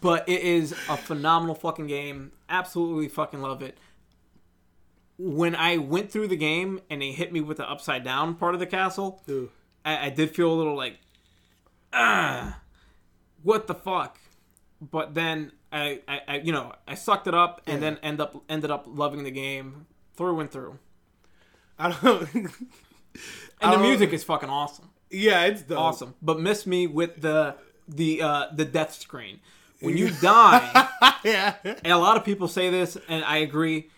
but 0.00 0.28
it 0.28 0.42
is 0.42 0.72
a 0.88 0.96
phenomenal 0.96 1.54
fucking 1.54 1.86
game. 1.86 2.32
Absolutely 2.48 3.08
fucking 3.08 3.40
love 3.40 3.62
it. 3.62 3.76
When 5.18 5.54
I 5.54 5.76
went 5.76 6.10
through 6.10 6.28
the 6.28 6.36
game 6.36 6.80
and 6.90 7.00
they 7.02 7.12
hit 7.12 7.32
me 7.32 7.40
with 7.40 7.58
the 7.58 7.70
upside 7.70 8.02
down 8.04 8.34
part 8.34 8.54
of 8.54 8.60
the 8.60 8.66
castle, 8.66 9.22
I, 9.84 10.06
I 10.06 10.10
did 10.10 10.34
feel 10.34 10.52
a 10.52 10.54
little 10.56 10.76
like, 10.76 10.98
ah, 11.92 12.58
what 13.42 13.66
the 13.66 13.74
fuck? 13.74 14.18
But 14.80 15.14
then 15.14 15.52
I, 15.70 16.00
I, 16.08 16.20
I 16.28 16.36
you 16.38 16.52
know, 16.52 16.72
I 16.88 16.94
sucked 16.94 17.26
it 17.26 17.34
up 17.34 17.60
and 17.66 17.74
Yeah. 17.82 17.90
then 17.90 17.98
end 18.02 18.20
up 18.20 18.42
ended 18.48 18.70
up 18.70 18.84
loving 18.88 19.22
the 19.24 19.30
game 19.30 19.86
through 20.16 20.40
and 20.40 20.50
through. 20.50 20.78
I 21.78 21.90
don't. 21.92 22.28
And 23.60 23.70
I 23.70 23.70
the 23.72 23.76
don't- 23.76 23.82
music 23.90 24.12
is 24.14 24.24
fucking 24.24 24.48
awesome, 24.48 24.88
yeah, 25.10 25.44
it's 25.44 25.60
dope. 25.62 25.78
awesome. 25.78 26.14
But 26.22 26.40
miss 26.40 26.66
me 26.66 26.86
with 26.86 27.20
the 27.20 27.56
the 27.86 28.22
uh, 28.22 28.46
the 28.54 28.64
death 28.64 28.94
screen 28.94 29.40
when 29.80 29.98
you 29.98 30.10
die. 30.22 30.88
yeah. 31.22 31.56
and 31.64 31.92
a 31.92 31.98
lot 31.98 32.16
of 32.16 32.24
people 32.24 32.48
say 32.48 32.70
this, 32.70 32.96
and 33.10 33.22
I 33.24 33.36
agree. 33.38 33.90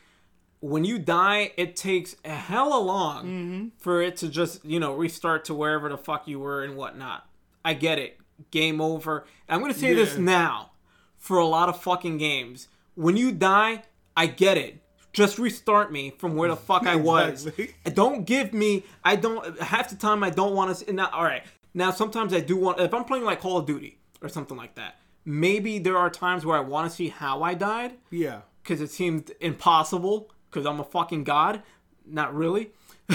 When 0.61 0.85
you 0.85 0.99
die, 0.99 1.53
it 1.57 1.77
takes 1.77 2.17
a 2.25 2.31
hella 2.31 2.79
long 2.81 3.25
Mm-hmm. 3.27 3.69
for 3.79 4.01
it 4.01 4.17
to 4.19 4.29
just, 4.29 4.65
you 4.65 4.81
know, 4.81 4.95
restart 4.95 5.45
to 5.47 5.55
wherever 5.55 5.89
the 5.89 5.99
fuck 5.99 6.27
you 6.27 6.39
were 6.41 6.63
and 6.65 6.77
whatnot. 6.77 7.27
I 7.65 7.75
get 7.75 7.99
it. 7.99 8.19
Game 8.51 8.81
over. 8.81 9.25
I'm 9.49 9.61
going 9.61 9.73
to 9.73 9.79
say 9.79 9.93
this 9.95 10.17
now 10.17 10.71
for 11.19 11.37
a 11.39 11.47
lot 11.47 11.69
of 11.69 11.81
fucking 11.83 12.19
games. 12.19 12.69
When 12.95 13.17
you 13.17 13.31
die, 13.33 13.83
I 14.17 14.27
get 14.27 14.57
it. 14.57 14.81
Just 15.13 15.39
restart 15.39 15.93
me 15.93 16.11
from 16.19 16.35
where 16.35 16.49
the 16.49 16.57
fuck 16.57 16.87
I 16.87 16.97
was. 17.13 17.47
Exactly. 17.47 17.75
Don't 17.93 18.25
give 18.25 18.53
me. 18.53 18.85
I 19.05 19.17
don't. 19.17 19.61
Half 19.61 19.91
the 19.91 19.97
time 19.97 20.25
I 20.25 20.31
don't 20.31 20.55
want 20.55 20.71
to. 20.77 20.85
See 20.85 20.91
now, 20.93 21.09
all 21.13 21.23
right. 21.25 21.45
Now 21.73 21.91
sometimes 21.93 22.33
I 22.35 22.41
do 22.41 22.57
want. 22.57 22.81
If 22.81 22.93
I'm 22.93 23.05
playing 23.05 23.25
like 23.25 23.41
Call 23.41 23.59
of 23.59 23.67
Duty 23.67 23.99
or 24.23 24.29
something 24.29 24.57
like 24.57 24.75
that, 24.75 24.97
maybe 25.25 25.79
there 25.79 25.97
are 25.97 26.11
times 26.11 26.45
where 26.45 26.57
I 26.57 26.61
want 26.61 26.91
to 26.91 26.95
see 26.97 27.09
how 27.11 27.43
I 27.45 27.55
died 27.55 27.95
Yeah. 28.11 28.41
because 28.63 28.81
it 28.81 28.91
seemed 28.91 29.31
impossible 29.41 30.31
because 30.55 30.67
I'm 30.67 30.79
a 30.79 30.85
fucking 30.85 31.25
god. 31.25 31.63
Not 32.07 32.33
really. 32.35 32.71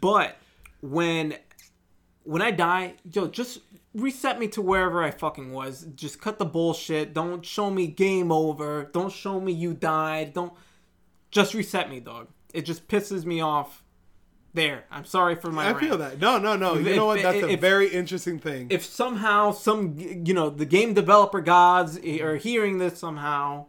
But 0.00 0.36
when 0.80 1.36
when 2.24 2.42
I 2.42 2.50
die, 2.50 2.94
yo, 3.12 3.28
just 3.28 3.60
reset 3.94 4.38
me 4.40 4.48
to 4.48 4.60
wherever 4.62 5.02
I 5.02 5.12
fucking 5.12 5.52
was. 5.52 5.86
Just 5.94 6.20
cut 6.20 6.38
the 6.40 6.44
bullshit. 6.44 7.14
Don't 7.14 7.44
show 7.46 7.70
me 7.70 7.86
game 7.86 8.32
over. 8.32 8.90
Don't 8.92 9.12
show 9.12 9.38
me 9.40 9.52
you 9.52 9.74
died. 9.74 10.32
Don't 10.34 10.52
just 11.30 11.54
reset 11.54 11.88
me, 11.88 12.00
dog. 12.00 12.26
It 12.52 12.62
just 12.62 12.88
pisses 12.88 13.24
me 13.24 13.40
off. 13.40 13.82
There. 14.54 14.84
I'm 14.90 15.04
sorry 15.04 15.34
for 15.34 15.52
my 15.52 15.64
I 15.64 15.72
rant. 15.72 15.80
feel 15.80 15.98
that. 15.98 16.18
No, 16.18 16.38
no, 16.38 16.56
no. 16.56 16.74
You 16.78 16.86
If- 16.88 16.96
know 16.96 17.06
what? 17.06 17.20
That's 17.22 17.42
a 17.42 17.50
if- 17.50 17.60
very 17.60 17.88
interesting 17.88 18.38
thing. 18.38 18.68
If 18.70 18.84
somehow 18.86 19.52
some 19.52 19.94
you 19.98 20.32
know 20.34 20.48
the 20.50 20.64
game 20.64 20.94
developer 20.94 21.42
gods 21.42 21.98
are 21.98 22.36
hearing 22.36 22.78
this 22.78 22.98
somehow, 22.98 23.66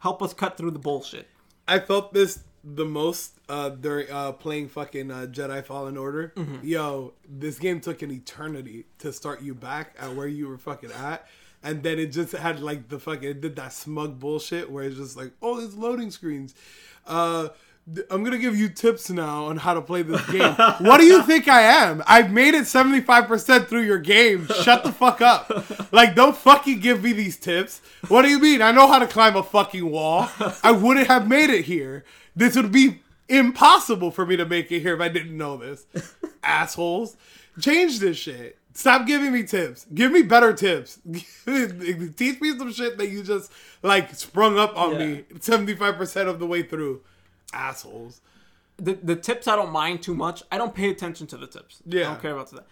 help 0.00 0.22
us 0.22 0.34
cut 0.34 0.58
through 0.58 0.72
the 0.72 0.78
bullshit. 0.78 1.28
I 1.66 1.78
felt 1.78 2.12
this 2.12 2.40
the 2.62 2.84
most 2.84 3.38
uh 3.48 3.70
during 3.70 4.10
uh 4.10 4.32
playing 4.32 4.68
fucking 4.68 5.10
uh, 5.10 5.26
Jedi 5.30 5.64
Fallen 5.64 5.96
Order. 5.96 6.32
Mm-hmm. 6.36 6.66
Yo, 6.66 7.14
this 7.28 7.58
game 7.58 7.80
took 7.80 8.02
an 8.02 8.10
eternity 8.10 8.84
to 8.98 9.12
start 9.12 9.40
you 9.40 9.54
back 9.54 9.94
at 9.98 10.14
where 10.14 10.26
you 10.26 10.48
were 10.48 10.58
fucking 10.58 10.92
at. 10.92 11.26
And 11.62 11.82
then 11.82 11.98
it 11.98 12.06
just 12.06 12.32
had 12.32 12.60
like 12.60 12.88
the 12.88 12.98
fucking 12.98 13.28
it 13.28 13.40
did 13.40 13.56
that 13.56 13.72
smug 13.72 14.18
bullshit 14.18 14.70
where 14.70 14.84
it's 14.84 14.96
just 14.96 15.16
like, 15.16 15.32
oh, 15.40 15.62
it's 15.64 15.74
loading 15.74 16.10
screens. 16.10 16.54
Uh 17.06 17.48
I'm 18.10 18.22
gonna 18.22 18.38
give 18.38 18.56
you 18.56 18.68
tips 18.68 19.10
now 19.10 19.46
on 19.46 19.56
how 19.56 19.74
to 19.74 19.80
play 19.80 20.02
this 20.02 20.24
game. 20.30 20.54
what 20.80 20.98
do 20.98 21.04
you 21.04 21.22
think 21.22 21.48
I 21.48 21.62
am? 21.62 22.02
I've 22.06 22.30
made 22.30 22.54
it 22.54 22.64
75% 22.64 23.66
through 23.66 23.82
your 23.82 23.98
game. 23.98 24.46
Shut 24.62 24.84
the 24.84 24.92
fuck 24.92 25.20
up. 25.20 25.92
Like, 25.92 26.14
don't 26.14 26.36
fucking 26.36 26.80
give 26.80 27.02
me 27.02 27.12
these 27.12 27.36
tips. 27.36 27.80
What 28.08 28.22
do 28.22 28.28
you 28.28 28.38
mean? 28.38 28.62
I 28.62 28.72
know 28.72 28.86
how 28.86 28.98
to 28.98 29.06
climb 29.06 29.36
a 29.36 29.42
fucking 29.42 29.90
wall. 29.90 30.28
I 30.62 30.72
wouldn't 30.72 31.08
have 31.08 31.28
made 31.28 31.50
it 31.50 31.64
here. 31.64 32.04
This 32.36 32.56
would 32.56 32.70
be 32.70 33.00
impossible 33.28 34.10
for 34.10 34.26
me 34.26 34.36
to 34.36 34.44
make 34.44 34.70
it 34.70 34.80
here 34.80 34.94
if 34.94 35.00
I 35.00 35.08
didn't 35.08 35.36
know 35.36 35.56
this. 35.56 35.86
Assholes. 36.42 37.16
Change 37.60 37.98
this 37.98 38.16
shit. 38.16 38.58
Stop 38.72 39.06
giving 39.06 39.32
me 39.32 39.42
tips. 39.42 39.86
Give 39.92 40.12
me 40.12 40.22
better 40.22 40.52
tips. 40.52 41.00
Teach 41.12 42.40
me 42.40 42.56
some 42.56 42.72
shit 42.72 42.98
that 42.98 43.08
you 43.08 43.22
just 43.22 43.52
like 43.82 44.14
sprung 44.14 44.58
up 44.58 44.76
on 44.76 44.96
me 44.96 45.24
75% 45.34 46.28
of 46.28 46.38
the 46.38 46.46
way 46.46 46.62
through. 46.62 47.02
Assholes. 47.52 48.20
the 48.76 48.94
the 48.94 49.16
tips 49.16 49.46
I 49.48 49.56
don't 49.56 49.72
mind 49.72 50.02
too 50.02 50.14
much. 50.14 50.42
I 50.50 50.58
don't 50.58 50.74
pay 50.74 50.90
attention 50.90 51.26
to 51.28 51.36
the 51.36 51.46
tips. 51.46 51.82
Yeah, 51.86 52.00
I 52.00 52.04
don't 52.12 52.22
care 52.22 52.32
about 52.32 52.50
that. 52.52 52.66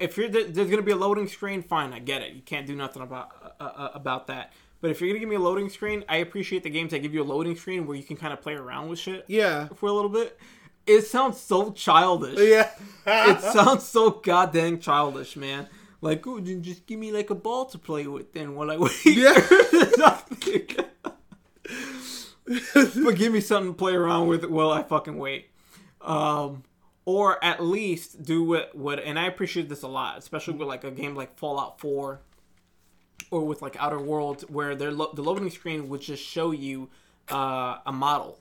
If 0.00 0.16
you're 0.16 0.28
there's 0.28 0.68
gonna 0.70 0.82
be 0.82 0.92
a 0.92 0.96
loading 0.96 1.28
screen, 1.28 1.62
fine, 1.62 1.92
I 1.92 1.98
get 2.00 2.22
it. 2.22 2.32
You 2.32 2.42
can't 2.42 2.66
do 2.66 2.74
nothing 2.74 3.02
about 3.02 3.54
uh, 3.60 3.64
uh, 3.64 3.90
about 3.94 4.26
that. 4.28 4.52
But 4.80 4.90
if 4.90 5.00
you're 5.00 5.10
gonna 5.10 5.20
give 5.20 5.28
me 5.28 5.36
a 5.36 5.40
loading 5.40 5.68
screen, 5.68 6.04
I 6.08 6.16
appreciate 6.16 6.62
the 6.62 6.70
games 6.70 6.90
that 6.92 7.00
give 7.00 7.12
you 7.14 7.22
a 7.22 7.24
loading 7.34 7.54
screen 7.54 7.86
where 7.86 7.96
you 7.96 8.02
can 8.02 8.16
kind 8.16 8.32
of 8.32 8.40
play 8.40 8.54
around 8.54 8.88
with 8.88 8.98
shit 8.98 9.24
Yeah. 9.28 9.68
for 9.76 9.86
a 9.88 9.92
little 9.92 10.08
bit. 10.10 10.38
It 10.86 11.02
sounds 11.02 11.38
so 11.38 11.70
childish. 11.72 12.38
Yeah. 12.38 12.70
It 13.06 13.40
sounds 13.42 13.84
so 13.84 14.10
goddamn 14.10 14.80
childish, 14.80 15.36
man. 15.36 15.68
Like, 16.00 16.26
oh, 16.26 16.40
just 16.40 16.86
give 16.86 16.98
me 16.98 17.12
like 17.12 17.28
a 17.30 17.34
ball 17.34 17.66
to 17.66 17.78
play 17.78 18.06
with 18.06 18.32
then 18.32 18.54
while 18.54 18.70
I 18.70 18.78
wait. 18.78 18.92
Yeah. 19.04 19.34
But 22.74 23.16
give 23.16 23.32
me 23.32 23.40
something 23.40 23.72
to 23.72 23.78
play 23.78 23.94
around 23.94 24.26
with 24.26 24.44
while 24.44 24.70
I 24.70 24.82
fucking 24.82 25.16
wait. 25.16 25.50
Um, 26.00 26.64
or 27.04 27.42
at 27.44 27.62
least 27.62 28.22
do 28.22 28.42
what 28.44 28.74
what 28.74 28.98
and 29.00 29.18
I 29.18 29.26
appreciate 29.26 29.68
this 29.68 29.82
a 29.82 29.88
lot, 29.88 30.18
especially 30.18 30.54
with 30.54 30.68
like 30.68 30.84
a 30.84 30.90
game 30.90 31.14
like 31.14 31.38
Fallout 31.38 31.80
4 31.80 32.20
or 33.30 33.46
with 33.46 33.62
like 33.62 33.76
Outer 33.78 34.00
Worlds 34.00 34.44
where 34.48 34.74
they're 34.74 34.90
lo- 34.92 35.12
the 35.14 35.22
loading 35.22 35.50
screen 35.50 35.88
would 35.88 36.00
just 36.00 36.22
show 36.22 36.50
you 36.50 36.88
uh, 37.30 37.78
a 37.86 37.92
model 37.92 38.38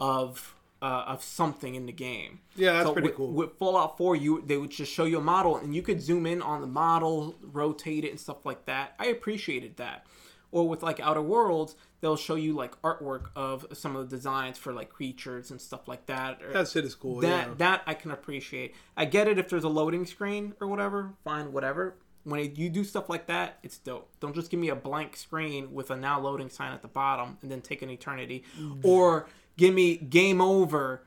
of 0.00 0.54
uh, 0.82 1.04
of 1.06 1.22
something 1.22 1.74
in 1.74 1.86
the 1.86 1.92
game. 1.92 2.40
Yeah, 2.56 2.72
that's 2.72 2.90
pretty 2.90 3.08
with, 3.08 3.16
cool. 3.16 3.32
With 3.32 3.52
Fallout 3.58 3.98
4, 3.98 4.16
you 4.16 4.42
they 4.46 4.56
would 4.56 4.70
just 4.70 4.92
show 4.92 5.04
you 5.04 5.18
a 5.18 5.22
model 5.22 5.56
and 5.56 5.74
you 5.74 5.82
could 5.82 6.00
zoom 6.00 6.26
in 6.26 6.40
on 6.40 6.60
the 6.60 6.66
model, 6.66 7.34
rotate 7.42 8.04
it 8.04 8.10
and 8.10 8.20
stuff 8.20 8.46
like 8.46 8.64
that. 8.66 8.94
I 8.98 9.06
appreciated 9.06 9.76
that. 9.76 10.06
Or 10.52 10.68
with 10.68 10.82
like 10.82 10.98
Outer 10.98 11.22
Worlds, 11.22 11.76
they'll 12.00 12.16
show 12.16 12.34
you 12.34 12.54
like 12.54 12.80
artwork 12.82 13.26
of 13.36 13.66
some 13.72 13.94
of 13.96 14.08
the 14.08 14.16
designs 14.16 14.56
for 14.58 14.72
like 14.72 14.88
creatures 14.90 15.50
and 15.50 15.60
stuff 15.60 15.86
like 15.88 16.06
that. 16.06 16.40
Or 16.42 16.52
That 16.52 16.68
shit 16.68 16.84
is 16.84 16.94
cool. 16.94 17.20
that 17.20 17.48
yeah. 17.48 17.54
that 17.58 17.82
I 17.86 17.94
can 17.94 18.10
appreciate. 18.10 18.74
I 18.96 19.04
get 19.04 19.28
it 19.28 19.38
if 19.38 19.48
there's 19.48 19.64
a 19.64 19.68
loading 19.68 20.06
screen 20.06 20.54
or 20.60 20.66
whatever, 20.66 21.12
fine, 21.24 21.52
whatever. 21.52 21.96
When 22.24 22.38
it, 22.40 22.58
you 22.58 22.68
do 22.68 22.84
stuff 22.84 23.08
like 23.08 23.26
that, 23.28 23.58
it's 23.62 23.78
dope. 23.78 24.10
Don't 24.20 24.34
just 24.34 24.50
give 24.50 24.60
me 24.60 24.68
a 24.68 24.76
blank 24.76 25.16
screen 25.16 25.72
with 25.72 25.90
a 25.90 25.96
now 25.96 26.20
loading 26.20 26.50
sign 26.50 26.72
at 26.72 26.82
the 26.82 26.88
bottom 26.88 27.38
and 27.40 27.50
then 27.50 27.62
take 27.62 27.80
an 27.82 27.88
eternity, 27.90 28.44
Mm. 28.58 28.84
or 28.84 29.26
give 29.56 29.72
me 29.74 29.96
game 29.96 30.40
over 30.42 31.02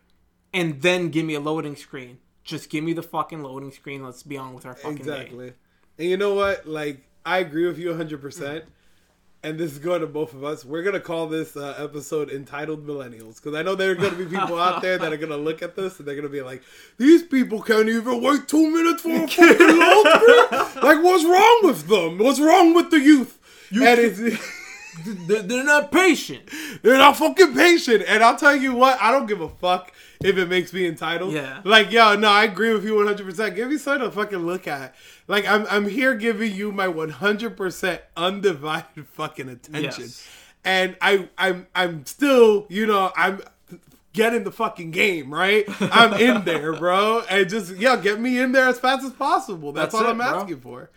and 0.54 0.82
then 0.82 1.10
give 1.10 1.26
me 1.26 1.36
a 1.36 1.40
loading 1.40 1.76
screen. 1.76 2.18
Just 2.44 2.70
give 2.70 2.84
me 2.84 2.94
the 2.94 3.04
fucking 3.04 3.42
loading 3.44 3.72
screen. 3.72 4.04
Let's 4.04 4.24
be 4.24 4.38
on 4.38 4.54
with 4.54 4.66
our 4.66 4.74
fucking 4.76 5.06
day. 5.06 5.22
Exactly. 5.22 5.54
And 6.00 6.10
you 6.10 6.18
know 6.18 6.34
what? 6.34 6.68
Like, 6.68 7.02
I 7.26 7.38
agree 7.40 7.68
with 7.68 7.78
you 7.78 7.90
100%. 7.94 8.64
And 9.46 9.60
this 9.60 9.74
is 9.74 9.80
going 9.80 10.00
to 10.00 10.08
both 10.08 10.34
of 10.34 10.46
us. 10.46 10.64
We're 10.64 10.84
going 10.84 10.94
to 10.94 11.02
call 11.02 11.28
this 11.28 11.58
uh, 11.58 11.76
episode 11.78 12.30
Entitled 12.30 12.88
Millennials. 12.88 13.36
Because 13.44 13.56
I 13.56 13.62
know 13.62 13.76
there 13.76 13.92
are 13.92 13.96
going 13.96 14.12
to 14.12 14.18
be 14.18 14.26
people 14.26 14.58
out 14.58 14.82
there 14.82 14.98
that 14.98 15.12
are 15.12 15.18
going 15.18 15.32
to 15.32 15.38
look 15.38 15.62
at 15.62 15.76
this 15.76 16.00
and 16.00 16.08
they're 16.08 16.16
going 16.16 16.28
to 16.28 16.32
be 16.32 16.42
like, 16.42 16.64
these 16.98 17.24
people 17.24 17.62
can't 17.62 17.90
even 17.90 18.22
wait 18.24 18.48
two 18.48 18.70
minutes 18.72 19.02
for 19.02 19.12
a 19.12 19.28
fucking 19.28 19.80
load. 19.80 20.06
Like, 20.82 21.04
what's 21.04 21.26
wrong 21.26 21.60
with 21.64 21.88
them? 21.88 22.20
What's 22.20 22.40
wrong 22.40 22.74
with 22.74 22.90
the 22.90 23.00
youth? 23.02 23.38
and 23.72 24.00
it's, 24.00 24.20
They're, 25.06 25.64
not 25.64 25.92
patient. 25.92 26.50
they're 26.82 26.98
not 26.98 27.18
fucking 27.18 27.54
patient. 27.54 28.04
And 28.08 28.24
I'll 28.24 28.38
tell 28.38 28.56
you 28.56 28.76
what, 28.76 29.02
I 29.02 29.12
don't 29.12 29.26
give 29.26 29.42
a 29.42 29.50
fuck 29.50 29.92
if 30.22 30.38
it 30.38 30.48
makes 30.48 30.74
me 30.74 30.88
entitled. 30.88 31.34
Yeah. 31.34 31.62
Like, 31.64 31.92
yo, 31.92 32.16
no, 32.16 32.30
I 32.30 32.46
agree 32.46 32.74
with 32.74 32.86
you 32.86 32.94
100%. 32.94 33.56
Give 33.56 33.70
me 33.70 33.78
something 33.78 34.08
to 34.08 34.12
fucking 34.12 34.40
look 34.40 34.68
at. 34.68 34.96
Like, 35.28 35.48
I'm, 35.48 35.66
I'm 35.70 35.88
here 35.88 36.16
giving 36.16 36.54
you 36.54 36.72
my 36.72 36.88
100% 36.88 38.00
undivided 38.18 39.08
fucking 39.14 39.50
attention. 39.50 40.04
Yes. 40.04 40.28
And 40.66 40.96
I, 41.02 41.28
I'm, 41.38 41.68
I'm 41.76 42.06
still, 42.06 42.66
you 42.70 42.86
know, 42.86 43.12
I'm 43.16 43.42
getting 44.14 44.44
the 44.44 44.52
fucking 44.52 44.92
game, 44.92 45.34
right? 45.34 45.66
I'm 45.82 46.14
in 46.14 46.46
there, 46.46 46.74
bro. 46.74 47.24
And 47.30 47.50
just, 47.50 47.76
yeah, 47.76 47.98
get 47.98 48.20
me 48.20 48.40
in 48.40 48.52
there 48.54 48.70
as 48.70 48.80
fast 48.80 49.04
as 49.04 49.12
possible. 49.12 49.72
That's, 49.74 49.92
That's 49.92 50.02
all 50.04 50.08
it, 50.08 50.12
I'm 50.12 50.18
bro. 50.18 50.42
asking 50.42 50.62
for. 50.62 50.90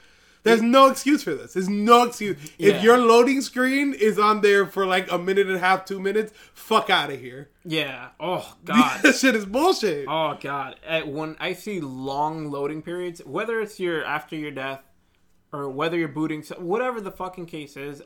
There's 0.47 0.63
no 0.63 0.87
excuse 0.89 1.23
for 1.23 1.35
this. 1.35 1.53
There's 1.53 1.69
no 1.69 2.05
excuse. 2.05 2.37
Yeah. 2.59 2.75
If 2.77 2.83
your 2.83 2.99
loading 2.99 3.41
screen 3.43 3.93
is 3.95 4.19
on 4.19 4.41
there 4.41 4.67
for 4.67 4.87
like 4.87 5.11
a 5.13 5.19
minute 5.19 5.47
and 5.47 5.57
a 5.57 5.59
half, 5.61 5.85
two 5.85 6.01
minutes, 6.01 6.33
fuck 6.55 6.89
out 6.91 7.11
of 7.11 7.21
here. 7.21 7.51
Yeah. 7.65 8.09
Oh 8.19 8.57
God. 8.65 9.03
That 9.03 9.15
shit 9.17 9.35
is 9.35 9.45
bullshit. 9.45 10.07
Oh 10.09 10.37
god, 10.41 10.77
Uh, 10.87 11.03
when 11.03 11.37
I 11.41 11.53
see 11.53 11.81
long 11.81 12.51
loading 12.51 12.81
periods, 12.83 13.21
whether 13.27 13.61
it's 13.61 13.79
your 13.79 14.05
after 14.05 14.37
your 14.37 14.51
death 14.53 14.83
or 15.53 15.69
whether 15.69 15.97
you're 15.99 16.09
booting, 16.09 16.43
whatever 16.59 17.01
the 17.01 17.13
fucking 17.13 17.47
case 17.47 17.77
is, 17.77 18.03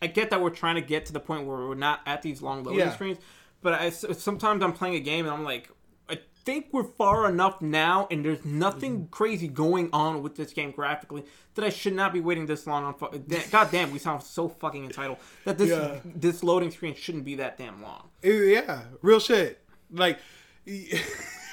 I 0.00 0.06
get 0.06 0.30
that 0.30 0.40
we're 0.40 0.50
trying 0.50 0.76
to 0.76 0.80
get 0.80 1.06
to 1.06 1.12
the 1.12 1.20
point 1.20 1.46
where 1.46 1.58
we're 1.58 1.74
not 1.74 2.00
at 2.06 2.22
these 2.22 2.40
long 2.40 2.62
loading 2.62 2.80
Yeah. 2.80 2.92
screens. 2.94 3.18
But 3.60 3.74
I, 3.74 3.90
sometimes 3.90 4.62
I'm 4.62 4.72
playing 4.72 4.94
a 4.94 5.00
game 5.00 5.26
and 5.26 5.34
I'm 5.34 5.42
like, 5.42 5.68
think 6.48 6.68
we're 6.72 6.82
far 6.84 7.28
enough 7.28 7.60
now, 7.60 8.08
and 8.10 8.24
there's 8.24 8.42
nothing 8.42 8.92
Mm-hmm. 9.00 9.10
crazy 9.10 9.48
going 9.48 9.90
on 9.92 10.22
with 10.22 10.34
this 10.36 10.54
game 10.54 10.70
graphically 10.70 11.24
that 11.54 11.62
I 11.64 11.68
should 11.68 11.92
not 11.94 12.10
be 12.14 12.20
waiting 12.20 12.46
this 12.46 12.66
long 12.66 12.84
on. 12.84 12.94
Fu- 12.94 13.18
God 13.50 13.70
damn, 13.70 13.90
we 13.90 13.98
sound 13.98 14.22
so 14.22 14.48
fucking 14.48 14.84
entitled 14.84 15.18
that 15.44 15.58
this 15.58 15.68
Yeah. 15.68 15.98
this 16.04 16.42
loading 16.42 16.70
screen 16.70 16.94
shouldn't 16.94 17.26
be 17.26 17.34
that 17.34 17.58
damn 17.58 17.82
long. 17.82 18.08
Yeah, 18.22 18.80
real 19.02 19.20
shit. 19.20 19.60
Like 19.92 20.18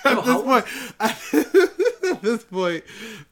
at 0.05 0.23
this 0.23 0.41
point, 0.41 0.65
at 0.99 2.21
this 2.21 2.43
point, 2.45 2.83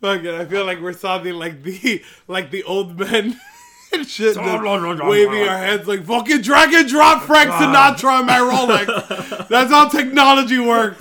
fucking, 0.01 0.27
I 0.27 0.45
feel 0.45 0.65
like 0.65 0.81
we're 0.81 0.91
sounding 0.93 1.35
like 1.35 1.63
the 1.63 2.03
like 2.27 2.51
the 2.51 2.63
old 2.63 2.99
men. 2.99 3.39
and 3.93 4.07
Shit, 4.07 4.35
waving 4.35 5.47
our 5.47 5.57
hands 5.57 5.87
like 5.87 6.03
fucking 6.03 6.41
drag 6.41 6.73
and 6.73 6.89
drop 6.89 7.21
Frank 7.23 7.51
Sinatra 7.51 8.19
on 8.19 8.25
my 8.25 8.39
Rolex. 8.39 9.47
That's 9.47 9.69
how 9.71 9.87
technology 9.87 10.57
works. 10.59 10.99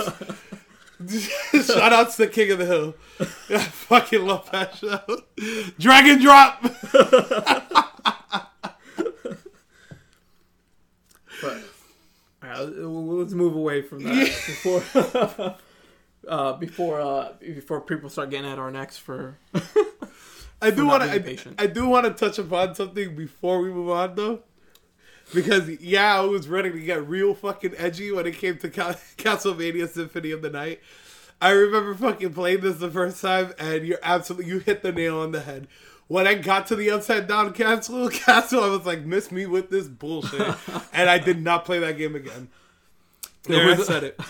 Shout 1.53 1.93
out 1.93 2.11
to 2.13 2.17
the 2.19 2.29
King 2.29 2.51
of 2.53 2.59
the 2.59 2.67
Hill. 2.67 2.95
I 3.21 3.59
fucking 3.59 4.27
love 4.27 4.51
that 4.51 4.77
show. 4.77 5.01
Drag 5.79 6.07
and 6.07 6.21
drop. 6.21 6.65
But 11.43 11.59
all 12.41 12.49
right, 12.49 12.61
let's 12.61 13.33
move 13.33 13.57
away 13.57 13.83
from 13.83 14.05
that 14.05 14.27
before 14.27 15.57
uh, 16.29 16.53
before 16.53 17.01
uh, 17.01 17.33
before 17.41 17.81
people 17.81 18.09
start 18.09 18.31
getting 18.31 18.49
at 18.49 18.61
our 18.61 18.71
necks 18.71 18.97
for. 18.97 19.39
I 20.61 20.71
do 20.71 20.87
want 20.87 21.03
to. 21.03 21.11
I. 21.59 21.65
I 21.65 21.67
do 21.67 21.89
want 21.89 22.07
to 22.07 22.13
touch 22.13 22.39
upon 22.39 22.77
something 22.77 23.17
before 23.17 23.61
we 23.61 23.71
move 23.71 23.91
on, 23.91 24.15
though. 24.15 24.43
Because 25.35 25.69
yeah, 25.81 26.19
I 26.19 26.21
was 26.21 26.49
ready 26.49 26.71
to 26.71 26.81
get 26.81 27.07
real 27.09 27.35
fucking 27.35 27.75
edgy 27.77 28.13
when 28.13 28.27
it 28.27 28.37
came 28.37 28.59
to 28.59 28.71
Ca- 28.71 28.95
Castlevania 29.17 29.89
Symphony 29.89 30.31
of 30.31 30.43
the 30.43 30.51
Night. 30.51 30.81
I 31.41 31.51
remember 31.51 31.95
fucking 31.95 32.35
playing 32.35 32.61
this 32.61 32.77
the 32.77 32.91
first 32.91 33.21
time, 33.21 33.53
and 33.59 33.85
you're 33.85 33.99
absolutely 34.03 34.51
you 34.51 34.61
hit 34.61 34.83
the 34.83 34.93
nail 34.93 35.19
on 35.19 35.33
the 35.33 35.41
head. 35.41 35.67
When 36.07 36.27
I 36.27 36.35
got 36.35 36.67
to 36.69 36.77
the 36.77 36.91
upside 36.91 37.27
down 37.27 37.53
castle, 37.53 38.09
castle, 38.11 38.63
I 38.63 38.69
was 38.69 38.87
like, 38.87 39.05
"Miss 39.05 39.33
me 39.33 39.47
with 39.47 39.71
this 39.71 39.89
bullshit," 39.89 40.55
and 40.93 41.11
I 41.11 41.19
did 41.19 41.43
not 41.43 41.65
play 41.65 41.79
that 41.81 41.99
game 41.99 42.15
again. 42.15 42.49
There 43.45 43.67
There, 43.67 43.75
I 43.75 43.83
said 43.83 44.05
it. 44.05 44.21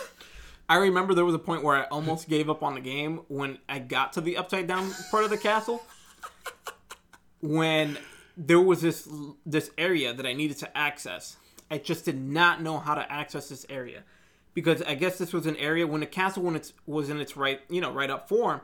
I 0.69 0.77
remember 0.77 1.13
there 1.13 1.25
was 1.27 1.35
a 1.35 1.39
point 1.39 1.63
where 1.63 1.77
I 1.77 1.83
almost 1.85 2.29
gave 2.31 2.49
up 2.49 2.63
on 2.63 2.75
the 2.75 2.81
game 2.81 3.21
when 3.29 3.59
I 3.69 3.79
got 3.79 4.15
to 4.15 4.23
the 4.23 4.39
upside 4.39 4.67
down 4.67 4.91
part 5.11 5.25
of 5.25 5.31
the 5.31 5.37
castle. 5.37 5.83
When 7.43 7.99
there 8.37 8.61
was 8.61 8.81
this 8.83 9.09
this 9.47 9.71
area 9.79 10.13
that 10.15 10.27
I 10.27 10.33
needed 10.33 10.59
to 10.59 10.77
access, 10.77 11.37
I 11.71 11.79
just 11.79 12.05
did 12.05 12.21
not 12.21 12.63
know 12.63 12.79
how 12.79 12.95
to 12.95 13.13
access 13.13 13.49
this 13.49 13.67
area 13.69 14.03
because 14.55 14.83
I 14.83 14.95
guess 14.95 15.19
this 15.19 15.33
was 15.33 15.47
an 15.47 15.57
area 15.57 15.87
when 15.87 16.01
the 16.01 16.07
castle 16.07 16.43
when 16.43 16.57
it's 16.57 16.73
was 16.87 17.09
in 17.11 17.21
its 17.21 17.37
right 17.37 17.61
you 17.69 17.81
know 17.81 17.93
right 17.93 18.11
up 18.11 18.29
form. 18.29 18.61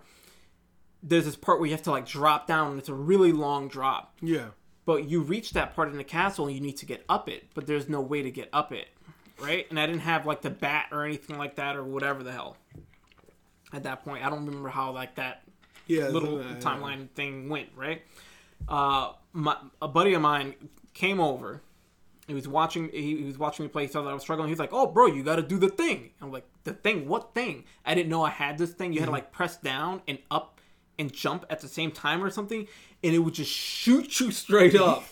There's 1.02 1.26
this 1.26 1.36
part 1.36 1.60
where 1.60 1.66
you 1.68 1.74
have 1.74 1.84
to 1.84 1.90
like 1.92 2.06
drop 2.06 2.46
down, 2.46 2.70
and 2.72 2.78
it's 2.80 2.88
a 2.88 2.94
really 2.94 3.30
long 3.32 3.68
drop. 3.68 4.14
Yeah. 4.20 4.46
But 4.84 5.08
you 5.08 5.20
reach 5.20 5.52
that 5.52 5.74
part 5.76 5.88
in 5.90 5.96
the 5.96 6.02
castle, 6.04 6.46
and 6.46 6.54
you 6.54 6.60
need 6.60 6.78
to 6.78 6.86
get 6.86 7.04
up 7.08 7.28
it, 7.28 7.44
but 7.54 7.66
there's 7.66 7.88
no 7.88 8.00
way 8.00 8.22
to 8.22 8.30
get 8.32 8.48
up 8.52 8.72
it, 8.72 8.88
right? 9.40 9.66
And 9.70 9.78
I 9.78 9.86
didn't 9.86 10.00
have 10.00 10.26
like 10.26 10.40
the 10.42 10.50
bat 10.50 10.86
or 10.90 11.04
anything 11.04 11.38
like 11.38 11.56
that 11.56 11.76
or 11.76 11.84
whatever 11.84 12.22
the 12.24 12.32
hell. 12.32 12.56
At 13.72 13.82
that 13.84 14.02
point, 14.04 14.24
I 14.24 14.30
don't 14.30 14.44
remember 14.46 14.70
how 14.70 14.90
like 14.92 15.14
that 15.16 15.42
Yeah. 15.86 16.08
little 16.08 16.38
timeline 16.58 17.10
thing 17.10 17.48
went, 17.48 17.68
right? 17.76 18.02
Uh, 18.66 19.12
my 19.32 19.56
a 19.80 19.88
buddy 19.88 20.14
of 20.14 20.22
mine 20.22 20.54
came 20.94 21.20
over. 21.20 21.62
He 22.26 22.34
was 22.34 22.46
watching. 22.46 22.90
He, 22.90 23.16
he 23.16 23.24
was 23.24 23.38
watching 23.38 23.64
me 23.64 23.68
play. 23.68 23.86
He 23.86 23.92
saw 23.92 24.02
that 24.02 24.10
I 24.10 24.14
was 24.14 24.22
struggling. 24.22 24.48
He's 24.48 24.58
like, 24.58 24.72
"Oh, 24.72 24.86
bro, 24.86 25.06
you 25.06 25.22
got 25.22 25.36
to 25.36 25.42
do 25.42 25.58
the 25.58 25.68
thing." 25.68 26.10
I'm 26.20 26.30
like, 26.30 26.46
"The 26.64 26.74
thing? 26.74 27.08
What 27.08 27.34
thing?" 27.34 27.64
I 27.86 27.94
didn't 27.94 28.10
know 28.10 28.22
I 28.22 28.30
had 28.30 28.58
this 28.58 28.72
thing. 28.72 28.92
You 28.92 29.00
had 29.00 29.06
to 29.06 29.12
like 29.12 29.32
press 29.32 29.56
down 29.56 30.02
and 30.06 30.18
up 30.30 30.60
and 30.98 31.12
jump 31.12 31.46
at 31.48 31.60
the 31.60 31.68
same 31.68 31.90
time 31.90 32.22
or 32.22 32.30
something, 32.30 32.66
and 33.02 33.14
it 33.14 33.18
would 33.20 33.34
just 33.34 33.50
shoot 33.50 34.20
you 34.20 34.30
straight 34.30 34.74
up. 34.76 35.04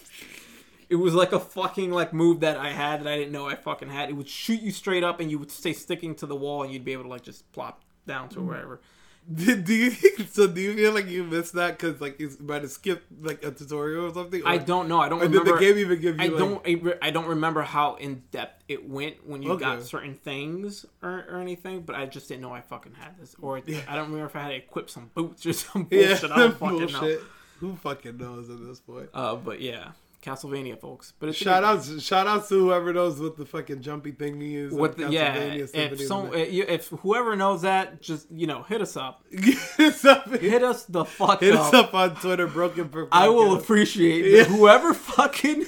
It 0.88 0.96
was 0.96 1.14
like 1.14 1.32
a 1.32 1.40
fucking 1.40 1.90
like 1.90 2.12
move 2.12 2.40
that 2.40 2.58
I 2.58 2.70
had 2.70 3.02
that 3.02 3.12
I 3.12 3.16
didn't 3.16 3.32
know 3.32 3.48
I 3.48 3.54
fucking 3.54 3.88
had. 3.88 4.10
It 4.10 4.12
would 4.12 4.28
shoot 4.28 4.60
you 4.60 4.70
straight 4.70 5.02
up, 5.02 5.18
and 5.18 5.30
you 5.30 5.38
would 5.38 5.50
stay 5.50 5.72
sticking 5.72 6.14
to 6.16 6.26
the 6.26 6.36
wall, 6.36 6.62
and 6.64 6.72
you'd 6.72 6.84
be 6.84 6.92
able 6.92 7.04
to 7.04 7.08
like 7.08 7.22
just 7.22 7.50
plop 7.52 7.82
down 8.06 8.28
to 8.30 8.40
wherever. 8.40 8.80
Do, 9.34 9.56
do 9.60 9.74
you 9.74 9.90
so? 10.30 10.46
Do 10.46 10.60
you 10.60 10.74
feel 10.76 10.92
like 10.92 11.08
you 11.08 11.24
missed 11.24 11.54
that 11.54 11.76
because 11.78 12.00
like 12.00 12.20
you 12.20 12.30
might 12.40 12.62
have 12.62 12.70
skipped 12.70 13.06
like 13.20 13.44
a 13.44 13.50
tutorial 13.50 14.06
or 14.06 14.14
something? 14.14 14.40
Or, 14.42 14.48
I 14.48 14.58
don't 14.58 14.86
know. 14.88 15.00
I 15.00 15.08
don't 15.08 15.18
Or 15.18 15.22
did 15.26 15.32
remember. 15.32 15.54
the 15.54 15.58
game 15.66 15.78
even 15.78 16.00
give 16.00 16.16
you? 16.16 16.22
I 16.22 16.28
like, 16.28 16.38
don't. 16.84 16.98
I 17.02 17.10
don't 17.10 17.26
remember 17.26 17.62
how 17.62 17.96
in 17.96 18.22
depth 18.30 18.62
it 18.68 18.88
went 18.88 19.26
when 19.26 19.42
you 19.42 19.50
Okay. 19.52 19.64
got 19.64 19.82
certain 19.82 20.14
things 20.14 20.86
or, 21.02 21.24
or 21.28 21.40
anything. 21.40 21.80
But 21.80 21.96
I 21.96 22.06
just 22.06 22.28
didn't 22.28 22.42
know 22.42 22.52
I 22.52 22.60
fucking 22.60 22.92
had 22.94 23.18
this, 23.18 23.34
or 23.42 23.56
I 23.58 23.60
don't 23.96 24.06
remember 24.12 24.26
if 24.26 24.36
I 24.36 24.42
had 24.42 24.48
to 24.50 24.54
equip 24.56 24.88
some 24.88 25.10
boots 25.12 25.44
or 25.44 25.52
some 25.52 25.88
Yeah. 25.90 26.18
I 26.22 26.38
don't 26.38 26.52
fucking 26.58 26.78
know. 26.78 26.86
bullshit. 27.00 27.20
Who 27.58 27.74
fucking 27.74 28.18
knows 28.18 28.48
at 28.48 28.64
this 28.64 28.78
point? 28.78 29.08
Uh, 29.12 29.34
but 29.34 29.60
yeah, 29.60 29.88
Castlevania, 30.26 30.78
folks. 30.80 31.12
But 31.20 31.28
it's 31.28 31.38
Shout 31.38 31.62
outs, 31.62 32.02
shout 32.02 32.26
outs 32.26 32.48
to 32.48 32.56
whoever 32.58 32.92
knows 32.92 33.20
what 33.20 33.36
the 33.36 33.46
fucking 33.46 33.80
jumpy 33.80 34.10
thing 34.10 34.42
is. 34.42 34.72
What 34.72 34.96
the, 34.96 35.08
yeah, 35.08 35.34
if 35.34 36.00
some, 36.00 36.30
if 36.34 36.88
whoever 36.88 37.36
knows 37.36 37.62
that, 37.62 38.02
just 38.02 38.26
you 38.32 38.46
know, 38.48 38.62
hit 38.64 38.80
us 38.82 38.96
up. 38.96 39.22
Hit 39.30 39.80
us 39.80 40.04
up, 40.04 40.28
Hit 40.30 40.62
us 40.64 40.84
the 40.84 41.04
fuck 41.04 41.40
hit 41.40 41.54
up. 41.54 41.66
us 41.68 41.74
up 41.74 41.94
on 41.94 42.16
Twitter, 42.16 42.46
Broken 42.46 42.88
per 42.88 43.06
I 43.12 43.28
will 43.28 43.54
appreciate 43.56 44.24
Yeah. 44.36 44.44
whoever 44.44 44.92
fucking 44.94 45.64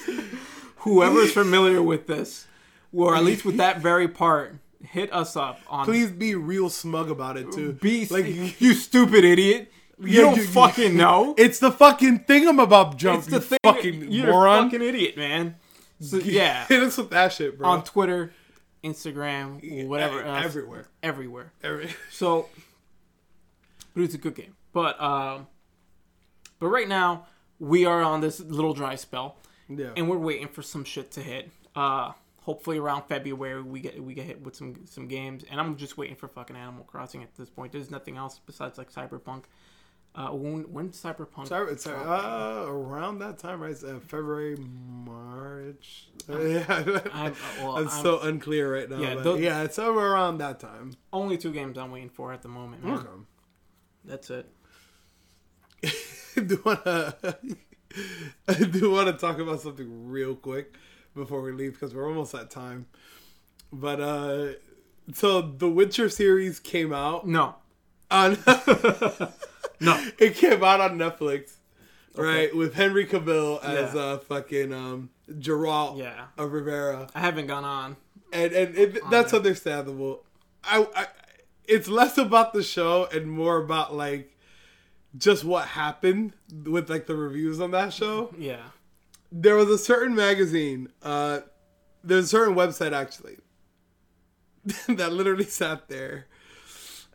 whoever 0.79 1.21
is 1.21 1.33
familiar 1.33 1.83
with 1.83 2.07
this, 2.07 2.47
or 2.93 3.15
at 3.15 3.23
least 3.25 3.45
with 3.45 3.59
that 3.59 3.81
very 3.81 4.09
part. 4.09 4.57
Hit 4.81 5.13
us 5.13 5.37
up 5.37 5.61
on 5.69 5.85
Please 5.85 6.11
be 6.11 6.35
real 6.35 6.71
smug 6.71 7.11
about 7.11 7.37
it 7.37 7.53
too. 7.53 7.73
Be 7.75 8.07
like 8.07 8.27
you 8.61 8.75
stupid 8.75 9.25
idiot. 9.25 9.73
You 10.01 10.21
don't 10.23 10.37
you- 10.37 10.45
fucking 10.45 10.97
know. 10.97 11.35
it's 11.37 11.59
the 11.59 11.71
fucking 11.73 12.21
thingamabob 12.21 12.97
jump. 12.97 13.19
It's 13.19 13.27
the 13.29 13.41
thing. 13.41 13.59
fucking 13.65 14.11
you're 14.13 14.29
moron. 14.29 14.59
a 14.67 14.71
fucking 14.71 14.83
idiot, 14.87 15.17
man. 15.17 15.57
So, 16.01 16.17
yeah, 16.25 16.67
hit 16.67 16.83
us 16.83 16.97
with 16.99 17.11
that 17.11 17.33
shit, 17.33 17.59
bro. 17.59 17.69
on 17.69 17.83
Twitter, 17.85 18.33
Instagram, 18.85 19.87
whatever, 19.89 20.23
else, 20.23 20.45
everywhere. 20.45 20.87
everywhere. 21.03 21.53
Every- 21.63 21.91
So, 22.11 22.49
but 23.95 24.03
it's 24.05 24.15
a 24.15 24.19
good 24.19 24.35
game. 24.35 24.55
But 24.73 25.01
um, 25.03 25.47
but 26.61 26.69
right 26.69 26.89
now 26.89 27.27
we 27.59 27.85
are 27.87 28.03
on 28.03 28.21
this 28.21 28.39
little 28.41 28.75
dry 28.75 28.95
spell, 28.95 29.37
Yeah. 29.69 29.91
and 29.97 30.09
we're 30.09 30.19
waiting 30.19 30.49
for 30.49 30.63
some 30.63 30.85
shit 30.85 31.11
to 31.13 31.21
hit. 31.23 31.51
Uh, 31.75 32.13
hopefully 32.43 32.79
around 32.79 33.03
February 33.09 33.61
we 33.63 33.81
get 33.81 34.03
we 34.03 34.15
get 34.15 34.25
hit 34.27 34.41
with 34.43 34.55
some 34.55 34.87
some 34.87 35.09
games, 35.09 35.45
and 35.51 35.59
I'm 35.61 35.77
just 35.77 35.97
waiting 35.99 36.15
for 36.17 36.29
fucking 36.29 36.55
Animal 36.55 36.85
Crossing 36.85 37.23
at 37.25 37.35
this 37.37 37.51
point. 37.51 37.73
There's 37.73 37.91
nothing 37.91 38.17
else 38.17 38.39
besides 38.47 38.79
like 38.79 38.93
Cyberpunk. 38.93 39.45
Uh, 40.19 40.31
when 40.31 40.63
when 40.73 40.89
Cyberpunk? 40.91 41.47
Sorry, 41.47 41.71
it's 41.71 41.87
uh, 41.87 42.65
around 42.67 43.21
that 43.21 43.39
time, 43.39 43.61
right? 43.63 43.77
Uh, 43.85 44.01
February, 44.01 44.57
March. 44.57 46.09
Uh, 46.29 46.39
yeah, 46.55 46.65
I'm, 46.69 46.89
uh, 46.89 47.01
well, 47.61 47.77
I'm 47.77 47.89
I'm- 47.89 48.03
so 48.03 48.19
unclear 48.23 48.75
right 48.75 48.91
now. 48.91 48.99
Yeah, 48.99 49.15
those- 49.15 49.41
yeah, 49.41 49.63
it's 49.63 49.77
somewhere 49.77 50.11
around 50.13 50.39
that 50.39 50.59
time. 50.59 50.95
only 51.13 51.39
two 51.39 51.53
games 51.53 51.79
I'm 51.79 51.93
waiting 51.93 52.09
for 52.09 52.33
at 52.33 52.43
the 52.43 52.49
moment. 52.49 52.85
man. 52.85 52.95
Okay. 52.95 53.09
That's 54.07 54.31
it. 54.31 54.51
I 55.85 56.41
do 56.47 56.61
wanna, 56.65 57.15
I 58.49 58.55
do 58.55 58.91
want 58.91 59.07
to 59.07 59.13
talk 59.13 59.39
about 59.39 59.61
something 59.61 60.09
real 60.09 60.35
quick 60.35 60.75
before 61.15 61.43
we 61.43 61.53
leave 61.53 61.75
because 61.75 61.95
we're 61.95 62.09
almost 62.09 62.35
at 62.35 62.51
time. 62.51 62.87
But 63.73 64.01
uh, 64.01 64.47
so 65.15 65.43
the 65.43 65.69
Witcher 65.69 66.09
series 66.09 66.59
came 66.59 66.93
out 66.93 67.25
No, 67.29 67.55
on. 68.11 68.37
No. 69.81 70.03
it 70.19 70.35
came 70.35 70.63
out 70.65 70.81
on 70.81 70.99
Netflix, 70.99 71.53
right? 72.15 72.55
With 72.55 72.75
Henry 72.75 73.07
Cavill 73.07 73.63
as 73.63 73.95
Yeah. 73.95 74.01
uh 74.01 74.19
fucking 74.19 74.73
um 74.73 75.11
Geralt 75.31 75.99
Yeah, 75.99 76.27
of 76.37 76.53
Rivera. 76.53 77.09
I 77.15 77.21
haven't 77.21 77.47
gone 77.49 77.65
on. 77.65 77.97
and 78.33 78.53
and 78.53 78.77
it, 78.77 78.99
that's 79.11 79.33
understandable. 79.35 80.25
I, 80.65 80.87
I 80.97 81.07
it's 81.65 81.87
less 81.89 82.17
about 82.19 82.53
the 82.55 82.63
show 82.63 83.07
and 83.13 83.31
more 83.31 83.59
about 83.59 83.95
like 83.95 84.35
just 85.17 85.45
what 85.45 85.67
happened 85.69 86.33
with 86.65 86.89
like 86.91 87.07
the 87.07 87.15
reviews 87.17 87.61
on 87.61 87.71
that 87.73 87.93
show. 87.93 88.35
Yeah, 88.39 88.63
There 89.33 89.55
was 89.57 89.69
a 89.69 89.79
certain 89.79 90.15
magazine, 90.15 90.89
uh 91.03 91.41
there's 92.05 92.25
a 92.27 92.29
certain 92.29 92.55
website 92.55 92.93
actually 92.93 93.37
that 94.89 95.13
literally 95.13 95.45
sat 95.45 95.89
there 95.89 96.27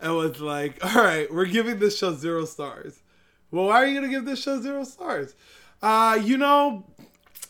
and 0.04 0.16
was 0.16 0.40
like, 0.40 0.84
"All 0.86 1.04
right, 1.04 1.34
we're 1.34 1.46
giving 1.46 1.80
this 1.80 1.98
show 1.98 2.14
zero 2.14 2.46
stars." 2.46 3.00
Well, 3.50 3.66
why 3.66 3.82
are 3.84 3.86
you 3.86 3.96
gonna 3.96 4.12
give 4.12 4.26
this 4.26 4.42
show 4.42 4.62
zero 4.62 4.84
stars? 4.84 5.36
Uh, 5.82 6.20
you 6.22 6.38
know, 6.38 6.86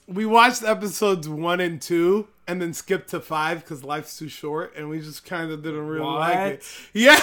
we 0.08 0.26
watched 0.26 0.64
episodes 0.64 1.28
one 1.28 1.60
and 1.60 1.82
two 1.82 2.28
and 2.48 2.62
then 2.62 2.74
skipped 2.74 3.10
to 3.10 3.20
five 3.20 3.62
because 3.62 3.84
life's 3.84 4.18
too 4.18 4.28
short 4.28 4.74
and 4.76 4.90
we 4.90 5.00
just 5.00 5.26
kind 5.26 5.52
of 5.52 5.64
didn't 5.64 5.88
really 5.88 6.06
like 6.06 6.38
it. 6.56 6.66
Yeah. 6.94 7.20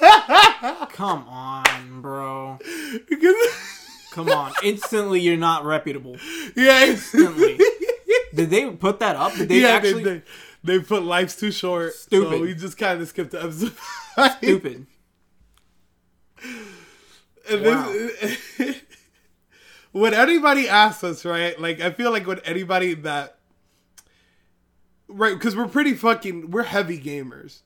come 0.92 1.24
on, 1.28 2.00
bro. 2.00 2.58
Because- 3.08 3.34
Come 4.10 4.28
on. 4.28 4.52
Instantly, 4.64 5.20
you're 5.20 5.36
not 5.36 5.64
reputable. 5.64 6.16
yeah. 6.56 6.84
Instantly. 6.84 7.60
Did 8.34 8.50
they 8.50 8.70
put 8.70 8.98
that 9.00 9.14
up? 9.16 9.34
Did 9.34 9.48
they 9.48 9.60
yeah, 9.62 9.68
actually? 9.68 10.02
they, 10.02 10.14
they, 10.14 10.22
they 10.64 10.78
put 10.78 11.02
life's 11.02 11.36
too 11.36 11.50
short. 11.52 11.94
Stupid. 11.94 12.30
So 12.30 12.40
we 12.40 12.54
just 12.54 12.76
kind 12.78 13.00
of 13.00 13.08
skipped 13.08 13.30
to 13.32 13.42
episode. 13.42 13.72
Stupid. 14.38 14.86
And 17.50 17.64
Wow. 17.64 17.90
this, 17.92 18.80
when 19.92 20.14
anybody 20.14 20.68
asks 20.68 21.02
us, 21.02 21.24
right? 21.24 21.58
Like, 21.60 21.80
I 21.80 21.90
feel 21.90 22.12
like 22.12 22.26
when 22.26 22.38
anybody 22.40 22.94
that, 22.94 23.38
right? 25.08 25.34
Because 25.34 25.56
we're 25.56 25.66
pretty 25.66 25.94
fucking, 25.94 26.50
we're 26.52 26.62
heavy 26.62 26.98
gamers, 27.00 27.62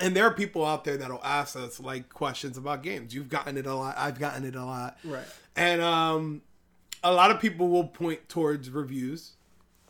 and 0.00 0.16
there 0.16 0.24
are 0.24 0.32
people 0.34 0.64
out 0.64 0.84
there 0.84 0.96
that'll 0.96 1.22
ask 1.24 1.54
us 1.54 1.78
like 1.78 2.08
questions 2.08 2.58
about 2.58 2.82
games. 2.82 3.14
You've 3.14 3.28
gotten 3.28 3.56
it 3.56 3.66
a 3.66 3.74
lot. 3.74 3.94
I've 3.96 4.18
gotten 4.18 4.44
it 4.44 4.56
a 4.56 4.64
lot. 4.64 4.98
Right. 5.04 5.24
And 5.54 5.80
um, 5.80 6.42
a 7.04 7.12
lot 7.12 7.30
of 7.30 7.40
people 7.40 7.68
will 7.68 7.86
point 7.86 8.28
towards 8.28 8.68
reviews, 8.68 9.35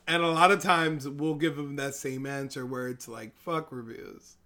and 0.07 0.23
a 0.23 0.29
lot 0.29 0.51
of 0.51 0.63
times 0.63 1.09
we'll 1.09 1.35
give 1.35 1.57
them 1.57 1.77
that 1.77 1.95
same 1.95 2.27
answer 2.27 2.65
where 2.67 2.89
it's 2.89 3.09
like, 3.09 3.37
"Fuck 3.37 3.69
reviews." 3.71 4.37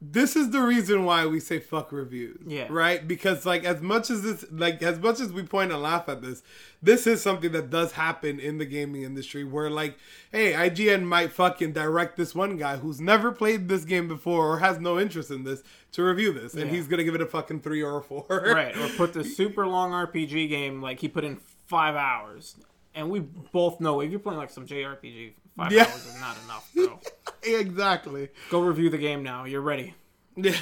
This 0.00 0.36
is 0.36 0.50
the 0.50 0.60
reason 0.62 1.04
why 1.04 1.26
we 1.26 1.40
say 1.40 1.58
fuck 1.58 1.90
reviews. 1.90 2.38
Yeah. 2.46 2.68
Right? 2.70 3.06
Because 3.06 3.44
like 3.44 3.64
as 3.64 3.82
much 3.82 4.10
as 4.10 4.22
this 4.22 4.44
like 4.52 4.80
as 4.80 5.00
much 5.00 5.18
as 5.18 5.32
we 5.32 5.42
point 5.42 5.72
and 5.72 5.82
laugh 5.82 6.08
at 6.08 6.22
this, 6.22 6.44
this 6.80 7.04
is 7.08 7.20
something 7.20 7.50
that 7.50 7.68
does 7.68 7.90
happen 7.92 8.38
in 8.38 8.58
the 8.58 8.64
gaming 8.64 9.02
industry 9.02 9.42
where 9.42 9.68
like, 9.68 9.98
hey, 10.30 10.52
IGN 10.52 11.02
might 11.02 11.32
fucking 11.32 11.72
direct 11.72 12.16
this 12.16 12.32
one 12.32 12.56
guy 12.56 12.76
who's 12.76 13.00
never 13.00 13.32
played 13.32 13.66
this 13.68 13.84
game 13.84 14.06
before 14.06 14.46
or 14.52 14.58
has 14.60 14.78
no 14.78 15.00
interest 15.00 15.32
in 15.32 15.42
this 15.42 15.64
to 15.90 16.04
review 16.04 16.32
this. 16.32 16.54
And 16.54 16.70
Yeah. 16.70 16.76
he's 16.76 16.86
gonna 16.86 17.02
give 17.02 17.16
it 17.16 17.20
a 17.20 17.26
fucking 17.26 17.62
three 17.62 17.82
or 17.82 17.98
a 17.98 18.02
four. 18.02 18.24
Right. 18.30 18.76
Or 18.76 18.88
put 18.90 19.14
the 19.14 19.24
super 19.38 19.66
long 19.66 19.90
RPG 19.90 20.48
game 20.48 20.80
like 20.80 21.00
he 21.00 21.08
put 21.08 21.24
in 21.24 21.38
five 21.66 21.96
hours, 21.96 22.54
and 22.98 23.08
we 23.10 23.20
both 23.20 23.80
know 23.80 24.00
if 24.00 24.10
you're 24.10 24.20
playing 24.20 24.38
like 24.38 24.50
some 24.50 24.66
JRPG, 24.66 25.32
five 25.56 25.72
Yeah. 25.72 25.82
hours 25.84 26.06
is 26.06 26.20
not 26.20 26.36
enough, 26.44 26.70
bro. 26.74 27.00
exactly. 27.42 28.28
Go 28.50 28.60
review 28.60 28.90
the 28.90 28.98
game 28.98 29.22
now. 29.22 29.44
You're 29.44 29.60
ready. 29.62 29.94
Yeah. 30.36 30.56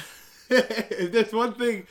if 0.49 1.11
there's 1.11 1.33
one 1.33 1.53
thing 1.53 1.85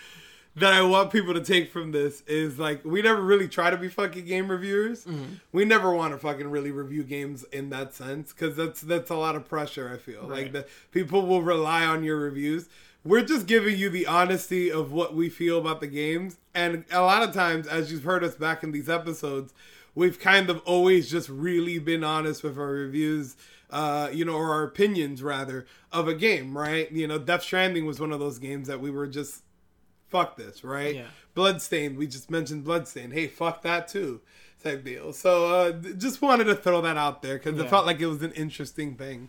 that 0.57 0.72
I 0.72 0.80
want 0.82 1.11
people 1.12 1.34
to 1.34 1.42
take 1.42 1.70
from 1.70 1.92
this 1.92 2.22
is 2.22 2.59
like 2.59 2.82
we 2.84 3.03
never 3.03 3.20
really 3.20 3.47
try 3.49 3.68
to 3.70 3.76
be 3.76 3.88
fucking 3.88 4.24
game 4.24 4.51
reviewers. 4.51 5.05
Mm-hmm. 5.05 5.34
We 5.53 5.64
never 5.66 5.94
want 5.94 6.14
to 6.14 6.18
fucking 6.18 6.49
really 6.49 6.70
review 6.70 7.03
games 7.03 7.44
in 7.53 7.68
that 7.70 7.92
sense 7.94 8.32
because 8.32 8.57
that's 8.57 8.80
that's 8.80 9.11
a 9.11 9.16
lot 9.16 9.36
of 9.36 9.47
pressure. 9.49 9.90
I 9.92 9.99
feel 9.99 10.22
like 10.22 10.30
Right. 10.30 10.53
the 10.53 10.66
people 10.92 11.26
will 11.26 11.42
rely 11.42 11.84
on 11.84 12.03
your 12.05 12.16
reviews. 12.16 12.68
We're 13.05 13.24
just 13.24 13.47
giving 13.47 13.78
you 13.78 13.88
the 13.88 14.07
honesty 14.07 14.72
of 14.72 14.90
what 14.90 15.14
we 15.14 15.28
feel 15.28 15.59
about 15.59 15.80
the 15.80 15.86
games, 15.86 16.38
and 16.57 16.84
a 16.90 17.03
lot 17.03 17.22
of 17.22 17.32
times, 17.32 17.68
as 17.68 17.92
you've 17.92 18.03
heard 18.03 18.24
us 18.24 18.34
back 18.34 18.64
in 18.64 18.72
these 18.72 18.88
episodes, 18.88 19.53
we've 19.97 20.20
kind 20.20 20.49
of 20.49 20.61
always 20.64 21.11
just 21.11 21.28
really 21.28 21.80
been 21.80 22.05
honest 22.05 22.44
with 22.44 22.57
our 22.57 22.68
reviews 22.70 23.34
uh, 23.70 24.09
you 24.12 24.24
know, 24.24 24.34
or 24.34 24.53
our 24.53 24.62
opinions 24.62 25.22
rather 25.24 25.66
of 25.90 26.07
a 26.07 26.14
game, 26.14 26.57
right? 26.57 26.90
You 26.92 27.09
know, 27.09 27.18
Death 27.18 27.42
Stranding 27.42 27.84
was 27.84 27.99
one 27.99 28.12
of 28.12 28.20
those 28.20 28.38
games 28.38 28.68
that 28.68 28.80
we 28.80 28.90
were 28.90 29.07
just 29.09 29.42
fuck 30.09 30.36
this, 30.36 30.62
right? 30.62 30.94
Yeah. 30.94 31.07
Bloodstained, 31.34 31.99
we 31.99 32.07
just 32.07 32.30
mentioned 32.30 32.64
Bloodstained. 32.64 33.12
Hey, 33.12 33.26
fuck 33.26 33.62
that 33.62 33.88
too, 33.88 34.20
type 34.62 34.84
deal. 34.84 35.12
So 35.12 35.47
uh, 35.47 35.72
just 35.72 36.22
wanted 36.22 36.44
to 36.44 36.55
throw 36.55 36.80
that 36.82 36.97
out 36.97 37.22
there 37.22 37.38
because 37.38 37.59
Yeah. 37.59 37.64
it 37.64 37.70
felt 37.70 37.86
like 37.86 38.01
it 38.01 38.07
was 38.07 38.22
an 38.22 38.32
interesting 38.32 38.94
thing 38.94 39.28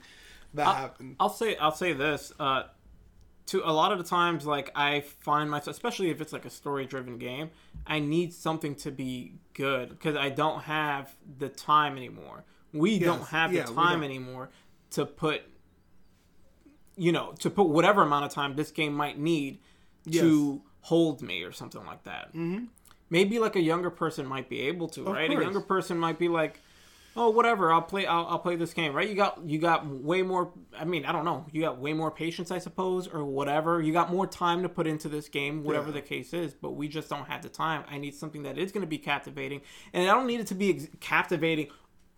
that 0.53 0.67
happened. 0.67 1.15
I'll 1.19 1.29
say 1.29 1.55
I'll 1.57 1.71
say 1.71 1.93
this. 1.93 2.31
Uh, 2.39 2.63
to 3.47 3.61
a 3.63 3.71
lot 3.71 3.91
of 3.91 3.97
the 3.97 4.03
times, 4.03 4.45
like 4.45 4.71
I 4.75 5.01
find 5.01 5.49
myself, 5.49 5.75
especially 5.75 6.09
if 6.09 6.21
it's 6.21 6.33
like 6.33 6.45
a 6.45 6.49
story-driven 6.49 7.17
game, 7.17 7.49
I 7.85 7.99
need 7.99 8.33
something 8.33 8.75
to 8.75 8.91
be 8.91 9.33
good 9.53 9.89
because 9.89 10.15
I 10.15 10.29
don't 10.29 10.63
have 10.63 11.15
the 11.39 11.49
time 11.49 11.97
anymore. 11.97 12.43
We 12.73 12.99
don't 12.99 13.23
have 13.29 13.51
the 13.51 13.59
Yeah, 13.59 13.69
we 13.69 13.75
time 13.75 14.03
anymore 14.03 14.49
to 14.91 15.05
put, 15.05 15.41
you 16.97 17.11
know, 17.11 17.33
to 17.39 17.49
put 17.49 17.69
whatever 17.69 18.01
amount 18.03 18.25
of 18.25 18.31
time 18.31 18.55
this 18.55 18.71
game 18.71 18.93
might 18.93 19.17
need 19.17 19.59
to 20.11 20.61
hold 20.81 21.21
me 21.21 21.43
or 21.43 21.51
something 21.51 21.85
like 21.85 22.03
that. 22.03 22.29
Mm-hmm. 22.29 22.65
Maybe 23.09 23.39
like 23.39 23.55
a 23.55 23.61
younger 23.61 23.89
person 23.89 24.25
might 24.25 24.49
be 24.49 24.61
able 24.61 24.89
to, 24.89 25.03
right? 25.03 25.29
course. 25.29 25.39
A 25.39 25.43
younger 25.43 25.61
person 25.61 25.97
might 25.97 26.19
be 26.19 26.27
like, 26.27 26.59
oh 27.17 27.29
whatever 27.29 27.71
i'll 27.71 27.81
play 27.81 28.05
I'll, 28.05 28.25
I'll 28.27 28.39
play 28.39 28.55
this 28.55 28.73
game 28.73 28.93
right 28.93 29.07
you 29.09 29.15
got 29.15 29.41
you 29.45 29.59
got 29.59 29.85
way 29.87 30.21
more 30.21 30.51
i 30.77 30.85
mean 30.85 31.03
i 31.05 31.11
don't 31.11 31.25
know 31.25 31.45
you 31.51 31.61
got 31.61 31.79
way 31.79 31.93
more 31.93 32.11
patience 32.11 32.51
i 32.51 32.59
suppose 32.59 33.07
or 33.07 33.25
whatever 33.25 33.81
you 33.81 33.91
got 33.93 34.11
more 34.11 34.27
time 34.27 34.63
to 34.63 34.69
put 34.69 34.87
into 34.87 35.09
this 35.09 35.27
game 35.29 35.63
whatever 35.63 35.87
Yeah. 35.87 35.93
the 35.93 36.01
case 36.01 36.33
is 36.33 36.53
but 36.53 36.71
we 36.71 36.87
just 36.87 37.09
don't 37.09 37.27
have 37.27 37.41
the 37.41 37.49
time 37.49 37.83
i 37.89 37.97
need 37.97 38.15
something 38.15 38.43
that 38.43 38.57
is 38.57 38.71
going 38.71 38.81
to 38.81 38.87
be 38.87 38.97
captivating 38.97 39.61
and 39.93 40.09
i 40.09 40.13
don't 40.13 40.27
need 40.27 40.39
it 40.39 40.47
to 40.47 40.55
be 40.55 40.69
ex- 40.75 40.87
captivating 40.99 41.67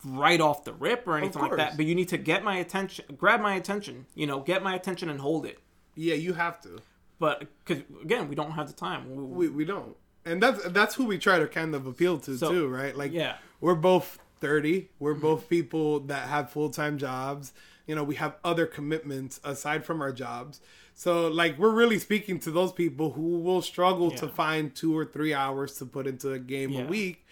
right 0.06 0.40
off 0.40 0.64
the 0.64 0.74
rip 0.74 1.06
or 1.08 1.18
anything 1.18 1.42
like 1.42 1.56
that 1.58 1.76
but 1.76 1.86
you 1.86 1.94
need 1.94 2.08
to 2.10 2.18
get 2.18 2.44
my 2.44 2.58
attention 2.58 3.04
grab 3.18 3.42
my 3.42 3.56
attention 3.56 4.06
you 4.16 4.26
know 4.26 4.40
get 4.40 4.64
my 4.64 4.74
attention 4.76 5.10
and 5.10 5.20
hold 5.20 5.46
it 5.46 5.60
Yeah, 5.96 6.16
you 6.16 6.34
have 6.34 6.62
to. 6.62 6.80
but 7.20 7.40
because 7.66 7.84
again 8.02 8.30
we 8.30 8.36
don't 8.36 8.52
have 8.52 8.68
the 8.68 8.74
time 8.74 9.14
we, 9.14 9.24
We 9.24 9.50
we 9.50 9.66
don't, 9.66 9.98
and 10.26 10.42
that's 10.42 10.64
that's 10.70 10.96
who 10.96 11.06
we 11.06 11.18
try 11.18 11.38
to 11.40 11.48
kind 11.48 11.76
of 11.76 11.86
appeal 11.86 12.18
to 12.20 12.38
So, 12.38 12.50
too, 12.52 12.68
right? 12.70 12.96
Like, 12.96 13.12
yeah. 13.12 13.36
we're 13.60 13.76
both 13.76 14.20
thirty. 14.40 14.90
We're 15.00 15.14
both 15.14 15.50
people 15.50 16.00
that 16.02 16.30
have 16.30 16.50
full 16.50 16.70
time 16.70 16.98
jobs. 16.98 17.54
You 17.88 17.96
know, 17.96 18.04
we 18.04 18.16
have 18.16 18.36
other 18.44 18.66
commitments 18.66 19.40
aside 19.44 19.86
from 19.86 20.02
our 20.02 20.12
jobs. 20.12 20.62
So, 20.94 21.28
like, 21.28 21.58
we're 21.58 21.72
really 21.72 21.98
speaking 21.98 22.40
to 22.42 22.52
those 22.52 22.72
people 22.72 23.12
who 23.12 23.40
will 23.40 23.62
struggle 23.62 24.12
to 24.12 24.28
find 24.28 24.76
two 24.76 24.96
or 24.98 25.06
three 25.06 25.34
hours 25.34 25.78
to 25.78 25.86
put 25.86 26.06
into 26.06 26.34
a 26.34 26.40
game 26.40 26.76
a 26.76 26.86
week. 26.86 27.26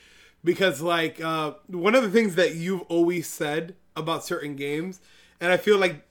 Because, 0.43 0.81
like, 0.81 1.21
uh, 1.21 1.53
one 1.67 1.93
of 1.93 2.01
the 2.01 2.09
things 2.09 2.35
that 2.35 2.55
you've 2.55 2.83
always 2.83 3.27
said 3.27 3.75
about 3.95 4.23
certain 4.23 4.55
games, 4.55 5.01
and 5.41 5.51
I 5.51 5.57
feel 5.57 5.77
like 5.77 6.07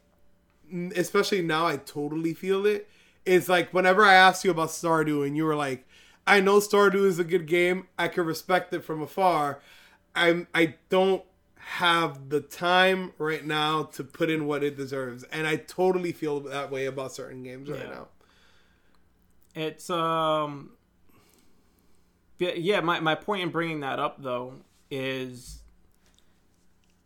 especially 0.95 1.43
now 1.43 1.67
I 1.67 1.77
totally 1.77 2.35
feel 2.35 2.67
it. 2.67 2.89
Is 3.25 3.49
like 3.49 3.75
whenever 3.75 4.05
I 4.05 4.15
asked 4.15 4.45
you 4.45 4.53
about 4.53 4.69
Stardew 4.69 5.27
and 5.27 5.37
you 5.37 5.45
were 5.45 5.57
like, 5.57 5.85
I 6.27 6.41
know 6.41 6.59
Stardew 6.59 7.05
is 7.07 7.19
a 7.19 7.25
good 7.25 7.47
game. 7.47 7.89
I 7.99 8.07
can 8.09 8.25
respect 8.25 8.73
it 8.73 8.85
from 8.85 9.03
afar. 9.03 9.61
I'm 10.17 10.49
I 10.55 10.75
don't 10.89 11.23
have 11.59 12.29
the 12.29 12.41
time 12.41 13.13
right 13.19 13.45
now 13.45 13.85
to 13.85 14.05
put 14.05 14.31
in 14.31 14.47
what 14.47 14.63
it 14.63 14.77
deserves. 14.77 15.25
And 15.25 15.47
I 15.47 15.57
totally 15.57 16.13
feel 16.13 16.41
that 16.41 16.71
way 16.71 16.87
about 16.87 17.13
certain 17.13 17.43
games 17.43 17.69
right 17.69 17.81
Yeah. 17.81 17.91
now. 17.91 18.09
It's 19.55 19.91
um 19.91 20.71
yeah, 22.39 22.53
yeah 22.55 22.81
my, 22.81 23.01
my 23.01 23.15
point 23.15 23.43
in 23.43 23.51
bringing 23.51 23.81
that 23.81 23.99
up 23.99 24.23
though 24.23 24.55
is 24.91 25.63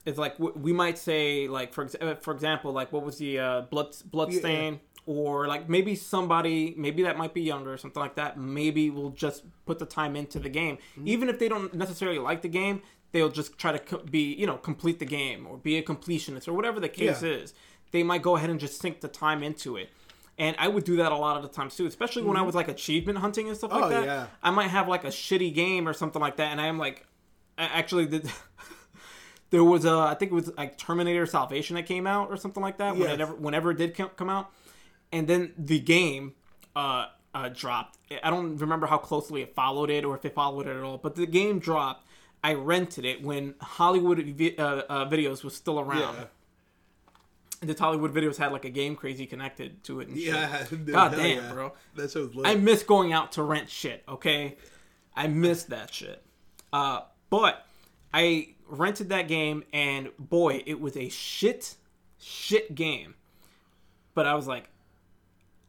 it's 0.05 0.19
like 0.19 0.35
we 0.39 0.73
might 0.73 0.99
say 0.99 1.47
like 1.47 1.73
for 1.73 1.85
ex- 1.85 1.97
uh, 2.01 2.15
for 2.17 2.35
example 2.35 2.73
like 2.73 2.93
what 2.93 3.05
was 3.05 3.19
the 3.19 3.39
uh 3.39 3.61
blood 3.63 3.95
bloodstain 4.07 4.81
or 5.07 5.47
like 5.47 5.69
maybe 5.69 5.95
somebody 5.95 6.75
maybe 6.77 7.03
that 7.05 7.17
might 7.17 7.33
be 7.33 7.43
younger 7.43 7.73
or 7.73 7.77
something 7.79 8.01
like 8.01 8.17
that 8.17 8.39
maybe 8.39 8.91
will 8.91 9.11
just 9.11 9.45
put 9.67 9.79
the 9.79 9.87
time 9.87 10.17
into 10.17 10.39
the 10.39 10.49
game 10.49 10.79
even 11.05 11.29
if 11.29 11.39
they 11.39 11.49
don't 11.49 11.73
necessarily 11.75 12.19
like 12.19 12.43
the 12.43 12.49
game 12.49 12.83
they'll 13.13 13.29
just 13.31 13.59
try 13.59 13.77
to 13.77 13.99
be 13.99 14.33
you 14.35 14.47
know 14.47 14.57
complete 14.57 14.99
the 14.99 15.05
game 15.05 15.47
or 15.47 15.57
be 15.57 15.77
a 15.79 15.83
completionist 15.83 16.47
or 16.49 16.53
whatever 16.53 16.79
the 16.81 16.89
case 16.89 17.23
Yeah. 17.23 17.31
is 17.31 17.55
they 17.93 18.03
might 18.03 18.23
go 18.23 18.37
ahead 18.37 18.51
and 18.51 18.61
just 18.61 18.81
sink 18.81 19.01
the 19.01 19.09
time 19.09 19.43
into 19.43 19.77
it 19.77 19.91
and 20.39 20.55
I 20.59 20.69
would 20.69 20.85
do 20.85 20.97
that 20.97 21.13
a 21.13 21.17
lot 21.17 21.37
of 21.37 21.43
the 21.43 21.49
times 21.51 21.77
too, 21.77 21.85
especially 21.87 22.23
when 22.23 22.37
I 22.39 22.43
was 22.43 22.55
like 22.55 22.69
achievement 22.69 23.19
hunting 23.19 23.49
and 23.49 23.57
stuff 23.57 23.73
like 23.73 23.83
Mm-hmm. 23.83 23.93
Oh, 23.93 24.01
that. 24.01 24.07
yeah. 24.07 24.27
I 24.43 24.51
might 24.51 24.69
have 24.69 24.89
like 24.89 25.05
a 25.05 25.09
shitty 25.09 25.53
game 25.53 25.87
or 25.87 25.93
something 25.93 26.23
like 26.23 26.37
that, 26.37 26.51
and 26.53 26.59
I'm 26.61 26.79
like, 26.79 27.05
I 27.59 27.65
actually 27.65 28.07
did. 28.07 28.31
there 29.51 29.63
was 29.65 29.85
a, 29.85 29.91
I 29.93 30.15
think 30.15 30.31
it 30.33 30.35
was 30.35 30.51
like 30.57 30.79
Terminator 30.79 31.27
Salvation 31.27 31.77
that 31.77 31.85
came 31.85 32.07
out 32.07 32.31
or 32.31 32.37
something 32.39 32.63
like 32.63 32.79
that. 32.79 32.93
When 32.93 33.03
Yes. 33.03 33.15
it 33.15 33.21
ever, 33.21 33.35
whenever 33.35 33.71
it 33.73 33.77
did 33.79 33.95
come, 33.95 34.11
come 34.17 34.31
out, 34.31 34.51
and 35.13 35.27
then 35.29 35.53
the 35.59 35.79
game 35.81 36.35
uh, 36.77 37.07
uh, 37.35 37.49
dropped. 37.51 37.99
I 38.23 38.31
don't 38.31 38.57
remember 38.57 38.87
how 38.87 38.97
closely 38.99 39.43
it 39.43 39.55
followed 39.55 39.91
it 39.91 40.05
or 40.07 40.17
if 40.17 40.25
it 40.25 40.35
followed 40.35 40.67
it 40.67 40.77
at 40.77 40.83
all, 40.83 40.99
but 40.99 41.17
the 41.17 41.27
game 41.27 41.59
dropped. 41.59 42.07
I 42.43 42.55
rented 42.55 43.05
it 43.05 43.23
when 43.23 43.55
Hollywood 43.61 44.19
vi- 44.19 44.57
uh, 44.57 44.83
uh, 44.89 45.11
Videos 45.11 45.45
was 45.45 45.55
still 45.55 45.79
around. 45.79 46.15
Yeah. 46.17 46.25
And 47.61 47.69
the 47.69 47.79
Hollywood 47.79 48.15
Videos 48.15 48.39
had 48.39 48.53
like 48.53 48.65
a 48.65 48.71
game 48.71 48.97
crazy 48.97 49.27
connected 49.27 49.85
to 49.85 50.01
it. 50.01 50.09
And 50.09 50.17
shit. 50.17 50.29
Yeah. 50.29 50.65
dude, 50.71 50.87
God 50.91 51.13
damn, 51.13 51.45
yeah. 51.45 51.53
bro. 51.53 51.73
That 51.97 52.11
show's 52.11 52.35
lit. 52.35 52.47
I 52.47 52.55
miss 52.55 52.83
going 52.83 53.13
out 53.13 53.33
to 53.33 53.43
rent 53.43 53.69
shit, 53.69 54.03
okay? 54.09 54.57
I 55.15 55.27
miss 55.27 55.65
that 55.65 55.93
shit. 55.93 56.23
Uh, 56.73 57.01
but 57.29 57.67
I 58.15 58.55
rented 58.67 59.11
that 59.11 59.29
game, 59.29 59.65
and 59.73 60.11
boy, 60.19 60.63
it 60.65 60.81
was 60.81 60.97
a 60.97 61.09
shit, 61.11 61.75
shit 62.19 62.75
game. 62.75 63.15
But 64.15 64.27
I 64.27 64.35
was 64.35 64.47
like, 64.47 64.69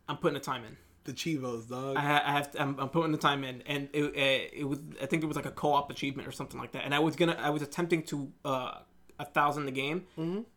I'm 0.07 0.17
putting 0.17 0.35
the 0.35 0.39
time 0.39 0.63
in. 0.63 0.77
The 1.03 1.13
cheevos, 1.13 1.67
dog. 1.67 1.97
I, 1.97 2.01
ha- 2.01 2.23
I 2.25 2.31
have 2.33 2.51
to, 2.51 2.61
I'm, 2.61 2.79
I'm 2.79 2.89
putting 2.89 3.11
the 3.11 3.17
time 3.17 3.43
in, 3.43 3.63
and 3.65 3.89
it, 3.91 4.03
uh, 4.03 4.59
it 4.61 4.67
was 4.67 4.79
I 5.01 5.07
think 5.07 5.23
it 5.23 5.25
was 5.25 5.35
like 5.35 5.47
a 5.47 5.51
co-op 5.51 5.89
achievement 5.89 6.27
or 6.27 6.31
something 6.31 6.59
like 6.59 6.73
that. 6.73 6.83
And 6.85 6.93
I 6.93 6.99
was 6.99 7.15
gonna 7.15 7.35
I 7.39 7.49
was 7.49 7.61
attempting 7.63 8.03
to 8.03 8.31
uh, 8.45 8.71
a 9.19 9.25
thousand 9.25 9.65
the 9.65 9.71
game 9.71 10.05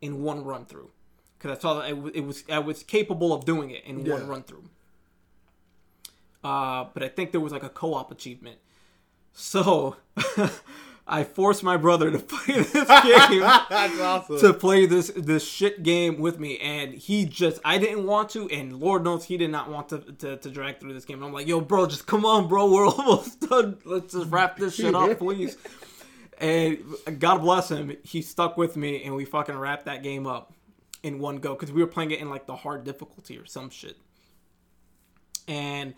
in 0.01 0.21
one 0.21 0.43
run 0.43 0.65
through 0.65 0.91
because 1.37 1.57
I 1.57 1.59
saw 1.59 1.73
that 1.79 1.89
it, 1.89 2.15
it 2.17 2.21
was 2.25 2.43
I 2.51 2.59
was 2.59 2.83
capable 2.83 3.33
of 3.33 3.43
doing 3.45 3.71
it 3.71 3.83
in 3.85 4.03
one 4.05 4.27
run 4.27 4.43
through. 4.43 4.65
Uh, 6.43 6.85
but 6.93 7.01
I 7.01 7.07
think 7.07 7.31
there 7.31 7.41
was 7.41 7.51
like 7.51 7.63
a 7.63 7.69
co-op 7.69 8.11
achievement, 8.11 8.59
so 9.33 9.95
I 11.07 11.23
forced 11.23 11.61
my 11.61 11.77
brother 11.77 12.09
to 12.09 12.19
play 12.19 12.55
this 12.55 12.73
game 12.73 12.83
That's 13.41 13.99
awesome. 13.99 14.39
to 14.39 14.53
play 14.53 14.85
this 14.85 15.11
this 15.15 15.47
shit 15.47 15.83
game 15.83 16.19
with 16.19 16.39
me, 16.39 16.57
and 16.57 16.93
he 16.93 17.25
just 17.25 17.59
I 17.63 17.77
didn't 17.77 18.05
want 18.05 18.29
to, 18.31 18.49
and 18.49 18.79
Lord 18.79 19.03
knows 19.03 19.25
he 19.25 19.37
did 19.37 19.51
not 19.51 19.69
want 19.69 19.89
to 19.89 19.99
to, 19.99 20.37
to 20.37 20.49
drag 20.49 20.79
through 20.79 20.93
this 20.93 21.05
game. 21.05 21.17
And 21.17 21.25
I'm 21.25 21.33
like, 21.33 21.47
yo, 21.47 21.61
bro, 21.61 21.85
just 21.85 22.07
come 22.07 22.25
on, 22.25 22.47
bro, 22.47 22.71
we're 22.71 22.87
almost 22.87 23.41
done. 23.41 23.77
Let's 23.85 24.13
just 24.13 24.31
wrap 24.31 24.57
this 24.57 24.75
shit 24.75 24.95
up, 24.95 25.17
please. 25.19 25.57
And 26.37 26.79
God 27.19 27.37
bless 27.37 27.69
him, 27.71 27.95
he 28.03 28.21
stuck 28.21 28.57
with 28.57 28.75
me, 28.75 29.03
and 29.03 29.15
we 29.15 29.23
fucking 29.23 29.57
wrapped 29.57 29.85
that 29.85 30.03
game 30.03 30.27
up 30.27 30.53
in 31.01 31.19
one 31.19 31.37
go 31.37 31.53
because 31.53 31.71
we 31.71 31.81
were 31.81 31.87
playing 31.87 32.11
it 32.11 32.19
in 32.19 32.29
like 32.29 32.45
the 32.45 32.55
hard 32.55 32.83
difficulty 32.83 33.37
or 33.37 33.45
some 33.45 33.69
shit, 33.69 33.95
and 35.47 35.93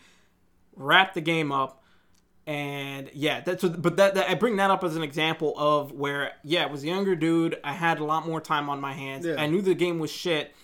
wrapped 0.76 1.16
the 1.16 1.22
game 1.22 1.52
up. 1.52 1.82
And 2.48 3.12
yeah, 3.14 3.42
that's 3.42 3.62
what, 3.62 3.82
but 3.82 3.98
that, 3.98 4.16
that 4.16 4.30
I 4.30 4.34
bring 4.36 4.56
that 4.56 4.72
up 4.72 4.82
as 4.84 4.96
an 4.96 5.04
example 5.04 5.54
of 5.58 5.92
where 5.92 6.32
yeah, 6.46 6.64
I 6.64 6.68
was 6.68 6.82
a 6.84 6.88
younger 6.88 7.14
dude. 7.14 7.60
I 7.62 7.74
had 7.74 8.00
a 8.00 8.06
lot 8.06 8.26
more 8.26 8.40
time 8.40 8.70
on 8.70 8.80
my 8.80 8.94
hands. 8.94 9.26
Yeah. 9.26 9.36
I 9.38 9.48
knew 9.48 9.62
the 9.62 9.76
game 9.76 10.00
was 10.00 10.10
shit, 10.10 10.56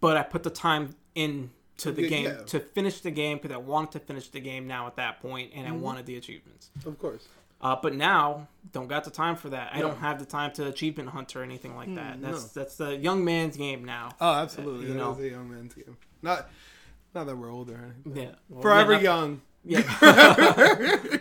but 0.00 0.16
I 0.16 0.22
put 0.22 0.42
the 0.44 0.50
time 0.50 0.94
in 1.14 1.50
to 1.78 1.92
the 1.92 2.04
Yeah, 2.04 2.08
game 2.08 2.24
yeah. 2.24 2.42
to 2.46 2.58
finish 2.58 3.00
the 3.02 3.10
game 3.10 3.36
because 3.36 3.54
I 3.54 3.58
wanted 3.58 3.92
to 3.92 3.98
finish 4.00 4.28
the 4.30 4.40
game 4.40 4.66
now 4.66 4.86
at 4.86 4.96
that 4.96 5.20
point, 5.20 5.52
and 5.54 5.66
Mm-hmm. 5.66 5.74
I 5.74 5.78
wanted 5.78 6.06
the 6.06 6.16
achievements. 6.16 6.70
of 6.86 6.98
course. 6.98 7.28
Uh, 7.60 7.76
but 7.82 7.94
now, 7.94 8.48
don't 8.72 8.86
got 8.88 9.04
the 9.04 9.10
time 9.10 9.36
for 9.36 9.50
that. 9.50 9.70
I 9.74 9.80
No. 9.80 9.88
don't 9.88 9.98
have 9.98 10.18
the 10.18 10.24
time 10.26 10.52
to 10.54 10.66
achievement 10.68 11.10
hunt 11.10 11.36
or 11.36 11.42
anything 11.42 11.76
like 11.76 11.94
that. 11.96 12.22
That's 12.22 12.54
no. 12.56 12.62
that's 12.62 12.76
the 12.76 12.96
young 12.96 13.24
man's 13.26 13.58
game 13.58 13.84
now. 13.84 14.10
Oh, 14.22 14.32
absolutely. 14.34 14.86
You 14.86 14.92
That 14.94 14.98
know. 14.98 15.18
a 15.20 15.26
young 15.26 15.50
man's 15.50 15.74
game. 15.74 15.98
Not, 16.22 16.48
not 17.14 17.26
that 17.26 17.36
we're 17.36 17.50
older. 17.52 17.94
yeah, 18.10 18.32
Well, 18.48 18.62
Forever 18.62 18.98
young. 19.00 19.42
Yeah. 19.66 19.82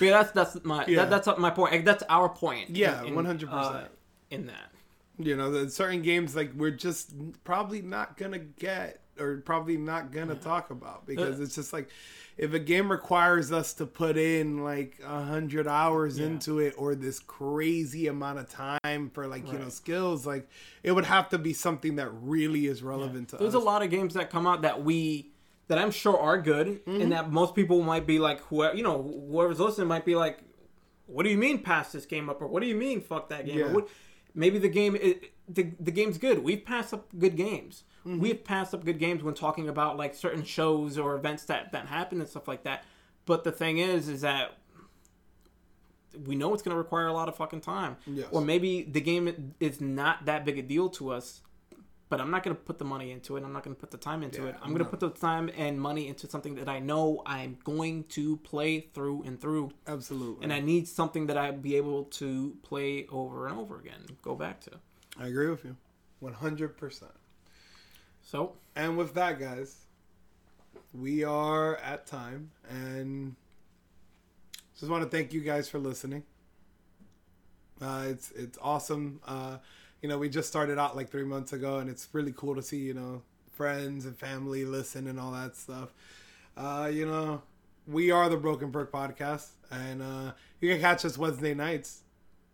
But 0.00 0.04
yeah, 0.06 0.22
that's 0.22 0.32
that's 0.32 0.64
my 0.64 0.84
Yeah. 0.86 1.04
that, 1.04 1.24
that's 1.24 1.38
my 1.38 1.50
point. 1.50 1.84
That's 1.84 2.02
our 2.08 2.28
point. 2.28 2.70
Yeah, 2.70 3.02
in- 3.02 3.08
in, 3.08 3.14
100%. 3.14 3.48
uh, 3.52 3.84
in 4.30 4.46
that. 4.46 4.72
You 5.18 5.36
know, 5.36 5.50
there's 5.50 5.74
certain 5.74 6.02
games 6.02 6.34
like 6.36 6.52
we're 6.54 6.70
just 6.72 7.12
probably 7.44 7.82
not 7.82 8.16
gonna 8.16 8.38
get 8.38 9.00
or 9.18 9.38
probably 9.38 9.76
not 9.76 10.12
gonna 10.12 10.36
talk 10.36 10.70
about 10.70 11.06
because 11.06 11.40
Uh, 11.40 11.42
it's 11.44 11.54
just 11.56 11.72
like 11.72 11.90
if 12.36 12.52
a 12.54 12.58
game 12.60 12.90
requires 12.90 13.50
us 13.50 13.72
to 13.74 13.86
put 13.86 14.16
in 14.16 14.62
like 14.62 15.00
a 15.04 15.22
hundred 15.24 15.66
hours 15.66 16.18
Yeah. 16.20 16.26
into 16.26 16.60
it 16.60 16.74
or 16.78 16.94
this 16.94 17.18
crazy 17.18 18.06
amount 18.06 18.38
of 18.38 18.48
time 18.48 19.10
for 19.12 19.26
like 19.26 19.50
you 19.52 19.58
know 19.58 19.68
skills, 19.68 20.24
like 20.26 20.48
it 20.84 20.92
would 20.92 21.06
have 21.06 21.28
to 21.30 21.38
be 21.38 21.52
something 21.52 21.96
that 21.96 22.10
really 22.22 22.66
is 22.66 22.82
relevant 22.82 23.30
to 23.30 23.36
us. 23.36 23.40
There's 23.40 23.54
us. 23.56 23.62
a 23.62 23.64
lot 23.64 23.82
of 23.82 23.90
games 23.90 24.14
that 24.14 24.30
come 24.30 24.46
out 24.46 24.62
that 24.62 24.84
we 24.84 25.32
that 25.68 25.78
I'm 25.78 25.90
sure 25.90 26.18
are 26.18 26.40
good, 26.40 26.66
and 26.66 26.80
mm-hmm. 26.84 27.08
that 27.10 27.30
most 27.30 27.54
people 27.54 27.82
might 27.82 28.06
be 28.06 28.18
like, 28.18 28.40
whoever 28.42 28.74
you 28.74 28.82
know, 28.82 29.02
whoever's 29.30 29.60
listening 29.60 29.88
might 29.88 30.04
be 30.04 30.16
like, 30.16 30.40
"What 31.06 31.22
do 31.22 31.30
you 31.30 31.38
mean 31.38 31.62
pass 31.62 31.92
this 31.92 32.06
game 32.06 32.28
up?" 32.28 32.42
or 32.42 32.48
"What 32.48 32.62
do 32.62 32.68
you 32.68 32.74
mean 32.74 33.00
fuck 33.00 33.28
that 33.28 33.46
game?" 33.46 33.58
Yeah. 33.58 33.72
what, 33.72 33.88
maybe 34.34 34.58
the 34.58 34.68
game 34.68 34.96
it, 34.96 35.32
the 35.48 35.72
the 35.78 35.90
game's 35.90 36.18
good. 36.18 36.42
We've 36.42 36.64
passed 36.64 36.92
up 36.92 37.06
good 37.18 37.36
games. 37.36 37.84
Mm-hmm. 38.06 38.20
We've 38.20 38.42
passed 38.42 38.74
up 38.74 38.84
good 38.84 38.98
games 38.98 39.22
when 39.22 39.34
talking 39.34 39.68
about 39.68 39.96
like 39.96 40.14
certain 40.14 40.44
shows 40.44 40.98
or 40.98 41.14
events 41.14 41.44
that 41.44 41.72
that 41.72 41.86
happen 41.86 42.20
and 42.20 42.28
stuff 42.28 42.48
like 42.48 42.64
that. 42.64 42.84
But 43.26 43.44
the 43.44 43.52
thing 43.52 43.78
is, 43.78 44.08
is 44.08 44.22
that 44.22 44.58
we 46.26 46.34
know 46.34 46.54
it's 46.54 46.62
going 46.62 46.74
to 46.74 46.78
require 46.78 47.06
a 47.06 47.12
lot 47.12 47.28
of 47.28 47.36
fucking 47.36 47.60
time. 47.60 47.96
Yes. 48.06 48.26
Or 48.30 48.40
maybe 48.40 48.82
the 48.82 49.00
game 49.00 49.54
is 49.60 49.80
not 49.80 50.24
that 50.24 50.44
big 50.44 50.58
a 50.58 50.62
deal 50.62 50.88
to 50.90 51.10
us, 51.10 51.42
but 52.08 52.20
I'm 52.20 52.30
not 52.30 52.42
going 52.42 52.56
to 52.56 52.62
put 52.62 52.78
the 52.78 52.84
money 52.84 53.10
into 53.10 53.36
it. 53.36 53.44
I'm 53.44 53.52
not 53.52 53.62
going 53.62 53.76
to 53.76 53.80
put 53.80 53.90
the 53.90 53.98
time 53.98 54.22
into 54.22 54.42
Yeah, 54.42 54.48
it. 54.48 54.54
I'm 54.62 54.70
going 54.70 54.84
to 54.84 54.90
put 54.90 55.00
the 55.00 55.10
time 55.10 55.50
and 55.56 55.80
money 55.80 56.08
into 56.08 56.28
something 56.28 56.54
that 56.54 56.68
I 56.68 56.78
know 56.78 57.22
I'm 57.26 57.58
going 57.64 58.04
to 58.04 58.36
play 58.38 58.80
through 58.80 59.24
and 59.24 59.40
through. 59.40 59.72
Absolutely. 59.86 60.44
And 60.44 60.52
I 60.52 60.60
need 60.60 60.88
something 60.88 61.26
that 61.26 61.36
I'd 61.36 61.62
be 61.62 61.76
able 61.76 62.04
to 62.04 62.56
play 62.62 63.06
over 63.10 63.46
and 63.46 63.58
over 63.58 63.78
again, 63.78 64.00
go 64.22 64.34
back 64.34 64.60
to. 64.62 64.70
I 65.20 65.26
agree 65.26 65.50
with 65.50 65.64
you. 65.64 65.76
One 66.20 66.32
hundred 66.32 66.76
percent. 66.76 67.12
So, 68.22 68.54
And 68.76 68.96
with 68.98 69.14
that, 69.14 69.38
guys, 69.38 69.84
we 70.92 71.24
are 71.24 71.76
at 71.76 72.06
time, 72.06 72.50
and 72.68 73.36
just 74.78 74.90
want 74.90 75.02
to 75.04 75.08
thank 75.08 75.32
you 75.32 75.40
guys 75.40 75.68
for 75.68 75.78
listening. 75.78 76.24
Uh, 77.80 78.06
it's 78.08 78.30
it's 78.32 78.58
awesome. 78.60 79.20
Uh, 79.26 79.58
you 80.02 80.08
know, 80.08 80.18
we 80.18 80.28
just 80.28 80.48
started 80.48 80.78
out 80.78 80.96
like 80.96 81.10
three 81.10 81.24
months 81.24 81.52
ago, 81.52 81.78
and 81.78 81.88
it's 81.90 82.08
really 82.12 82.32
cool 82.36 82.54
to 82.54 82.62
see 82.62 82.78
you 82.78 82.94
know 82.94 83.22
friends 83.52 84.04
and 84.06 84.16
family 84.16 84.64
listen 84.64 85.06
and 85.08 85.18
all 85.18 85.32
that 85.32 85.56
stuff. 85.56 85.92
Uh, 86.56 86.90
you 86.92 87.06
know, 87.06 87.42
we 87.86 88.10
are 88.10 88.28
the 88.28 88.36
Broken 88.36 88.70
Perk 88.72 88.92
Podcast, 88.92 89.48
and 89.70 90.02
uh, 90.02 90.32
you 90.60 90.70
can 90.70 90.80
catch 90.80 91.04
us 91.04 91.16
Wednesday 91.18 91.54
nights. 91.54 92.02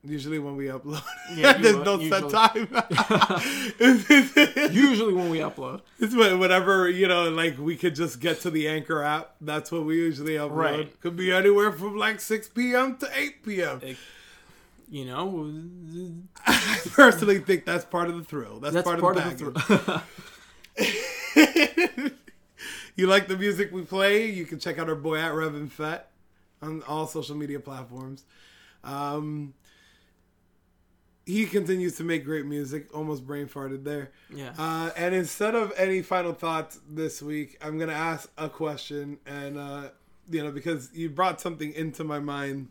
Usually 0.06 0.38
when 0.38 0.54
we 0.56 0.66
upload, 0.66 1.02
Yeah, 1.34 1.54
there's 1.58 1.76
no 1.76 1.98
usually. 1.98 2.28
set 2.28 2.30
time. 2.30 2.68
usually 4.70 5.14
when 5.14 5.30
we 5.30 5.38
upload, 5.38 5.80
It's 5.98 6.14
what- 6.14 6.38
whatever 6.38 6.90
you 6.90 7.08
know, 7.08 7.30
like 7.30 7.56
we 7.58 7.74
could 7.76 7.94
just 7.94 8.20
get 8.20 8.40
to 8.42 8.50
the 8.50 8.68
Anchor 8.68 9.02
app. 9.02 9.34
That's 9.40 9.72
what 9.72 9.84
we 9.86 9.96
usually 9.96 10.34
upload. 10.34 10.50
Right. 10.56 11.00
Could 11.00 11.16
be 11.16 11.32
anywhere 11.32 11.72
from 11.72 11.96
like 11.96 12.20
six 12.20 12.48
p.m. 12.50 12.96
to 12.98 13.08
eight 13.16 13.42
p.m. 13.44 13.80
it- 13.82 13.96
you 14.88 15.04
know, 15.04 16.14
I 16.46 16.80
personally 16.90 17.38
think 17.38 17.64
that's 17.64 17.84
part 17.84 18.08
of 18.08 18.16
the 18.16 18.24
thrill. 18.24 18.60
That's, 18.60 18.74
that's 18.74 18.84
part, 18.86 19.00
part, 19.00 19.16
of 19.16 19.26
of 19.26 19.38
the 19.38 19.44
the 19.44 19.60
thrill. 19.60 20.02
you 22.96 23.06
like 23.06 23.28
the 23.28 23.36
music 23.36 23.72
we 23.72 23.82
play? 23.82 24.30
You 24.30 24.44
can 24.46 24.58
check 24.58 24.78
out 24.78 24.88
our 24.88 24.94
boy 24.94 25.18
at 25.18 25.32
Revan 25.32 25.70
Fett 25.70 26.10
on 26.62 26.82
all 26.82 27.06
social 27.06 27.36
media 27.36 27.60
platforms. 27.60 28.24
Um, 28.82 29.54
he 31.26 31.46
continues 31.46 31.96
to 31.96 32.04
make 32.04 32.24
great 32.24 32.44
music. 32.46 32.94
Almost 32.94 33.26
brain 33.26 33.46
farted 33.46 33.84
there. 33.84 34.10
yeah. 34.34 34.52
Uh, 34.58 34.90
and 34.96 35.14
instead 35.14 35.54
of 35.54 35.72
any 35.76 36.02
final 36.02 36.32
thoughts 36.32 36.78
this 36.88 37.22
week, 37.22 37.58
I'm 37.62 37.78
gonna 37.78 37.92
ask 37.92 38.30
a 38.36 38.48
question, 38.48 39.18
and 39.26 39.58
uh, 39.58 39.88
you 40.30 40.42
know 40.42 40.50
because 40.50 40.90
you 40.92 41.08
brought 41.08 41.40
something 41.40 41.72
into 41.72 42.04
my 42.04 42.18
mind, 42.18 42.68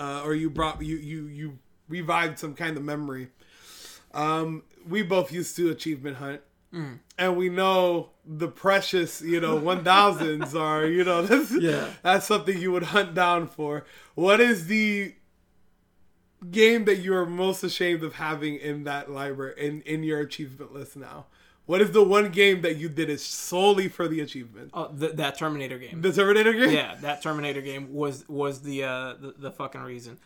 uh, 0.00 0.22
or 0.24 0.34
you 0.34 0.48
brought 0.50 0.82
you 0.82 0.96
you 0.96 1.26
you 1.26 1.58
revived 1.88 2.38
some 2.38 2.54
kind 2.54 2.76
of 2.76 2.82
memory. 2.82 3.28
Um, 4.12 4.64
we 4.88 5.02
both 5.02 5.30
used 5.30 5.54
to 5.56 5.70
achievement 5.70 6.16
hunt, 6.16 6.40
and 7.18 7.36
we 7.36 7.48
know 7.48 8.10
the 8.24 8.48
precious 8.48 9.20
you 9.20 9.40
know 9.40 9.56
one 9.56 9.84
thousands 9.84 10.54
are 10.66 10.86
you 10.86 11.04
know 11.04 11.22
that's 11.22 11.52
Yeah. 11.52 11.88
that's 12.02 12.26
something 12.26 12.56
you 12.58 12.72
would 12.72 12.84
hunt 12.84 13.14
down 13.14 13.46
for. 13.48 13.84
What 14.14 14.40
is 14.40 14.66
the 14.68 15.14
game 16.50 16.86
that 16.86 16.96
you 16.96 17.14
are 17.14 17.26
most 17.26 17.62
ashamed 17.62 18.02
of 18.02 18.14
having 18.14 18.56
in 18.56 18.84
that 18.84 19.10
library 19.10 19.54
in 19.58 19.82
in 19.82 20.02
your 20.02 20.20
achievement 20.20 20.72
list 20.72 20.96
now? 20.96 21.26
What 21.66 21.80
is 21.80 21.92
the 21.92 22.02
one 22.02 22.30
game 22.30 22.62
that 22.62 22.76
you 22.78 22.88
did 22.88 23.08
it 23.10 23.20
solely 23.20 23.86
for 23.88 24.08
the 24.08 24.20
achievement? 24.20 24.70
Oh, 24.74 24.88
th- 24.88 25.12
that 25.12 25.38
Terminator 25.38 25.78
game. 25.78 26.00
The 26.02 26.12
Terminator 26.12 26.52
game? 26.52 26.70
yeah, 26.70 26.96
that 27.00 27.22
Terminator 27.22 27.60
game 27.60 27.92
was 27.94 28.28
was 28.28 28.62
the 28.62 28.82
uh 28.84 29.14
the, 29.20 29.34
the 29.38 29.50
fucking 29.52 29.82
reason. 29.82 30.18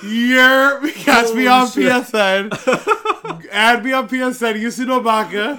You're 0.03 0.89
catch 0.91 1.33
me 1.33 1.47
on 1.47 1.69
shit. 1.69 1.83
PSN. 1.91 3.47
Add 3.51 3.83
me 3.85 3.93
on 3.93 4.07
PSN, 4.09 4.55
Yusuno 4.61 5.03
Baka, 5.03 5.57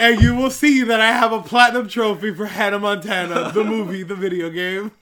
and 0.00 0.20
you 0.22 0.34
will 0.34 0.50
see 0.50 0.82
that 0.82 1.00
I 1.00 1.08
have 1.12 1.32
a 1.32 1.42
platinum 1.42 1.88
trophy 1.88 2.32
for 2.34 2.46
Hannah 2.46 2.78
Montana, 2.78 3.52
the 3.52 3.62
movie, 3.64 4.02
the 4.02 4.14
video 4.14 4.48
game. 4.50 4.92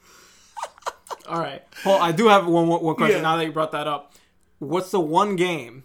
All 1.27 1.39
right, 1.41 1.63
Paul. 1.83 2.01
I 2.01 2.13
do 2.13 2.29
have 2.29 2.47
one 2.47 2.69
one 2.69 2.95
question. 2.97 3.19
Yeah. 3.19 3.23
Now 3.23 3.37
that 3.37 3.45
you 3.47 3.53
brought 3.53 3.73
that 3.73 3.87
up, 3.87 4.13
what's 4.59 4.91
the 4.91 5.01
one 5.01 5.37
game 5.37 5.85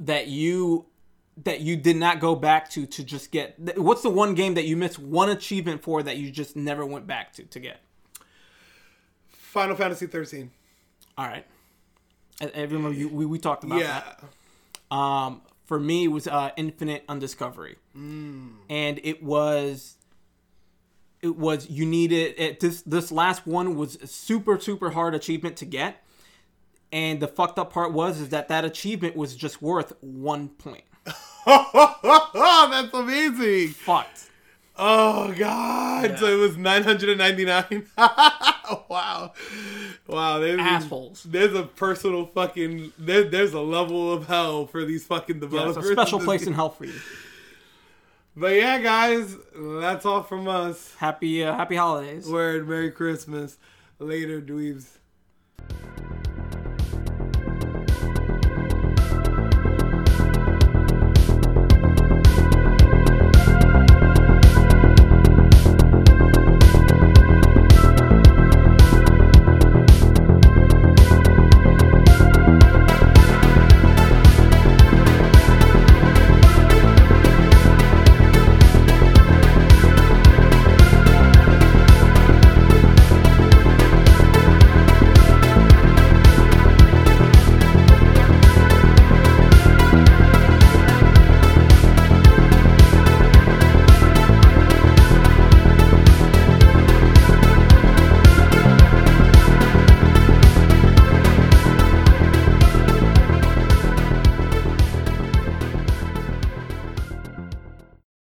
that 0.00 0.28
you 0.28 0.86
that 1.44 1.60
you 1.60 1.76
did 1.76 1.96
not 1.96 2.20
go 2.20 2.34
back 2.34 2.70
to 2.70 2.86
to 2.86 3.04
just 3.04 3.30
get? 3.32 3.56
What's 3.78 4.02
the 4.02 4.10
one 4.10 4.34
game 4.34 4.54
that 4.54 4.64
you 4.66 4.76
missed 4.76 4.98
one 4.98 5.28
achievement 5.30 5.82
for 5.82 6.02
that 6.02 6.16
you 6.16 6.30
just 6.30 6.54
never 6.56 6.86
went 6.86 7.06
back 7.06 7.32
to 7.34 7.44
to 7.44 7.60
get? 7.60 7.80
Final 9.30 9.74
Fantasy 9.76 10.06
13. 10.06 10.50
All 11.16 11.26
right, 11.26 11.44
remember 12.54 12.92
you, 12.92 13.08
we 13.08 13.26
we 13.26 13.38
talked 13.38 13.64
about 13.64 13.80
Yeah. 13.80 14.02
that. 14.90 14.94
Um, 14.96 15.42
for 15.64 15.78
me, 15.78 16.04
it 16.04 16.08
was 16.08 16.26
uh, 16.26 16.50
Infinite 16.56 17.04
Undiscovery, 17.08 17.76
and 17.94 19.00
it 19.02 19.22
was 19.22 19.96
it 21.22 21.36
was 21.36 21.68
you 21.70 21.84
needed 21.86 22.34
it, 22.38 22.60
this 22.60 22.82
this 22.82 23.10
last 23.12 23.46
one 23.46 23.76
was 23.76 23.96
a 23.96 24.06
super 24.06 24.58
super 24.60 24.90
hard 24.90 25.14
achievement 25.14 25.56
to 25.58 25.64
get, 25.64 26.02
and 26.92 27.20
the 27.20 27.28
fucked 27.28 27.58
up 27.58 27.72
part 27.72 27.92
was 27.92 28.20
is 28.20 28.28
that 28.30 28.48
that 28.48 28.64
achievement 28.64 29.16
was 29.16 29.34
just 29.36 29.60
worth 29.62 29.92
one 30.00 30.48
point. 30.48 30.84
That's 31.46 32.92
amazing. 32.94 33.68
Fucked. 33.68 34.26
Oh 34.80 35.34
god! 35.36 36.18
So 36.20 36.26
it 36.26 36.36
was 36.40 36.56
nine 36.56 36.84
hundred 36.84 37.08
and 37.08 37.18
ninety 37.18 37.44
nine. 37.44 37.86
wow, 38.88 39.32
wow. 40.06 40.38
There's 40.38 40.60
Assholes. 40.60 41.24
there's 41.24 41.52
a 41.54 41.64
personal 41.64 42.26
fucking 42.26 42.92
there, 42.96 43.24
there's 43.24 43.54
a 43.54 43.60
level 43.60 44.12
of 44.12 44.28
hell 44.28 44.66
for 44.68 44.84
these 44.84 45.04
fucking 45.04 45.36
Yeah, 45.36 45.40
developers. 45.40 45.84
a 45.88 45.92
special 45.92 46.20
place 46.20 46.46
in 46.46 46.52
hell 46.52 46.70
for 46.70 46.84
you. 46.84 46.94
But 48.38 48.54
yeah, 48.54 48.78
guys, 48.78 49.36
that's 49.52 50.06
all 50.06 50.22
from 50.22 50.46
us. 50.46 50.94
Happy 50.98 51.42
uh, 51.42 51.56
happy 51.56 51.74
holidays. 51.74 52.30
Word, 52.30 52.68
Merry 52.68 52.92
Christmas. 52.92 53.58
Later, 53.98 54.40
dweebs. 54.40 54.86